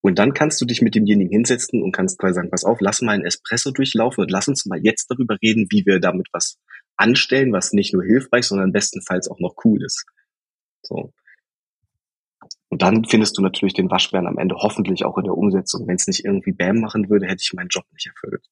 Und 0.00 0.18
dann 0.18 0.34
kannst 0.34 0.60
du 0.60 0.64
dich 0.64 0.82
mit 0.82 0.94
demjenigen 0.94 1.32
hinsetzen 1.32 1.82
und 1.82 1.92
kannst 1.92 2.18
quasi 2.18 2.34
sagen, 2.34 2.50
pass 2.50 2.64
auf, 2.64 2.78
lass 2.80 3.02
mal 3.02 3.12
ein 3.12 3.24
Espresso 3.24 3.72
durchlaufen 3.72 4.22
und 4.22 4.30
lass 4.30 4.48
uns 4.48 4.64
mal 4.64 4.78
jetzt 4.80 5.10
darüber 5.10 5.36
reden, 5.42 5.66
wie 5.70 5.84
wir 5.84 6.00
damit 6.00 6.28
was 6.32 6.58
anstellen, 6.96 7.52
was 7.52 7.72
nicht 7.72 7.92
nur 7.92 8.04
hilfreich, 8.04 8.46
sondern 8.46 8.72
bestenfalls 8.72 9.28
auch 9.28 9.40
noch 9.40 9.56
cool 9.64 9.84
ist. 9.84 10.06
So. 10.82 11.12
Und 12.68 12.82
dann 12.82 13.04
findest 13.04 13.36
du 13.36 13.42
natürlich 13.42 13.74
den 13.74 13.90
Waschbären 13.90 14.26
am 14.26 14.38
Ende 14.38 14.56
hoffentlich 14.56 15.04
auch 15.04 15.18
in 15.18 15.24
der 15.24 15.36
Umsetzung. 15.36 15.86
Wenn 15.86 15.96
es 15.96 16.06
nicht 16.06 16.24
irgendwie 16.24 16.52
Bam 16.52 16.80
machen 16.80 17.08
würde, 17.10 17.26
hätte 17.26 17.42
ich 17.42 17.52
meinen 17.52 17.68
Job 17.68 17.84
nicht 17.92 18.06
erfüllt. 18.06 18.46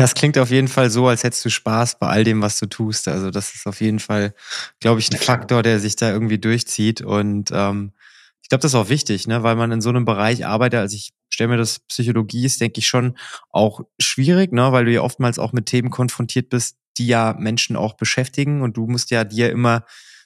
Das 0.00 0.14
klingt 0.14 0.38
auf 0.38 0.50
jeden 0.50 0.68
Fall 0.68 0.88
so, 0.88 1.08
als 1.08 1.24
hättest 1.24 1.44
du 1.44 1.50
Spaß 1.50 1.98
bei 1.98 2.06
all 2.06 2.24
dem, 2.24 2.40
was 2.40 2.58
du 2.58 2.64
tust. 2.64 3.06
Also 3.06 3.30
das 3.30 3.54
ist 3.54 3.66
auf 3.66 3.82
jeden 3.82 3.98
Fall, 3.98 4.32
glaube 4.80 4.98
ich, 4.98 5.12
ein 5.12 5.18
Faktor, 5.18 5.62
der 5.62 5.78
sich 5.78 5.94
da 5.94 6.10
irgendwie 6.10 6.38
durchzieht. 6.38 7.02
Und 7.02 7.50
ähm, 7.52 7.92
ich 8.40 8.48
glaube, 8.48 8.62
das 8.62 8.72
ist 8.72 8.76
auch 8.76 8.88
wichtig, 8.88 9.26
ne? 9.26 9.42
weil 9.42 9.56
man 9.56 9.72
in 9.72 9.82
so 9.82 9.90
einem 9.90 10.06
Bereich 10.06 10.46
arbeitet. 10.46 10.80
Also 10.80 10.96
ich 10.96 11.10
stelle 11.28 11.48
mir 11.48 11.58
das 11.58 11.80
Psychologie 11.80 12.46
ist, 12.46 12.62
denke 12.62 12.78
ich, 12.78 12.88
schon 12.88 13.18
auch 13.50 13.82
schwierig, 14.00 14.52
ne? 14.52 14.72
weil 14.72 14.86
du 14.86 14.90
ja 14.90 15.02
oftmals 15.02 15.38
auch 15.38 15.52
mit 15.52 15.66
Themen 15.66 15.90
konfrontiert 15.90 16.48
bist, 16.48 16.78
die 16.96 17.06
ja 17.06 17.36
Menschen 17.38 17.76
auch 17.76 17.92
beschäftigen. 17.92 18.62
Und 18.62 18.78
du 18.78 18.86
musst 18.86 19.10
ja 19.10 19.24
dir 19.24 19.50
immer 19.50 19.84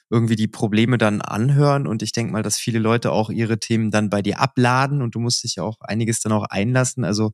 irgendwie 0.09 0.37
die 0.37 0.47
Probleme 0.47 0.97
dann 0.97 1.19
anhören. 1.19 1.85
Und 1.85 2.01
ich 2.01 2.13
denke 2.13 2.31
mal, 2.31 2.43
dass 2.43 2.57
viele 2.57 2.79
Leute 2.79 3.11
auch 3.11 3.29
ihre 3.29 3.59
Themen 3.59 3.91
dann 3.91 4.09
bei 4.09 4.21
dir 4.21 4.39
abladen 4.39 5.01
und 5.01 5.15
du 5.15 5.19
musst 5.19 5.43
dich 5.43 5.55
ja 5.55 5.63
auch 5.63 5.81
einiges 5.81 6.21
dann 6.21 6.31
auch 6.31 6.45
einlassen. 6.45 7.03
Also 7.03 7.33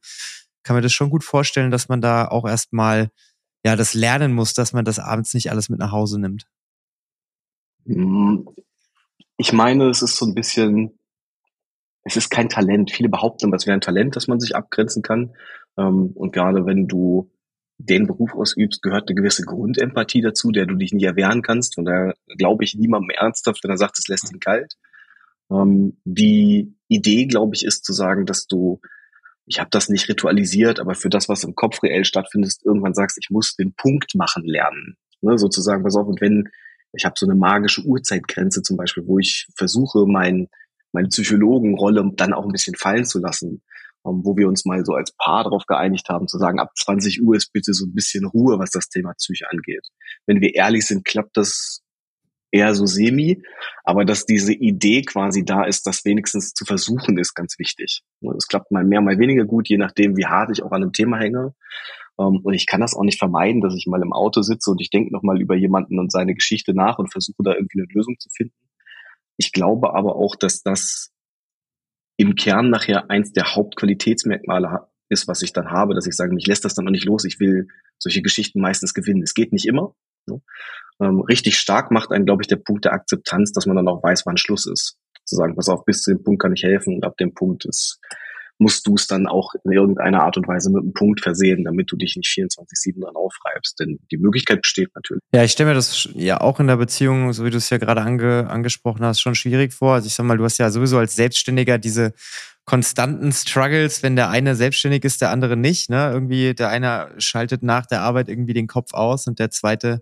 kann 0.63 0.75
mir 0.75 0.81
das 0.81 0.93
schon 0.93 1.09
gut 1.09 1.23
vorstellen, 1.23 1.71
dass 1.71 1.89
man 1.89 2.01
da 2.01 2.27
auch 2.27 2.47
erstmal 2.47 3.09
ja 3.63 3.75
das 3.75 3.93
lernen 3.93 4.33
muss, 4.33 4.53
dass 4.53 4.73
man 4.73 4.85
das 4.85 4.99
abends 4.99 5.33
nicht 5.33 5.51
alles 5.51 5.69
mit 5.69 5.79
nach 5.79 5.91
Hause 5.91 6.19
nimmt. 6.19 6.47
Hm, 7.85 8.47
ich 9.37 9.53
meine, 9.53 9.89
es 9.89 10.01
ist 10.01 10.17
so 10.17 10.25
ein 10.25 10.35
bisschen, 10.35 10.99
es 12.03 12.15
ist 12.15 12.29
kein 12.29 12.49
Talent. 12.49 12.91
Viele 12.91 13.09
behaupten, 13.09 13.53
es 13.53 13.65
wäre 13.65 13.75
ein 13.75 13.81
Talent, 13.81 14.15
dass 14.15 14.27
man 14.27 14.39
sich 14.39 14.55
abgrenzen 14.55 15.01
kann. 15.01 15.33
Ähm, 15.77 16.11
und 16.13 16.33
gerade 16.33 16.65
wenn 16.65 16.87
du 16.87 17.31
den 17.77 18.05
Beruf 18.05 18.33
ausübst, 18.35 18.83
gehört 18.83 19.09
eine 19.09 19.15
gewisse 19.15 19.43
Grundempathie 19.43 20.21
dazu, 20.21 20.51
der 20.51 20.67
du 20.67 20.75
dich 20.75 20.93
nicht 20.93 21.05
erwehren 21.05 21.41
kannst. 21.41 21.77
Und 21.77 21.85
da 21.85 22.13
glaube 22.37 22.63
ich 22.63 22.75
niemandem 22.75 23.09
ernsthaft, 23.09 23.63
wenn 23.63 23.71
er 23.71 23.77
sagt, 23.77 23.97
es 23.97 24.07
lässt 24.07 24.31
ihn 24.31 24.39
kalt. 24.39 24.77
Ähm, 25.49 25.97
die 26.05 26.75
Idee, 26.87 27.25
glaube 27.25 27.55
ich, 27.55 27.65
ist 27.65 27.83
zu 27.83 27.93
sagen, 27.93 28.25
dass 28.25 28.45
du 28.47 28.79
ich 29.51 29.59
habe 29.59 29.69
das 29.69 29.89
nicht 29.89 30.07
ritualisiert, 30.07 30.79
aber 30.79 30.95
für 30.95 31.09
das, 31.09 31.27
was 31.27 31.43
im 31.43 31.55
Kopf 31.55 31.83
reell 31.83 32.05
stattfindet, 32.05 32.55
irgendwann 32.63 32.93
sagst, 32.93 33.17
ich 33.21 33.29
muss 33.29 33.57
den 33.57 33.73
Punkt 33.73 34.15
machen 34.15 34.45
lernen. 34.45 34.95
Ne, 35.19 35.37
sozusagen, 35.37 35.83
pass 35.83 35.97
auf, 35.97 36.07
und 36.07 36.21
wenn, 36.21 36.47
ich 36.93 37.03
habe 37.03 37.15
so 37.17 37.25
eine 37.25 37.35
magische 37.35 37.81
Uhrzeitgrenze 37.81 38.61
zum 38.61 38.77
Beispiel, 38.77 39.05
wo 39.05 39.19
ich 39.19 39.47
versuche, 39.57 40.05
mein, 40.07 40.47
meine 40.93 41.09
Psychologenrolle 41.09 42.11
dann 42.15 42.33
auch 42.33 42.45
ein 42.45 42.53
bisschen 42.53 42.75
fallen 42.75 43.03
zu 43.03 43.19
lassen, 43.19 43.61
um, 44.03 44.19
ähm, 44.19 44.21
wo 44.25 44.37
wir 44.37 44.47
uns 44.47 44.63
mal 44.63 44.85
so 44.85 44.93
als 44.93 45.11
Paar 45.11 45.43
darauf 45.43 45.65
geeinigt 45.65 46.07
haben, 46.07 46.29
zu 46.29 46.37
sagen, 46.37 46.59
ab 46.59 46.71
20 46.75 47.21
Uhr 47.21 47.35
ist 47.35 47.51
bitte 47.51 47.73
so 47.73 47.85
ein 47.85 47.93
bisschen 47.93 48.25
Ruhe, 48.25 48.57
was 48.57 48.71
das 48.71 48.87
Thema 48.87 49.13
Psyche 49.15 49.49
angeht. 49.51 49.85
Wenn 50.25 50.39
wir 50.39 50.55
ehrlich 50.55 50.87
sind, 50.87 51.03
klappt 51.03 51.35
das 51.35 51.81
eher 52.51 52.75
so 52.75 52.85
semi, 52.85 53.41
aber 53.83 54.05
dass 54.05 54.25
diese 54.25 54.53
Idee 54.53 55.01
quasi 55.03 55.43
da 55.45 55.63
ist, 55.63 55.87
das 55.87 56.05
wenigstens 56.05 56.53
zu 56.53 56.65
versuchen, 56.65 57.17
ist 57.17 57.33
ganz 57.33 57.57
wichtig. 57.57 58.01
Es 58.37 58.47
klappt 58.47 58.71
mal 58.71 58.83
mehr, 58.83 59.01
mal 59.01 59.17
weniger 59.17 59.45
gut, 59.45 59.69
je 59.69 59.77
nachdem, 59.77 60.17
wie 60.17 60.25
hart 60.25 60.51
ich 60.51 60.63
auch 60.63 60.71
an 60.71 60.83
einem 60.83 60.93
Thema 60.93 61.17
hänge. 61.17 61.53
Ähm, 62.19 62.41
und 62.43 62.53
ich 62.53 62.67
kann 62.67 62.81
das 62.81 62.93
auch 62.93 63.03
nicht 63.03 63.19
vermeiden, 63.19 63.61
dass 63.61 63.75
ich 63.75 63.87
mal 63.87 64.01
im 64.01 64.13
Auto 64.13 64.41
sitze 64.41 64.71
und 64.71 64.81
ich 64.81 64.89
denke 64.89 65.13
nochmal 65.13 65.41
über 65.41 65.55
jemanden 65.55 65.99
und 65.99 66.11
seine 66.11 66.35
Geschichte 66.35 66.73
nach 66.73 66.99
und 66.99 67.11
versuche 67.11 67.43
da 67.43 67.53
irgendwie 67.53 67.79
eine 67.79 67.87
Lösung 67.93 68.19
zu 68.19 68.29
finden. 68.29 68.55
Ich 69.37 69.51
glaube 69.51 69.95
aber 69.95 70.15
auch, 70.15 70.35
dass 70.35 70.61
das 70.61 71.11
im 72.17 72.35
Kern 72.35 72.69
nachher 72.69 73.09
eins 73.09 73.33
der 73.33 73.55
Hauptqualitätsmerkmale 73.55 74.87
ist, 75.09 75.27
was 75.27 75.41
ich 75.41 75.53
dann 75.53 75.71
habe, 75.71 75.95
dass 75.95 76.05
ich 76.05 76.15
sage, 76.15 76.33
mich 76.33 76.45
lässt 76.47 76.65
das 76.65 76.75
dann 76.75 76.85
noch 76.85 76.91
nicht 76.91 77.05
los. 77.05 77.25
Ich 77.25 77.39
will 77.39 77.67
solche 77.97 78.21
Geschichten 78.21 78.61
meistens 78.61 78.93
gewinnen. 78.93 79.23
Es 79.23 79.33
geht 79.33 79.53
nicht 79.53 79.65
immer. 79.65 79.95
Ne? 80.27 80.41
Ähm, 81.01 81.21
richtig 81.21 81.57
stark 81.57 81.91
macht 81.91 82.11
einen, 82.11 82.25
glaube 82.25 82.43
ich, 82.43 82.47
der 82.47 82.57
Punkt 82.57 82.85
der 82.85 82.93
Akzeptanz, 82.93 83.51
dass 83.51 83.65
man 83.65 83.75
dann 83.75 83.87
auch 83.87 84.03
weiß, 84.03 84.25
wann 84.25 84.37
Schluss 84.37 84.67
ist. 84.67 84.97
Zu 85.25 85.35
sagen, 85.35 85.55
pass 85.55 85.69
auf, 85.69 85.85
bis 85.85 86.01
zu 86.01 86.11
dem 86.11 86.23
Punkt 86.23 86.41
kann 86.41 86.53
ich 86.53 86.63
helfen 86.63 86.95
und 86.95 87.05
ab 87.05 87.17
dem 87.17 87.33
Punkt 87.33 87.65
ist, 87.65 87.99
musst 88.61 88.85
du 88.85 88.93
es 88.93 89.07
dann 89.07 89.25
auch 89.27 89.53
in 89.63 89.71
irgendeiner 89.71 90.21
Art 90.21 90.37
und 90.37 90.47
Weise 90.47 90.69
mit 90.69 90.83
einem 90.83 90.93
Punkt 90.93 91.21
versehen, 91.21 91.63
damit 91.63 91.91
du 91.91 91.97
dich 91.97 92.15
nicht 92.15 92.29
24-7 92.29 93.01
dann 93.01 93.15
aufreibst. 93.15 93.79
Denn 93.79 93.99
die 94.11 94.17
Möglichkeit 94.17 94.61
besteht 94.61 94.89
natürlich. 94.93 95.23
Ja, 95.33 95.43
ich 95.43 95.51
stelle 95.51 95.69
mir 95.69 95.75
das 95.75 96.07
ja 96.13 96.39
auch 96.39 96.59
in 96.59 96.67
der 96.67 96.77
Beziehung, 96.77 97.33
so 97.33 97.43
wie 97.43 97.49
du 97.49 97.57
es 97.57 97.71
ja 97.71 97.79
gerade 97.79 98.01
ange 98.01 98.47
angesprochen 98.49 99.03
hast, 99.03 99.19
schon 99.19 99.33
schwierig 99.33 99.73
vor. 99.73 99.95
Also 99.95 100.07
ich 100.07 100.13
sag 100.13 100.25
mal, 100.25 100.37
du 100.37 100.43
hast 100.43 100.59
ja 100.59 100.69
sowieso 100.69 100.99
als 100.99 101.15
Selbstständiger 101.15 101.79
diese 101.79 102.13
konstanten 102.65 103.31
Struggles, 103.31 104.03
wenn 104.03 104.15
der 104.15 104.29
eine 104.29 104.55
selbstständig 104.55 105.03
ist, 105.03 105.21
der 105.21 105.31
andere 105.31 105.57
nicht. 105.57 105.89
Ne? 105.89 106.11
Irgendwie 106.11 106.53
der 106.53 106.69
eine 106.69 107.09
schaltet 107.17 107.63
nach 107.63 107.85
der 107.85 108.01
Arbeit 108.01 108.29
irgendwie 108.29 108.53
den 108.53 108.67
Kopf 108.67 108.93
aus 108.93 109.27
und 109.27 109.39
der 109.39 109.51
zweite 109.51 110.01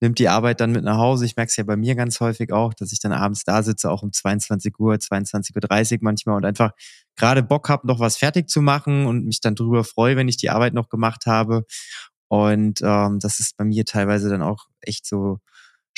nimmt 0.00 0.18
die 0.18 0.28
Arbeit 0.28 0.60
dann 0.60 0.72
mit 0.72 0.84
nach 0.84 0.96
Hause. 0.96 1.24
Ich 1.24 1.36
merke 1.36 1.50
es 1.50 1.56
ja 1.56 1.64
bei 1.64 1.76
mir 1.76 1.94
ganz 1.94 2.20
häufig 2.20 2.52
auch, 2.52 2.72
dass 2.72 2.92
ich 2.92 3.00
dann 3.00 3.12
abends 3.12 3.44
da 3.44 3.62
sitze, 3.62 3.90
auch 3.90 4.02
um 4.02 4.12
22 4.12 4.78
Uhr, 4.78 4.94
22.30 4.94 5.94
Uhr 5.94 5.98
manchmal 6.02 6.36
und 6.36 6.44
einfach 6.44 6.70
gerade 7.16 7.42
Bock 7.42 7.68
habe, 7.68 7.86
noch 7.86 7.98
was 8.00 8.16
fertig 8.16 8.48
zu 8.48 8.62
machen 8.62 9.06
und 9.06 9.24
mich 9.24 9.40
dann 9.40 9.56
drüber 9.56 9.84
freue, 9.84 10.16
wenn 10.16 10.28
ich 10.28 10.36
die 10.36 10.50
Arbeit 10.50 10.74
noch 10.74 10.88
gemacht 10.88 11.26
habe. 11.26 11.64
Und 12.28 12.80
ähm, 12.82 13.18
das 13.20 13.40
ist 13.40 13.56
bei 13.56 13.64
mir 13.64 13.84
teilweise 13.84 14.28
dann 14.28 14.42
auch 14.42 14.66
echt 14.82 15.06
so 15.06 15.40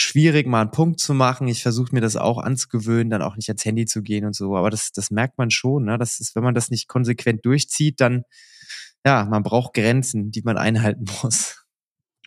schwierig, 0.00 0.46
mal 0.46 0.62
einen 0.62 0.70
Punkt 0.70 1.00
zu 1.00 1.14
machen. 1.14 1.48
Ich 1.48 1.62
versuche 1.62 1.94
mir 1.94 2.00
das 2.00 2.16
auch 2.16 2.38
anzugewöhnen, 2.38 3.10
dann 3.10 3.22
auch 3.22 3.36
nicht 3.36 3.48
ans 3.48 3.64
Handy 3.64 3.86
zu 3.86 4.02
gehen 4.02 4.24
und 4.24 4.34
so. 4.34 4.56
Aber 4.56 4.70
das, 4.70 4.92
das 4.92 5.10
merkt 5.10 5.38
man 5.38 5.50
schon. 5.50 5.84
Ne? 5.84 5.98
Das 5.98 6.20
ist, 6.20 6.34
wenn 6.34 6.42
man 6.42 6.54
das 6.54 6.70
nicht 6.70 6.88
konsequent 6.88 7.44
durchzieht, 7.44 8.00
dann 8.00 8.24
ja, 9.04 9.24
man 9.24 9.42
braucht 9.42 9.74
Grenzen, 9.74 10.30
die 10.30 10.42
man 10.42 10.58
einhalten 10.58 11.04
muss. 11.22 11.64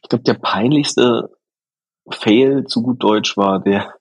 Ich 0.01 0.09
glaube, 0.09 0.23
der 0.23 0.35
peinlichste 0.35 1.29
Fail 2.09 2.65
zu 2.65 2.81
gut 2.81 3.01
Deutsch 3.01 3.37
war 3.37 3.61
der, 3.61 3.93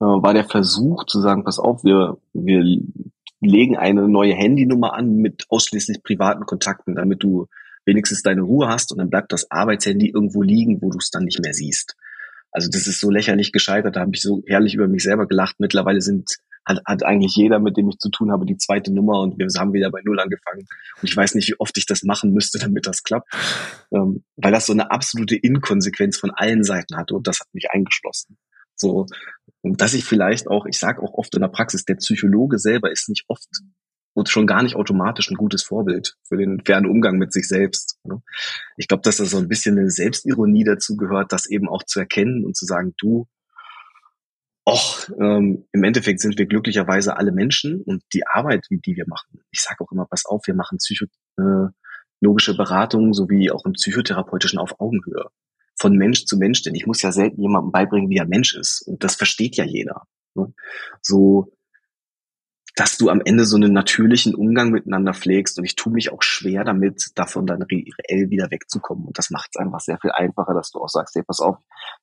äh, 0.00 0.04
war 0.04 0.34
der 0.34 0.44
Versuch 0.44 1.04
zu 1.04 1.20
sagen, 1.20 1.44
pass 1.44 1.58
auf, 1.58 1.84
wir, 1.84 2.18
wir 2.34 2.62
legen 3.40 3.76
eine 3.76 4.08
neue 4.08 4.34
Handynummer 4.34 4.94
an 4.94 5.16
mit 5.16 5.46
ausschließlich 5.48 6.02
privaten 6.02 6.44
Kontakten, 6.44 6.96
damit 6.96 7.22
du 7.22 7.46
wenigstens 7.86 8.22
deine 8.22 8.42
Ruhe 8.42 8.68
hast 8.68 8.92
und 8.92 8.98
dann 8.98 9.08
bleibt 9.08 9.32
das 9.32 9.50
Arbeitshandy 9.50 10.08
irgendwo 10.08 10.42
liegen, 10.42 10.82
wo 10.82 10.90
du 10.90 10.98
es 10.98 11.10
dann 11.10 11.24
nicht 11.24 11.40
mehr 11.40 11.54
siehst. 11.54 11.96
Also 12.50 12.68
das 12.70 12.86
ist 12.86 13.00
so 13.00 13.10
lächerlich 13.10 13.52
gescheitert, 13.52 13.96
da 13.96 14.00
habe 14.00 14.12
ich 14.14 14.22
so 14.22 14.42
herrlich 14.46 14.74
über 14.74 14.88
mich 14.88 15.02
selber 15.02 15.26
gelacht. 15.26 15.56
Mittlerweile 15.58 16.00
sind 16.00 16.36
hat, 16.68 16.82
hat 16.84 17.02
eigentlich 17.02 17.34
jeder, 17.34 17.58
mit 17.58 17.76
dem 17.76 17.88
ich 17.88 17.98
zu 17.98 18.10
tun 18.10 18.30
habe, 18.30 18.44
die 18.44 18.56
zweite 18.56 18.92
Nummer 18.92 19.20
und 19.20 19.38
wir 19.38 19.46
haben 19.58 19.72
wieder 19.72 19.90
bei 19.90 20.00
Null 20.04 20.20
angefangen. 20.20 20.66
Und 21.00 21.08
ich 21.08 21.16
weiß 21.16 21.34
nicht, 21.34 21.48
wie 21.48 21.58
oft 21.58 21.76
ich 21.78 21.86
das 21.86 22.02
machen 22.02 22.32
müsste, 22.32 22.58
damit 22.60 22.86
das 22.86 23.02
klappt. 23.02 23.32
Ähm, 23.92 24.24
weil 24.36 24.52
das 24.52 24.66
so 24.66 24.72
eine 24.72 24.90
absolute 24.90 25.36
Inkonsequenz 25.36 26.18
von 26.18 26.30
allen 26.30 26.62
Seiten 26.64 26.96
hatte 26.96 27.14
und 27.14 27.26
das 27.26 27.40
hat 27.40 27.48
mich 27.52 27.70
eingeschlossen. 27.70 28.36
So, 28.76 29.06
und 29.62 29.80
dass 29.80 29.94
ich 29.94 30.04
vielleicht 30.04 30.46
auch, 30.46 30.66
ich 30.66 30.78
sage 30.78 31.02
auch 31.02 31.14
oft 31.14 31.34
in 31.34 31.40
der 31.40 31.48
Praxis, 31.48 31.84
der 31.84 31.96
Psychologe 31.96 32.58
selber 32.58 32.92
ist 32.92 33.08
nicht 33.08 33.24
oft 33.26 33.48
und 34.18 34.28
schon 34.28 34.48
gar 34.48 34.64
nicht 34.64 34.74
automatisch 34.74 35.30
ein 35.30 35.36
gutes 35.36 35.62
Vorbild 35.62 36.16
für 36.24 36.36
den 36.36 36.60
fairen 36.64 36.86
Umgang 36.86 37.18
mit 37.18 37.32
sich 37.32 37.46
selbst. 37.46 37.98
Ne? 38.02 38.20
Ich 38.76 38.88
glaube, 38.88 39.02
dass 39.02 39.18
da 39.18 39.24
so 39.24 39.38
ein 39.38 39.46
bisschen 39.46 39.78
eine 39.78 39.90
Selbstironie 39.90 40.64
dazu 40.64 40.96
gehört, 40.96 41.32
das 41.32 41.48
eben 41.48 41.68
auch 41.68 41.84
zu 41.84 42.00
erkennen 42.00 42.44
und 42.44 42.56
zu 42.56 42.66
sagen, 42.66 42.94
du, 42.98 43.28
Och, 44.66 45.08
ähm, 45.18 45.66
im 45.72 45.84
Endeffekt 45.84 46.20
sind 46.20 46.36
wir 46.36 46.46
glücklicherweise 46.46 47.16
alle 47.16 47.30
Menschen 47.30 47.80
und 47.80 48.02
die 48.12 48.26
Arbeit, 48.26 48.66
die 48.70 48.96
wir 48.96 49.04
machen, 49.06 49.40
ich 49.50 49.60
sage 49.60 49.82
auch 49.82 49.92
immer, 49.92 50.04
pass 50.04 50.26
auf, 50.26 50.46
wir 50.46 50.54
machen 50.54 50.78
psychologische 50.78 52.52
äh, 52.52 52.56
Beratungen 52.56 53.14
sowie 53.14 53.52
auch 53.52 53.64
im 53.64 53.72
psychotherapeutischen 53.72 54.58
auf 54.58 54.80
Augenhöhe. 54.80 55.28
Von 55.80 55.96
Mensch 55.96 56.24
zu 56.24 56.36
Mensch, 56.36 56.62
denn 56.62 56.74
ich 56.74 56.86
muss 56.86 57.00
ja 57.02 57.12
selten 57.12 57.40
jemandem 57.40 57.70
beibringen, 57.70 58.10
wie 58.10 58.16
er 58.16 58.26
Mensch 58.26 58.54
ist. 58.56 58.82
Und 58.82 59.04
das 59.04 59.14
versteht 59.14 59.56
ja 59.56 59.64
jeder. 59.64 60.02
Ne? 60.34 60.52
So 61.00 61.52
dass 62.78 62.96
du 62.96 63.10
am 63.10 63.20
Ende 63.24 63.44
so 63.44 63.56
einen 63.56 63.72
natürlichen 63.72 64.36
Umgang 64.36 64.70
miteinander 64.70 65.12
pflegst. 65.12 65.58
Und 65.58 65.64
ich 65.64 65.74
tue 65.74 65.92
mich 65.92 66.12
auch 66.12 66.22
schwer 66.22 66.62
damit, 66.62 67.10
davon 67.16 67.44
dann 67.44 67.62
reell 67.62 68.30
wieder 68.30 68.52
wegzukommen. 68.52 69.04
Und 69.04 69.18
das 69.18 69.30
macht 69.30 69.50
es 69.52 69.60
einfach 69.60 69.80
sehr 69.80 69.98
viel 69.98 70.12
einfacher, 70.12 70.54
dass 70.54 70.70
du 70.70 70.78
auch 70.78 70.88
sagst, 70.88 71.16
hey, 71.16 71.24
pass 71.24 71.40
auf, 71.40 71.56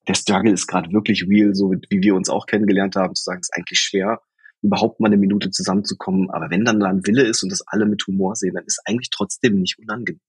der 0.10 0.16
Struggle 0.16 0.52
ist 0.52 0.68
gerade 0.68 0.92
wirklich 0.92 1.30
real, 1.30 1.56
so 1.56 1.72
wie 1.72 2.02
wir 2.02 2.14
uns 2.14 2.30
auch 2.30 2.46
kennengelernt 2.46 2.98
haben, 2.98 3.16
zu 3.16 3.24
sagen, 3.24 3.40
es 3.40 3.48
ist 3.48 3.56
eigentlich 3.56 3.80
schwer, 3.80 4.20
überhaupt 4.62 5.00
mal 5.00 5.08
eine 5.08 5.16
Minute 5.16 5.50
zusammenzukommen. 5.50 6.30
Aber 6.30 6.50
wenn 6.50 6.66
dann 6.66 6.82
da 6.82 6.88
ein 6.88 7.08
Wille 7.08 7.24
ist 7.24 7.42
und 7.44 7.54
das 7.54 7.64
alle 7.66 7.86
mit 7.86 8.06
Humor 8.06 8.36
sehen, 8.36 8.56
dann 8.56 8.66
ist 8.66 8.82
eigentlich 8.84 9.12
trotzdem 9.12 9.62
nicht 9.62 9.80
unangenehm. 9.80 10.20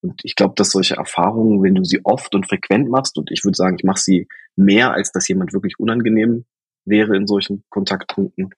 Und 0.00 0.20
ich 0.22 0.36
glaube, 0.36 0.54
dass 0.56 0.70
solche 0.70 0.94
Erfahrungen, 0.94 1.64
wenn 1.64 1.74
du 1.74 1.82
sie 1.82 2.04
oft 2.04 2.36
und 2.36 2.46
frequent 2.46 2.88
machst, 2.88 3.18
und 3.18 3.32
ich 3.32 3.42
würde 3.42 3.56
sagen, 3.56 3.74
ich 3.80 3.84
mache 3.84 4.00
sie 4.00 4.28
mehr, 4.54 4.92
als 4.92 5.10
dass 5.10 5.26
jemand 5.26 5.52
wirklich 5.52 5.80
unangenehm 5.80 6.44
wäre 6.84 7.16
in 7.16 7.26
solchen 7.26 7.64
Kontaktpunkten, 7.68 8.50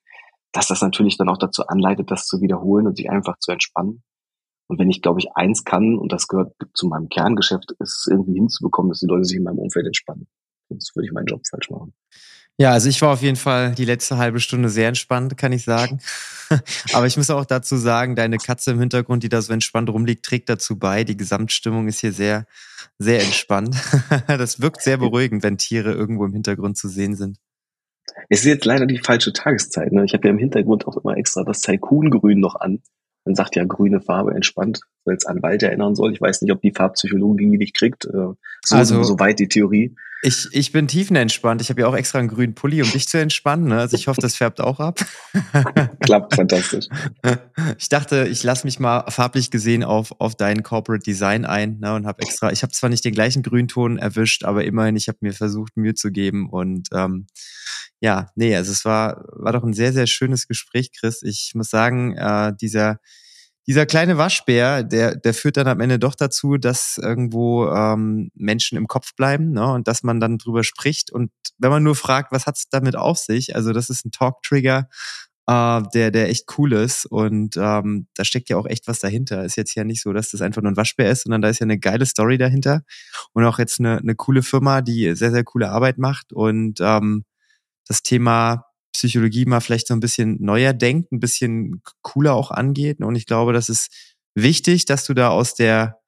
dass 0.51 0.67
das 0.67 0.81
natürlich 0.81 1.17
dann 1.17 1.29
auch 1.29 1.37
dazu 1.37 1.67
anleitet, 1.67 2.11
das 2.11 2.25
zu 2.25 2.41
wiederholen 2.41 2.87
und 2.87 2.97
sich 2.97 3.09
einfach 3.09 3.37
zu 3.39 3.51
entspannen. 3.51 4.03
Und 4.67 4.79
wenn 4.79 4.89
ich, 4.89 5.01
glaube 5.01 5.19
ich, 5.19 5.29
eins 5.35 5.63
kann, 5.63 5.97
und 5.97 6.11
das 6.11 6.27
gehört 6.27 6.53
zu 6.73 6.87
meinem 6.87 7.09
Kerngeschäft, 7.09 7.71
ist 7.79 8.07
irgendwie 8.09 8.35
hinzubekommen, 8.35 8.91
dass 8.91 8.99
die 8.99 9.07
Leute 9.07 9.25
sich 9.25 9.37
in 9.37 9.43
meinem 9.43 9.57
Umfeld 9.57 9.87
entspannen. 9.87 10.27
Sonst 10.69 10.95
würde 10.95 11.07
ich 11.07 11.11
meinen 11.11 11.25
Job 11.25 11.41
falsch 11.49 11.69
machen. 11.71 11.93
Ja, 12.61 12.73
also 12.73 12.89
ich 12.89 13.01
war 13.01 13.13
auf 13.13 13.21
jeden 13.21 13.37
Fall 13.37 13.73
die 13.73 13.85
letzte 13.85 14.17
halbe 14.17 14.41
Stunde 14.41 14.67
sehr 14.67 14.89
entspannt, 14.89 15.37
kann 15.37 15.53
ich 15.53 15.63
sagen. 15.63 16.01
Aber 16.93 17.07
ich 17.07 17.15
muss 17.15 17.29
auch 17.29 17.45
dazu 17.45 17.77
sagen, 17.77 18.17
deine 18.17 18.37
Katze 18.37 18.71
im 18.71 18.79
Hintergrund, 18.79 19.23
die 19.23 19.29
da 19.29 19.41
so 19.41 19.53
entspannt 19.53 19.89
rumliegt, 19.89 20.25
trägt 20.25 20.49
dazu 20.49 20.77
bei. 20.77 21.05
Die 21.05 21.15
Gesamtstimmung 21.15 21.87
ist 21.87 22.01
hier 22.01 22.11
sehr, 22.11 22.45
sehr 22.97 23.23
entspannt. 23.23 23.77
Das 24.27 24.59
wirkt 24.59 24.81
sehr 24.81 24.97
beruhigend, 24.97 25.41
wenn 25.41 25.57
Tiere 25.57 25.93
irgendwo 25.93 26.25
im 26.25 26.33
Hintergrund 26.33 26.77
zu 26.77 26.89
sehen 26.89 27.15
sind. 27.15 27.37
Es 28.27 28.39
ist 28.39 28.45
jetzt 28.45 28.65
leider 28.65 28.85
die 28.85 28.99
falsche 28.99 29.33
Tageszeit. 29.33 29.91
Ne? 29.91 30.03
Ich 30.05 30.13
habe 30.13 30.27
ja 30.27 30.33
im 30.33 30.39
Hintergrund 30.39 30.87
auch 30.87 30.97
immer 30.97 31.17
extra 31.17 31.43
das 31.43 31.61
Tycoon-Grün 31.61 32.39
noch 32.39 32.55
an. 32.55 32.81
Man 33.25 33.35
sagt 33.35 33.55
ja 33.55 33.63
grüne 33.65 34.01
Farbe 34.01 34.33
entspannt, 34.33 34.81
weil 35.05 35.15
es 35.15 35.25
an 35.25 35.41
Wald 35.43 35.61
erinnern 35.61 35.95
soll. 35.95 36.13
Ich 36.13 36.21
weiß 36.21 36.41
nicht, 36.41 36.51
ob 36.51 36.61
die 36.61 36.71
Farbpsychologie 36.71 37.57
dich 37.57 37.73
kriegt. 37.73 38.05
Äh, 38.05 38.33
so, 38.65 38.75
also, 38.75 39.03
so 39.03 39.19
weit 39.19 39.39
die 39.39 39.47
Theorie. 39.47 39.95
Ich, 40.21 40.47
ich 40.51 40.71
bin 40.71 40.87
tiefenentspannt. 40.87 41.61
Ich 41.61 41.69
habe 41.69 41.81
ja 41.81 41.87
auch 41.87 41.95
extra 41.95 42.19
einen 42.19 42.27
grünen 42.27 42.53
Pulli, 42.53 42.81
um 42.81 42.91
dich 42.91 43.07
zu 43.07 43.17
entspannen. 43.17 43.69
Ne? 43.69 43.79
Also 43.79 43.95
ich 43.95 44.07
hoffe, 44.07 44.19
das 44.21 44.35
färbt 44.35 44.59
auch 44.59 44.79
ab. 44.79 44.99
Klappt 46.01 46.35
fantastisch. 46.35 46.87
Ich 47.77 47.87
dachte, 47.87 48.27
ich 48.27 48.43
lasse 48.43 48.67
mich 48.67 48.79
mal 48.79 49.09
farblich 49.09 49.49
gesehen 49.49 49.83
auf, 49.83 50.13
auf 50.19 50.35
dein 50.35 50.63
Corporate 50.63 51.03
Design 51.03 51.45
ein 51.45 51.79
ne? 51.79 51.93
und 51.93 52.05
habe 52.05 52.21
extra, 52.21 52.51
ich 52.51 52.63
habe 52.63 52.73
zwar 52.73 52.89
nicht 52.89 53.05
den 53.05 53.13
gleichen 53.13 53.43
Grünton 53.43 53.97
erwischt, 53.97 54.43
aber 54.43 54.65
immerhin, 54.65 54.97
ich 54.97 55.07
habe 55.07 55.19
mir 55.21 55.33
versucht, 55.33 55.77
Mühe 55.77 55.93
zu 55.93 56.11
geben. 56.11 56.49
Und 56.49 56.89
ähm, 56.93 57.27
ja, 58.01 58.29
nee, 58.35 58.55
also 58.55 58.71
es 58.71 58.83
war, 58.83 59.25
war 59.33 59.53
doch 59.53 59.63
ein 59.63 59.73
sehr, 59.73 59.93
sehr 59.93 60.07
schönes 60.07 60.47
Gespräch, 60.47 60.91
Chris. 60.91 61.21
Ich 61.23 61.51
muss 61.55 61.69
sagen, 61.69 62.15
äh, 62.17 62.53
dieser 62.59 62.99
dieser 63.67 63.85
kleine 63.85 64.17
Waschbär, 64.17 64.83
der, 64.83 65.15
der 65.15 65.33
führt 65.33 65.57
dann 65.57 65.67
am 65.67 65.79
Ende 65.79 65.99
doch 65.99 66.15
dazu, 66.15 66.57
dass 66.57 66.97
irgendwo 66.97 67.67
ähm, 67.67 68.31
Menschen 68.33 68.77
im 68.77 68.87
Kopf 68.87 69.15
bleiben 69.15 69.51
ne? 69.51 69.71
und 69.73 69.87
dass 69.87 70.01
man 70.03 70.19
dann 70.19 70.37
drüber 70.37 70.63
spricht. 70.63 71.11
Und 71.11 71.31
wenn 71.59 71.69
man 71.69 71.83
nur 71.83 71.95
fragt, 71.95 72.31
was 72.31 72.47
hat's 72.47 72.69
damit 72.69 72.95
auf 72.95 73.19
sich? 73.19 73.55
Also 73.55 73.71
das 73.71 73.89
ist 73.89 74.05
ein 74.05 74.11
Talk-Trigger, 74.11 74.89
äh, 75.49 75.81
der, 75.93 76.11
der 76.11 76.29
echt 76.29 76.45
cool 76.57 76.73
ist. 76.73 77.05
Und 77.05 77.57
ähm, 77.57 78.07
da 78.15 78.23
steckt 78.23 78.49
ja 78.49 78.57
auch 78.57 78.65
echt 78.65 78.87
was 78.87 78.99
dahinter. 78.99 79.43
Ist 79.43 79.55
jetzt 79.55 79.75
ja 79.75 79.83
nicht 79.83 80.01
so, 80.01 80.13
dass 80.13 80.31
das 80.31 80.41
einfach 80.41 80.61
nur 80.61 80.71
ein 80.71 80.77
Waschbär 80.77 81.11
ist, 81.11 81.23
sondern 81.23 81.41
da 81.41 81.49
ist 81.49 81.59
ja 81.59 81.65
eine 81.65 81.79
geile 81.79 82.05
Story 82.05 82.37
dahinter. 82.37 82.81
Und 83.33 83.45
auch 83.45 83.59
jetzt 83.59 83.79
eine, 83.79 83.97
eine 83.97 84.15
coole 84.15 84.41
Firma, 84.41 84.81
die 84.81 85.15
sehr, 85.15 85.31
sehr 85.31 85.43
coole 85.43 85.69
Arbeit 85.69 85.97
macht. 85.97 86.33
Und 86.33 86.79
ähm, 86.81 87.25
das 87.87 88.03
Thema 88.03 88.68
Psychologie 88.99 89.45
mal 89.45 89.61
vielleicht 89.61 89.87
so 89.87 89.93
ein 89.93 90.01
bisschen 90.01 90.37
neuer 90.41 90.73
denkt, 90.73 91.11
ein 91.13 91.21
bisschen 91.21 91.81
cooler 92.01 92.33
auch 92.33 92.51
angeht. 92.51 92.99
Und 92.99 93.15
ich 93.15 93.25
glaube, 93.25 93.53
das 93.53 93.69
ist 93.69 94.17
wichtig, 94.35 94.83
dass 94.85 95.05
du 95.05 95.13
da 95.13 95.29
aus 95.29 95.55
der, 95.55 96.01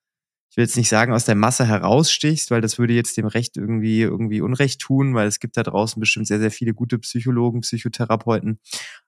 ich 0.49 0.57
will 0.57 0.65
jetzt 0.65 0.75
nicht 0.75 0.89
sagen, 0.89 1.13
aus 1.13 1.23
der 1.23 1.35
Masse 1.35 1.65
herausstichst, 1.65 2.51
weil 2.51 2.59
das 2.59 2.79
würde 2.79 2.93
jetzt 2.93 3.15
dem 3.15 3.27
Recht 3.27 3.55
irgendwie, 3.55 4.01
irgendwie 4.01 4.41
Unrecht 4.41 4.81
tun, 4.81 5.15
weil 5.15 5.27
es 5.27 5.39
gibt 5.39 5.55
da 5.55 5.63
draußen 5.63 6.01
bestimmt 6.01 6.27
sehr, 6.27 6.39
sehr 6.39 6.51
viele 6.51 6.73
gute 6.73 6.99
Psychologen, 6.99 7.61
Psychotherapeuten. 7.61 8.59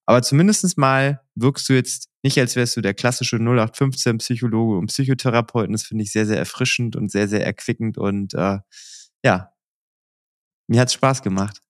Aber 0.06 0.22
zumindestens 0.22 0.78
mal 0.78 1.20
wirkst 1.36 1.68
du 1.68 1.74
jetzt 1.74 2.08
nicht, 2.24 2.40
als 2.40 2.56
wärst 2.56 2.78
du 2.78 2.82
der 2.82 2.94
klassische 2.94 3.36
0815 3.36 4.20
Psychologe 4.20 4.78
und 4.78 4.88
Psychotherapeuten. 4.88 5.74
Das 5.74 5.84
finde 5.84 6.06
ich 6.06 6.12
sehr, 6.14 6.26
sehr 6.26 6.38
erfrischend 6.38 6.96
und 6.96 7.12
sehr, 7.12 7.28
sehr 7.28 7.46
erquickend 7.46 7.98
und 7.98 8.34
äh, 8.34 8.60
ja, 9.26 9.50
mir 10.68 10.80
hat's 10.80 10.94
Spaß 10.94 11.22
gemacht. 11.22 11.63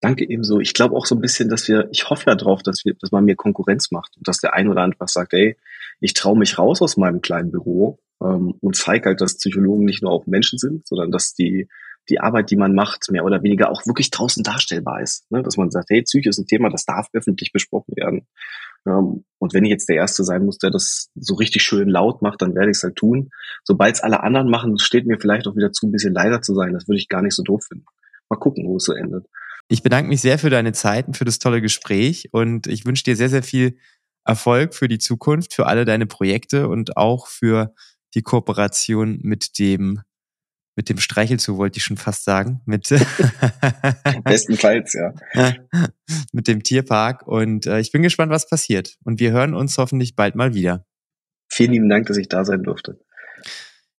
Danke 0.00 0.28
ebenso. 0.28 0.60
Ich 0.60 0.72
glaube 0.72 0.96
auch 0.96 1.06
so 1.06 1.14
ein 1.14 1.20
bisschen, 1.20 1.48
dass 1.48 1.68
wir, 1.68 1.88
ich 1.92 2.08
hoffe 2.08 2.24
ja 2.28 2.34
drauf, 2.34 2.62
dass 2.62 2.84
wir, 2.84 2.94
dass 2.94 3.12
man 3.12 3.24
mir 3.24 3.36
Konkurrenz 3.36 3.90
macht 3.90 4.16
und 4.16 4.26
dass 4.26 4.38
der 4.38 4.54
ein 4.54 4.68
oder 4.68 4.82
andere 4.82 5.06
sagt, 5.08 5.34
ey, 5.34 5.56
ich 6.00 6.14
traue 6.14 6.38
mich 6.38 6.58
raus 6.58 6.80
aus 6.80 6.96
meinem 6.96 7.20
kleinen 7.20 7.50
Büro 7.50 7.98
ähm, 8.22 8.54
und 8.60 8.76
zeige 8.76 9.10
halt, 9.10 9.20
dass 9.20 9.36
Psychologen 9.36 9.84
nicht 9.84 10.02
nur 10.02 10.12
auch 10.12 10.26
Menschen 10.26 10.58
sind, 10.58 10.86
sondern 10.86 11.10
dass 11.10 11.34
die 11.34 11.68
die 12.08 12.20
Arbeit, 12.20 12.50
die 12.50 12.56
man 12.56 12.74
macht, 12.74 13.10
mehr 13.10 13.24
oder 13.24 13.42
weniger 13.42 13.70
auch 13.70 13.86
wirklich 13.86 14.10
draußen 14.10 14.42
darstellbar 14.42 15.00
ist. 15.00 15.30
Ne? 15.30 15.42
Dass 15.42 15.56
man 15.56 15.70
sagt, 15.70 15.90
hey, 15.90 16.02
Psyche 16.02 16.30
ist 16.30 16.38
ein 16.38 16.46
Thema, 16.46 16.70
das 16.70 16.84
darf 16.84 17.08
öffentlich 17.12 17.52
besprochen 17.52 17.94
werden. 17.96 18.26
Ähm, 18.86 19.24
und 19.38 19.54
wenn 19.54 19.64
ich 19.64 19.70
jetzt 19.70 19.88
der 19.88 19.96
Erste 19.96 20.24
sein 20.24 20.44
muss, 20.44 20.58
der 20.58 20.70
das 20.70 21.10
so 21.14 21.34
richtig 21.34 21.62
schön 21.62 21.88
laut 21.88 22.22
macht, 22.22 22.42
dann 22.42 22.54
werde 22.54 22.70
ich 22.70 22.78
es 22.78 22.82
halt 22.82 22.96
tun. 22.96 23.30
Sobald 23.64 23.94
es 23.94 24.02
alle 24.02 24.22
anderen 24.22 24.50
machen, 24.50 24.78
steht 24.78 25.06
mir 25.06 25.18
vielleicht 25.20 25.46
auch 25.46 25.56
wieder 25.56 25.72
zu, 25.72 25.86
ein 25.86 25.92
bisschen 25.92 26.14
leiser 26.14 26.42
zu 26.42 26.54
sein. 26.54 26.72
Das 26.72 26.88
würde 26.88 26.98
ich 26.98 27.08
gar 27.08 27.22
nicht 27.22 27.34
so 27.34 27.42
doof 27.42 27.64
finden. 27.68 27.86
Mal 28.28 28.36
gucken, 28.36 28.66
wo 28.66 28.76
es 28.76 28.84
so 28.84 28.92
endet. 28.92 29.26
Ich 29.72 29.84
bedanke 29.84 30.08
mich 30.08 30.20
sehr 30.20 30.36
für 30.40 30.50
deine 30.50 30.72
Zeit 30.72 31.06
und 31.06 31.16
für 31.16 31.24
das 31.24 31.38
tolle 31.38 31.62
Gespräch 31.62 32.28
und 32.32 32.66
ich 32.66 32.86
wünsche 32.86 33.04
dir 33.04 33.14
sehr, 33.14 33.28
sehr 33.28 33.44
viel 33.44 33.78
Erfolg 34.24 34.74
für 34.74 34.88
die 34.88 34.98
Zukunft, 34.98 35.54
für 35.54 35.66
alle 35.66 35.84
deine 35.84 36.06
Projekte 36.06 36.66
und 36.66 36.96
auch 36.96 37.28
für 37.28 37.72
die 38.14 38.22
Kooperation 38.22 39.20
mit 39.22 39.60
dem 39.60 40.00
mit 40.74 40.88
dem 40.88 40.98
Streichelzoo 40.98 41.56
wollte 41.56 41.76
ich 41.76 41.84
schon 41.84 41.98
fast 41.98 42.24
sagen, 42.24 42.62
mit 42.64 42.88
bestenfalls 44.24 44.94
ja, 44.94 45.14
mit 46.32 46.48
dem 46.48 46.62
Tierpark. 46.64 47.26
Und 47.26 47.66
äh, 47.66 47.78
ich 47.78 47.92
bin 47.92 48.02
gespannt, 48.02 48.32
was 48.32 48.48
passiert. 48.48 48.96
Und 49.04 49.20
wir 49.20 49.30
hören 49.30 49.54
uns 49.54 49.76
hoffentlich 49.78 50.16
bald 50.16 50.36
mal 50.36 50.54
wieder. 50.54 50.86
Vielen 51.48 51.72
lieben 51.72 51.88
Dank, 51.88 52.06
dass 52.06 52.16
ich 52.16 52.28
da 52.28 52.44
sein 52.44 52.62
durfte 52.62 52.98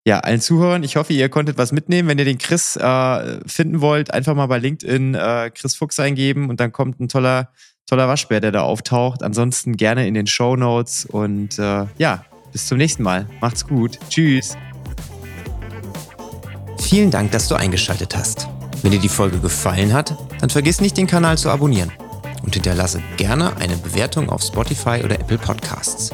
ja, 0.05 0.19
allen 0.19 0.41
Zuhörern, 0.41 0.83
ich 0.83 0.95
hoffe, 0.95 1.13
ihr 1.13 1.29
konntet 1.29 1.57
was 1.57 1.71
mitnehmen. 1.71 2.09
Wenn 2.09 2.17
ihr 2.17 2.25
den 2.25 2.39
Chris 2.39 2.75
äh, 2.75 3.39
finden 3.45 3.81
wollt, 3.81 4.13
einfach 4.13 4.33
mal 4.33 4.47
bei 4.47 4.57
LinkedIn 4.57 5.13
äh, 5.13 5.51
Chris 5.53 5.75
Fuchs 5.75 5.99
eingeben 5.99 6.49
und 6.49 6.59
dann 6.59 6.71
kommt 6.71 6.99
ein 6.99 7.07
toller, 7.07 7.49
toller 7.85 8.07
Waschbär, 8.07 8.39
der 8.39 8.51
da 8.51 8.61
auftaucht. 8.61 9.21
Ansonsten 9.21 9.77
gerne 9.77 10.07
in 10.07 10.15
den 10.15 10.25
Show 10.25 10.55
Notes 10.55 11.05
und 11.05 11.59
äh, 11.59 11.85
ja, 11.97 12.25
bis 12.51 12.65
zum 12.65 12.79
nächsten 12.79 13.03
Mal. 13.03 13.27
Macht's 13.41 13.67
gut. 13.67 13.99
Tschüss. 14.09 14.57
Vielen 16.79 17.11
Dank, 17.11 17.31
dass 17.31 17.47
du 17.47 17.55
eingeschaltet 17.55 18.15
hast. 18.15 18.47
Wenn 18.81 18.91
dir 18.91 18.99
die 18.99 19.09
Folge 19.09 19.39
gefallen 19.39 19.93
hat, 19.93 20.15
dann 20.39 20.49
vergiss 20.49 20.81
nicht, 20.81 20.97
den 20.97 21.05
Kanal 21.05 21.37
zu 21.37 21.51
abonnieren 21.51 21.91
und 22.41 22.55
hinterlasse 22.55 23.03
gerne 23.17 23.55
eine 23.57 23.77
Bewertung 23.77 24.29
auf 24.29 24.41
Spotify 24.41 25.01
oder 25.03 25.19
Apple 25.19 25.37
Podcasts. 25.37 26.11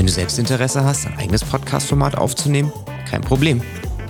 Wenn 0.00 0.06
du 0.06 0.12
selbst 0.14 0.38
Interesse 0.38 0.82
hast, 0.82 1.06
ein 1.06 1.18
eigenes 1.18 1.44
Podcast-Format 1.44 2.16
aufzunehmen, 2.16 2.72
kein 3.06 3.20
Problem. 3.20 3.60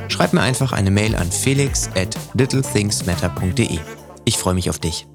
Schreib 0.07 0.33
mir 0.33 0.41
einfach 0.41 0.71
eine 0.71 0.93
Mail 0.93 1.17
an 1.17 1.33
felix 1.33 1.91
at 1.97 2.17
littlethingsmatter.de. 2.35 3.77
Ich 4.25 4.39
freue 4.39 4.55
mich 4.55 4.71
auf 4.71 4.79
dich. 4.79 5.09